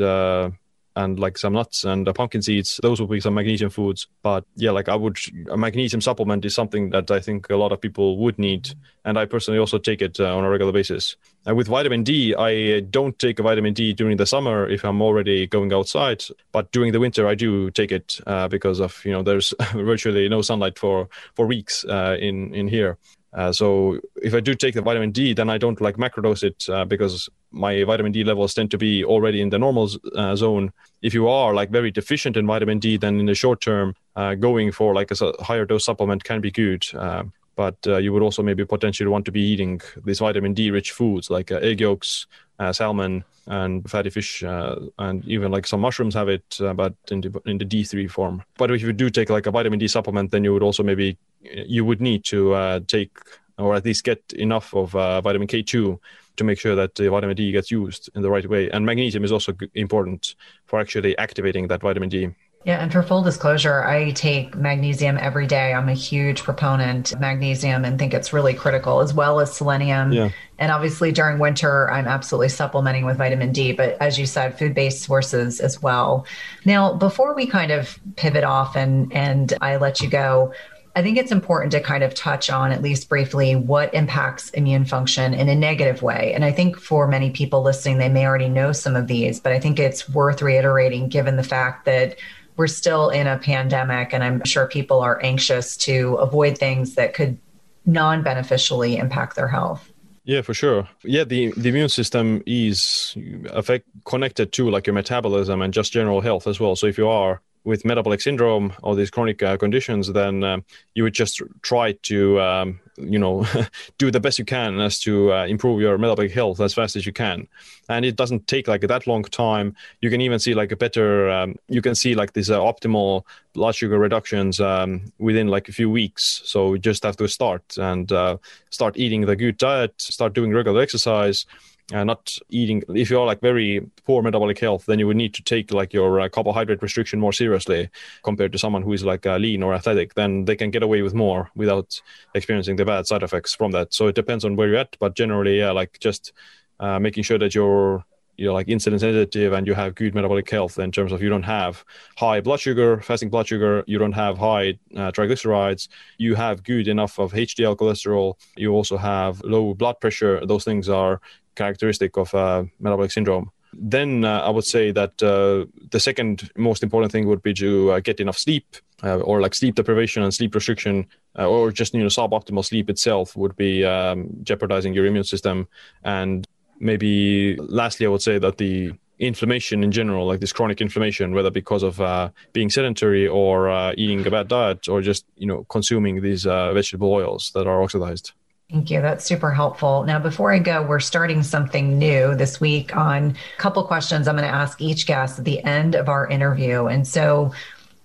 and 0.96 1.20
like 1.20 1.38
some 1.38 1.54
nuts 1.54 1.84
and 1.84 2.08
uh, 2.08 2.14
pumpkin 2.14 2.42
seeds. 2.42 2.80
Those 2.82 3.00
would 3.00 3.10
be 3.10 3.20
some 3.20 3.34
magnesium 3.34 3.70
foods. 3.70 4.08
But 4.22 4.46
yeah, 4.56 4.72
like 4.72 4.90
I 4.90 4.96
would, 4.96 5.18
a 5.50 5.58
magnesium 5.58 6.02
supplement 6.02 6.46
is 6.46 6.56
something 6.56 6.90
that 6.92 7.10
I 7.12 7.20
think 7.20 7.50
a 7.50 7.56
lot 7.56 7.72
of 7.72 7.80
people 7.80 8.18
would 8.18 8.38
need. 8.40 8.70
And 9.06 9.18
I 9.18 9.26
personally 9.26 9.60
also 9.60 9.78
take 9.78 10.02
it 10.02 10.20
uh, 10.20 10.36
on 10.36 10.44
a 10.44 10.50
regular 10.50 10.72
basis. 10.72 11.16
And 11.46 11.56
with 11.56 11.68
vitamin 11.68 12.04
D, 12.04 12.36
I 12.36 12.82
don't 12.82 13.18
take 13.18 13.40
vitamin 13.40 13.74
D 13.74 13.94
during 13.94 14.18
the 14.18 14.26
summer 14.26 14.68
if 14.68 14.84
I'm 14.84 15.02
already 15.02 15.48
going 15.48 15.72
outside. 15.74 16.24
But 16.52 16.72
during 16.72 16.92
the 16.92 17.00
winter, 17.00 17.28
I 17.28 17.36
do 17.36 17.72
take 17.72 17.92
it 17.92 18.20
uh, 18.28 18.48
because 18.48 18.80
of, 18.80 19.04
you 19.06 19.12
know, 19.12 19.24
there's 19.24 19.54
virtually 19.74 20.28
no 20.28 20.42
sunlight 20.42 20.78
for, 20.78 21.08
for 21.36 21.46
weeks 21.46 21.86
uh, 21.86 22.18
in, 22.20 22.54
in 22.54 22.68
here. 22.68 22.98
Uh, 23.34 23.52
so 23.52 24.00
if 24.22 24.34
I 24.34 24.40
do 24.40 24.56
take 24.56 24.74
the 24.74 24.82
vitamin 24.82 25.12
D, 25.12 25.34
then 25.34 25.50
I 25.50 25.58
don't 25.58 25.80
like 25.80 25.98
macrodose 25.98 26.44
it 26.44 26.68
uh, 26.70 26.86
because 26.86 27.30
my 27.52 27.84
vitamin 27.84 28.12
D 28.12 28.24
levels 28.24 28.54
tend 28.54 28.72
to 28.72 28.78
be 28.78 29.04
already 29.04 29.42
in 29.42 29.50
the 29.50 29.60
normal 29.60 29.90
uh, 30.16 30.36
zone. 30.36 30.72
If 31.02 31.14
you 31.14 31.28
are 31.28 31.54
like 31.54 31.70
very 31.70 31.92
deficient 31.92 32.38
in 32.38 32.48
vitamin 32.48 32.80
D, 32.80 32.98
then 32.98 33.20
in 33.20 33.26
the 33.28 33.36
short 33.36 33.62
term, 33.62 33.96
uh, 34.16 34.36
going 34.36 34.72
for 34.72 34.94
like 34.94 35.12
a 35.12 35.34
higher 35.42 35.66
dose 35.66 35.86
supplement 35.86 36.24
can 36.24 36.42
be 36.42 36.52
good. 36.52 36.86
Uh, 36.94 37.24
but 37.56 37.78
uh, 37.88 37.98
you 37.98 38.14
would 38.14 38.24
also 38.24 38.42
maybe 38.42 38.66
potentially 38.66 39.10
want 39.10 39.26
to 39.26 39.32
be 39.32 39.42
eating 39.42 39.82
these 40.06 40.20
vitamin 40.20 40.54
D 40.54 40.72
rich 40.72 40.92
foods 40.92 41.30
like 41.30 41.52
egg 41.52 41.82
yolks, 41.82 42.26
salmon, 42.72 43.24
and 43.48 43.90
fatty 43.90 44.10
fish, 44.10 44.44
and 44.44 45.26
even 45.26 45.52
like 45.52 45.66
some 45.66 45.82
mushrooms 45.82 46.14
have 46.14 46.30
it, 46.30 46.58
but 46.76 46.94
in 47.10 47.22
the, 47.22 47.42
in 47.46 47.58
the 47.58 47.66
D3 47.66 48.10
form. 48.10 48.44
But 48.58 48.72
if 48.72 48.82
you 48.82 48.94
do 48.94 49.10
take 49.10 49.30
like 49.30 49.48
a 49.48 49.52
vitamin 49.52 49.80
D 49.80 49.88
supplement, 49.88 50.32
then 50.32 50.44
you 50.44 50.54
would 50.54 50.64
also 50.64 50.84
maybe 50.84 51.18
you 51.42 51.84
would 51.86 52.02
need 52.02 52.24
to 52.26 52.54
uh, 52.54 52.80
take 52.88 53.18
or 53.58 53.76
at 53.76 53.86
least 53.86 54.04
get 54.04 54.22
enough 54.34 54.74
of 54.74 54.96
uh, 54.96 55.22
vitamin 55.22 55.48
K2 55.48 56.00
to 56.38 56.44
make 56.44 56.60
sure 56.60 56.76
that 56.76 56.96
the 56.96 57.10
vitamin 57.10 57.36
D 57.36 57.52
gets 57.52 57.70
used 57.70 58.10
in 58.16 58.22
the 58.22 58.30
right 58.30 58.48
way. 58.50 58.70
And 58.70 58.86
magnesium 58.86 59.24
is 59.24 59.32
also 59.32 59.54
important 59.76 60.36
for 60.66 60.80
actually 60.80 61.18
activating 61.18 61.68
that 61.68 61.82
vitamin 61.82 62.10
D. 62.10 62.30
Yeah, 62.66 62.84
and 62.84 62.92
for 62.92 63.02
full 63.02 63.22
disclosure, 63.22 63.86
I 63.86 64.12
take 64.12 64.54
magnesium 64.54 65.18
every 65.18 65.48
day. 65.48 65.74
I'm 65.74 65.88
a 65.88 65.94
huge 65.94 66.44
proponent 66.44 67.14
of 67.14 67.20
magnesium 67.22 67.86
and 67.86 67.98
think 67.98 68.14
it's 68.14 68.34
really 68.34 68.54
critical, 68.54 69.00
as 69.00 69.14
well 69.14 69.40
as 69.40 69.56
selenium. 69.56 70.12
Yeah. 70.12 70.30
And 70.58 70.70
obviously, 70.70 71.14
during 71.14 71.40
winter, 71.40 71.90
I'm 71.90 72.06
absolutely 72.06 72.50
supplementing 72.50 73.06
with 73.06 73.18
vitamin 73.18 73.54
D, 73.54 73.72
but 73.72 73.96
as 74.02 74.20
you 74.20 74.26
said, 74.26 74.60
food 74.60 74.76
based 74.76 75.04
sources 75.04 75.62
as 75.62 75.82
well. 75.82 76.26
Now, 76.66 76.94
before 76.94 77.34
we 77.34 77.48
kind 77.48 77.72
of 77.72 77.98
pivot 78.18 78.44
off 78.44 78.76
and, 78.76 79.12
and 79.14 79.54
I 79.62 79.78
let 79.78 80.02
you 80.02 80.10
go, 80.10 80.54
I 80.98 81.02
think 81.02 81.18
it's 81.18 81.32
important 81.32 81.72
to 81.72 81.80
kind 81.80 82.04
of 82.04 82.14
touch 82.14 82.50
on, 82.50 82.74
at 82.74 82.82
least 82.82 83.08
briefly, 83.08 83.56
what 83.56 83.94
impacts 83.94 84.50
immune 84.50 84.84
function 84.84 85.34
in 85.34 85.48
a 85.48 85.56
negative 85.56 86.02
way. 86.02 86.34
And 86.34 86.44
I 86.44 86.52
think 86.52 86.78
for 86.78 87.08
many 87.08 87.30
people 87.30 87.62
listening, 87.62 88.00
they 88.00 88.10
may 88.10 88.26
already 88.26 88.50
know 88.50 88.74
some 88.74 88.98
of 88.98 89.08
these, 89.08 89.40
but 89.40 89.54
I 89.54 89.62
think 89.62 89.80
it's 89.80 90.10
worth 90.10 90.42
reiterating 90.42 91.08
given 91.08 91.38
the 91.38 91.44
fact 91.44 91.86
that 91.86 92.18
we're 92.60 92.68
still 92.68 93.10
in 93.10 93.26
a 93.26 93.38
pandemic 93.38 94.14
and 94.14 94.22
I'm 94.22 94.44
sure 94.44 94.68
people 94.68 95.00
are 95.00 95.18
anxious 95.24 95.78
to 95.78 96.16
avoid 96.16 96.58
things 96.58 96.96
that 96.96 97.14
could 97.14 97.38
non 97.86 98.22
beneficially 98.22 98.98
impact 98.98 99.38
their 99.38 99.48
health. 99.48 99.90
Yeah, 100.26 100.42
for 100.42 100.54
sure. 100.54 100.86
Yeah, 101.06 101.24
the, 101.24 101.54
the 101.56 101.70
immune 101.70 101.88
system 101.88 102.44
is 102.46 103.16
affect, 103.52 103.88
connected 104.04 104.52
to 104.52 104.70
like 104.70 104.88
your 104.88 104.94
metabolism 104.94 105.62
and 105.62 105.74
just 105.74 105.94
general 105.94 106.20
health 106.20 106.48
as 106.48 106.60
well. 106.60 106.76
So 106.76 106.86
if 106.86 106.98
you 106.98 107.08
are 107.08 107.42
with 107.64 107.86
metabolic 107.86 108.22
syndrome 108.22 108.74
or 108.84 108.96
these 108.96 109.10
chronic 109.10 109.44
uh, 109.44 109.58
conditions, 109.58 110.12
then 110.14 110.44
uh, 110.44 110.60
you 110.96 111.04
would 111.04 111.14
just 111.14 111.42
try 111.62 111.92
to, 112.04 112.40
um, 112.40 112.80
you 112.98 113.20
know, 113.20 113.46
do 113.98 114.10
the 114.12 114.20
best 114.20 114.40
you 114.40 114.46
can 114.46 114.80
as 114.80 115.00
to 115.00 115.34
uh, 115.34 115.46
improve 115.46 115.82
your 115.82 115.98
metabolic 115.98 116.32
health 116.32 116.60
as 116.62 116.74
fast 116.74 116.96
as 116.96 117.06
you 117.06 117.14
can. 117.14 117.48
And 117.90 118.06
it 118.06 118.16
doesn't 118.16 118.48
take 118.48 118.68
like 118.68 118.82
that 118.82 119.08
long 119.08 119.24
time. 119.24 119.76
You 120.02 120.10
can 120.10 120.22
even 120.22 120.40
see 120.40 120.54
like 120.54 120.72
a 120.72 120.78
better, 120.78 121.30
um, 121.30 121.56
you 121.68 121.82
can 121.82 121.96
see 121.96 122.16
like 122.16 122.34
these 122.34 122.50
uh, 122.50 122.60
optimal 122.60 123.24
blood 123.54 123.76
sugar 123.76 124.00
reductions 124.00 124.60
um, 124.60 125.12
within 125.18 125.48
like 125.48 125.68
a 125.70 125.74
few 125.74 125.90
weeks. 125.90 126.42
So 126.46 126.74
you 126.74 126.80
just 126.80 127.04
have 127.04 127.18
to 127.18 127.28
start 127.28 127.78
and 127.78 128.12
uh, 128.12 128.38
start 128.70 128.98
eating 128.98 129.26
the 129.26 129.36
good 129.36 129.58
diet, 129.58 129.94
start 129.98 130.34
doing 130.34 130.54
regular 130.54 130.82
exercise 130.82 131.46
uh, 131.94 132.04
not 132.04 132.38
eating 132.50 132.84
if 132.90 133.10
you're 133.10 133.26
like 133.26 133.42
very 133.42 133.82
poor 134.06 134.22
metabolic 134.22 134.60
health 134.60 134.86
then 134.86 135.00
you 135.00 135.08
would 135.08 135.18
need 135.18 135.34
to 135.34 135.42
take 135.42 135.72
like 135.72 135.94
your 135.94 136.20
uh, 136.20 136.30
carbohydrate 136.30 136.82
restriction 136.82 137.20
more 137.20 137.34
seriously 137.34 137.90
compared 138.24 138.52
to 138.52 138.60
someone 138.60 138.82
who 138.82 138.94
is 138.94 139.04
like 139.04 139.26
uh, 139.26 139.38
lean 139.38 139.64
or 139.64 139.74
athletic 139.74 140.14
then 140.14 140.46
they 140.46 140.56
can 140.56 140.70
get 140.72 140.84
away 140.84 141.02
with 141.02 141.14
more 141.14 141.50
without 141.56 142.02
experiencing 142.36 142.76
the 142.76 142.86
bad 142.86 143.08
side 143.08 143.24
effects 143.24 143.56
from 143.56 143.72
that 143.72 143.94
so 143.94 144.08
it 144.08 144.16
depends 144.16 144.46
on 144.46 144.56
where 144.56 144.68
you're 144.68 144.78
at 144.78 144.96
but 145.00 145.16
generally 145.16 145.60
yeah 145.60 145.72
like 145.72 146.00
just 146.00 146.34
uh, 146.80 147.00
making 147.00 147.24
sure 147.24 147.38
that 147.38 147.56
you're 147.56 148.04
you're 148.40 148.54
like 148.54 148.68
insulin 148.68 149.00
sensitive 149.00 149.52
and 149.52 149.68
you 149.68 149.74
have 149.74 149.96
good 149.96 150.16
metabolic 150.16 150.50
health 150.50 150.80
in 150.80 150.92
terms 150.92 151.12
of 151.12 151.22
you 151.22 151.30
don't 151.30 151.44
have 151.44 151.84
high 152.18 152.40
blood 152.40 152.60
sugar, 152.60 153.02
fasting 153.02 153.30
blood 153.30 153.48
sugar, 153.48 153.84
you 153.86 153.98
don't 153.98 154.14
have 154.14 154.38
high 154.38 154.70
uh, 154.96 155.12
triglycerides, 155.12 155.90
you 156.18 156.36
have 156.36 156.64
good 156.64 156.88
enough 156.88 157.20
of 157.20 157.34
HDL 157.34 157.76
cholesterol, 157.76 158.36
you 158.56 158.72
also 158.72 158.96
have 158.96 159.42
low 159.42 159.74
blood 159.74 160.00
pressure. 160.00 160.46
Those 160.46 160.64
things 160.64 160.88
are 160.88 161.20
characteristic 161.56 162.18
of 162.18 162.34
uh, 162.34 162.64
metabolic 162.80 163.12
syndrome. 163.12 163.52
Then 163.74 164.26
uh, 164.26 164.42
I 164.42 164.50
would 164.50 164.66
say 164.66 164.92
that 164.92 165.22
uh, 165.22 165.66
the 165.92 166.00
second 166.00 166.50
most 166.58 166.82
important 166.82 167.12
thing 167.12 167.28
would 167.28 167.44
be 167.44 167.54
to 167.56 168.02
get 168.02 168.20
enough 168.20 168.38
sleep, 168.38 168.66
or 169.04 169.42
like 169.42 169.54
sleep 169.54 169.76
deprivation 169.76 170.24
and 170.24 170.34
sleep 170.34 170.56
restriction, 170.56 171.06
or 171.36 171.72
just 171.72 171.94
you 171.94 172.00
know 172.00 172.08
suboptimal 172.08 172.66
sleep 172.66 172.90
itself 172.90 173.36
would 173.36 173.56
be 173.56 173.86
um, 173.86 174.30
jeopardizing 174.42 174.96
your 174.96 175.06
immune 175.06 175.24
system. 175.24 175.68
And 176.04 176.48
maybe 176.80 177.58
lastly, 177.58 178.08
I 178.08 178.10
would 178.10 178.24
say 178.24 178.40
that 178.40 178.58
the 178.58 178.94
inflammation 179.20 179.84
in 179.84 179.92
general, 179.92 180.26
like 180.26 180.40
this 180.40 180.54
chronic 180.54 180.82
inflammation, 180.82 181.34
whether 181.34 181.52
because 181.52 181.84
of 181.84 182.00
uh, 182.02 182.30
being 182.54 182.70
sedentary 182.70 183.28
or 183.28 183.70
uh, 183.70 183.94
eating 183.98 184.26
a 184.26 184.32
bad 184.32 184.48
diet 184.48 184.88
or 184.88 185.02
just 185.02 185.26
you 185.36 185.46
know 185.46 185.66
consuming 185.70 186.22
these 186.22 186.48
uh, 186.48 186.74
vegetable 186.74 187.12
oils 187.12 187.52
that 187.54 187.68
are 187.68 187.84
oxidized. 187.84 188.32
Thank 188.72 188.92
you. 188.92 189.02
That's 189.02 189.26
super 189.26 189.52
helpful. 189.52 190.04
Now, 190.04 190.20
before 190.20 190.54
I 190.54 190.60
go, 190.60 190.84
we're 190.84 191.00
starting 191.00 191.42
something 191.42 191.98
new 191.98 192.36
this 192.36 192.62
week 192.62 192.96
on 192.96 193.36
a 193.58 193.60
couple 193.60 193.84
questions 193.84 194.28
I'm 194.28 194.36
going 194.36 194.48
to 194.48 194.54
ask 194.54 194.80
each 194.80 195.08
guest 195.08 195.40
at 195.40 195.46
the 195.46 195.64
end 195.64 195.96
of 195.96 196.08
our 196.08 196.28
interview. 196.28 196.86
And 196.86 197.08
so 197.08 197.52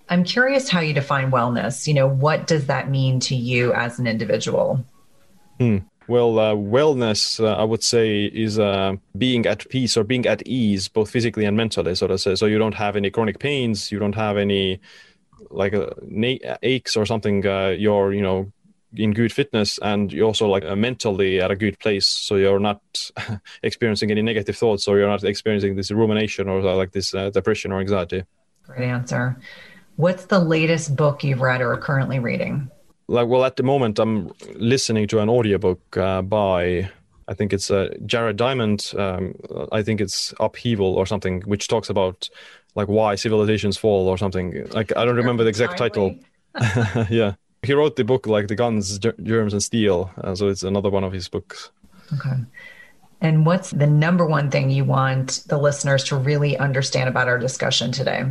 I'm 0.09 0.23
curious 0.23 0.67
how 0.67 0.79
you 0.79 0.91
define 0.91 1.29
wellness. 1.29 1.85
You 1.85 1.93
know, 1.93 2.07
what 2.07 2.47
does 2.47 2.65
that 2.65 2.89
mean 2.89 3.19
to 3.21 3.35
you 3.35 3.73
as 3.73 3.99
an 3.99 4.07
individual? 4.07 4.83
Hmm. 5.59 5.77
Well, 6.07 6.39
uh, 6.39 6.53
wellness, 6.53 7.39
uh, 7.39 7.55
I 7.55 7.63
would 7.63 7.83
say, 7.83 8.25
is 8.25 8.57
uh, 8.57 8.95
being 9.17 9.45
at 9.45 9.67
peace 9.69 9.97
or 9.97 10.03
being 10.03 10.25
at 10.25 10.47
ease, 10.47 10.87
both 10.87 11.11
physically 11.11 11.45
and 11.45 11.55
mentally, 11.55 11.93
so 11.95 12.07
to 12.07 12.17
say. 12.17 12.35
So 12.35 12.47
you 12.47 12.57
don't 12.57 12.75
have 12.75 12.95
any 12.95 13.11
chronic 13.11 13.39
pains, 13.39 13.91
you 13.91 13.99
don't 13.99 14.15
have 14.15 14.37
any 14.37 14.79
like 15.49 15.73
uh, 15.73 15.89
aches 16.63 16.95
or 16.95 17.05
something. 17.05 17.45
Uh, 17.45 17.69
you're, 17.69 18.13
you 18.13 18.21
know, 18.21 18.51
in 18.97 19.13
good 19.13 19.31
fitness 19.31 19.79
and 19.81 20.11
you're 20.11 20.25
also 20.25 20.47
like 20.47 20.65
uh, 20.65 20.75
mentally 20.75 21.41
at 21.41 21.51
a 21.51 21.55
good 21.55 21.77
place 21.79 22.07
so 22.07 22.35
you're 22.35 22.59
not 22.59 22.81
experiencing 23.63 24.11
any 24.11 24.21
negative 24.21 24.57
thoughts 24.57 24.87
or 24.87 24.97
you're 24.97 25.09
not 25.09 25.23
experiencing 25.23 25.75
this 25.75 25.91
rumination 25.91 26.47
or 26.47 26.61
like 26.61 26.91
this 26.91 27.13
uh, 27.13 27.29
depression 27.29 27.71
or 27.71 27.79
anxiety. 27.79 28.23
Great 28.63 28.87
answer. 28.87 29.37
What's 29.95 30.25
the 30.25 30.39
latest 30.39 30.95
book 30.95 31.23
you've 31.23 31.41
read 31.41 31.61
or 31.61 31.73
are 31.73 31.77
currently 31.77 32.19
reading? 32.19 32.69
Like 33.07 33.27
well 33.27 33.45
at 33.45 33.55
the 33.55 33.63
moment 33.63 33.99
i'm 33.99 34.31
listening 34.55 35.07
to 35.09 35.19
an 35.19 35.29
audiobook 35.29 35.95
uh, 35.95 36.23
by 36.23 36.89
i 37.27 37.33
think 37.35 37.53
it's 37.53 37.69
uh, 37.69 37.93
jared 38.07 38.35
diamond 38.35 38.91
um, 38.97 39.35
i 39.71 39.83
think 39.83 40.01
it's 40.01 40.33
upheaval 40.39 40.95
or 40.95 41.05
something 41.05 41.41
which 41.41 41.67
talks 41.67 41.87
about 41.87 42.27
like 42.73 42.87
why 42.87 43.15
civilizations 43.15 43.77
fall 43.77 44.07
or 44.07 44.17
something. 44.17 44.67
Like 44.71 44.91
i 44.97 45.05
don't 45.05 45.15
remember 45.15 45.43
the 45.43 45.49
exact 45.49 45.77
title. 45.77 46.15
Yeah 47.09 47.35
he 47.65 47.73
wrote 47.73 47.95
the 47.95 48.03
book 48.03 48.27
like 48.27 48.47
the 48.47 48.55
guns, 48.55 48.97
germs, 48.99 49.53
and 49.53 49.63
steel. 49.63 50.11
Uh, 50.17 50.35
so 50.35 50.47
it's 50.47 50.63
another 50.63 50.89
one 50.89 51.03
of 51.03 51.11
his 51.11 51.27
books. 51.27 51.71
Okay. 52.13 52.37
And 53.21 53.45
what's 53.45 53.71
the 53.71 53.87
number 53.87 54.25
one 54.25 54.51
thing 54.51 54.69
you 54.69 54.85
want 54.85 55.43
the 55.47 55.57
listeners 55.57 56.03
to 56.05 56.15
really 56.15 56.57
understand 56.57 57.09
about 57.09 57.27
our 57.27 57.39
discussion 57.39 57.91
today? 57.91 58.25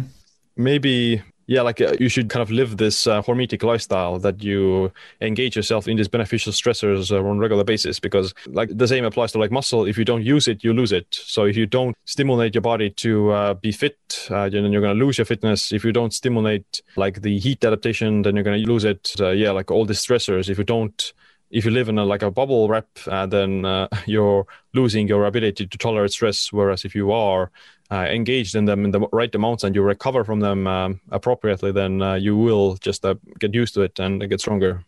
Maybe 0.57 1.23
yeah 1.47 1.63
like 1.63 1.81
uh, 1.81 1.95
you 2.01 2.09
should 2.09 2.29
kind 2.31 2.43
of 2.43 2.51
live 2.51 2.77
this 2.77 3.07
uh, 3.07 3.23
hormetic 3.23 3.63
lifestyle 3.63 4.19
that 4.19 4.43
you 4.43 4.93
engage 5.21 5.57
yourself 5.57 5.87
in 5.89 5.97
these 5.97 6.09
beneficial 6.09 6.53
stressors 6.53 7.11
uh, 7.11 7.19
on 7.19 7.37
a 7.37 7.41
regular 7.41 7.65
basis 7.65 8.01
because 8.01 8.35
like 8.47 8.71
the 8.77 8.89
same 8.89 9.05
applies 9.05 9.33
to 9.33 9.39
like 9.39 9.51
muscle. 9.51 9.85
If 9.85 9.99
you 9.99 10.05
don't 10.05 10.25
use 10.25 10.49
it 10.49 10.65
you 10.65 10.73
lose 10.73 10.93
it. 10.93 11.07
So 11.11 11.45
if 11.45 11.57
you 11.57 11.67
don't 11.67 11.97
stimulate 12.05 12.55
your 12.55 12.63
body 12.63 12.91
to 12.91 13.31
uh, 13.31 13.55
be 13.55 13.73
fit 13.73 14.29
uh, 14.31 14.49
then 14.49 14.73
you're 14.73 14.83
going 14.83 14.99
to 14.99 15.05
lose 15.05 15.19
your 15.19 15.25
fitness. 15.25 15.73
If 15.73 15.85
you 15.85 15.93
don't 15.93 16.13
stimulate 16.13 16.83
like 16.97 17.23
the 17.23 17.39
heat 17.39 17.65
adaptation 17.65 18.23
then 18.23 18.37
you're 18.37 18.45
going 18.45 18.63
to 18.63 18.71
lose 18.71 18.85
it. 18.85 19.15
Yeah 19.19 19.51
like 19.51 19.71
all 19.71 19.85
the 19.85 19.95
stressors 19.95 20.49
if 20.49 20.59
you 20.59 20.65
don't 20.65 21.13
if 21.51 21.65
you 21.65 21.71
live 21.71 21.89
in 21.89 21.99
a, 21.99 22.05
like 22.05 22.23
a 22.23 22.33
bubble 22.33 22.69
wrap, 22.69 22.89
uh, 23.07 23.27
then 23.27 23.65
uh, 23.65 23.87
you're 24.07 24.47
losing 24.75 25.07
your 25.07 25.25
ability 25.25 25.67
to 25.67 25.79
tolerate 25.79 26.11
stress. 26.11 26.53
Whereas 26.53 26.85
if 26.85 26.95
you 26.95 27.13
are 27.13 27.51
uh, 27.91 28.07
engaged 28.11 28.55
in 28.55 28.65
them 28.65 28.85
in 28.85 28.91
the 28.91 29.01
right 29.13 29.35
amounts 29.35 29.65
and 29.65 29.75
you 29.75 29.83
recover 29.83 30.25
from 30.25 30.41
them 30.41 30.67
um, 30.67 31.01
appropriately, 31.11 31.73
then 31.73 32.03
uh, 32.03 32.15
you 32.15 32.37
will 32.37 32.77
just 32.77 33.05
uh, 33.05 33.15
get 33.39 33.55
used 33.55 33.75
to 33.75 33.83
it 33.83 33.99
and 33.99 34.29
get 34.29 34.41
stronger. 34.41 34.85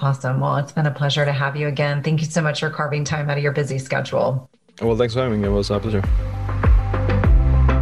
Awesome. 0.00 0.40
Well, 0.40 0.56
it's 0.56 0.72
been 0.72 0.86
a 0.86 0.92
pleasure 0.92 1.24
to 1.24 1.32
have 1.32 1.56
you 1.56 1.66
again. 1.66 2.02
Thank 2.02 2.20
you 2.20 2.26
so 2.26 2.40
much 2.40 2.60
for 2.60 2.70
carving 2.70 3.04
time 3.04 3.28
out 3.28 3.36
of 3.36 3.42
your 3.42 3.52
busy 3.52 3.78
schedule. 3.78 4.48
Well, 4.80 4.96
thanks 4.96 5.14
for 5.14 5.22
having 5.22 5.40
me. 5.40 5.48
It 5.48 5.50
was 5.50 5.70
a 5.70 5.80
pleasure. 5.80 6.02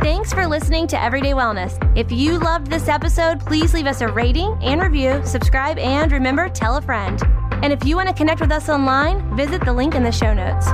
Thanks 0.01 0.33
for 0.33 0.47
listening 0.47 0.87
to 0.89 1.01
Everyday 1.01 1.33
Wellness. 1.33 1.77
If 1.97 2.11
you 2.11 2.39
loved 2.39 2.69
this 2.69 2.89
episode, 2.89 3.41
please 3.41 3.75
leave 3.75 3.87
us 3.87 4.01
a 4.01 4.09
rating 4.09 4.57
and 4.63 4.81
review, 4.81 5.21
subscribe, 5.25 5.79
and 5.79 6.11
remember, 6.11 6.49
tell 6.49 6.77
a 6.77 6.83
friend. 6.83 7.21
And 7.63 7.73
if 7.73 7.85
you 7.85 7.97
want 7.97 8.09
to 8.09 8.15
connect 8.15 8.41
with 8.41 8.53
us 8.53 8.69
online, 8.69 9.37
visit 9.37 9.65
the 9.65 9.73
link 9.73 9.95
in 9.95 10.03
the 10.03 10.13
show 10.13 10.33
notes. 10.33 10.69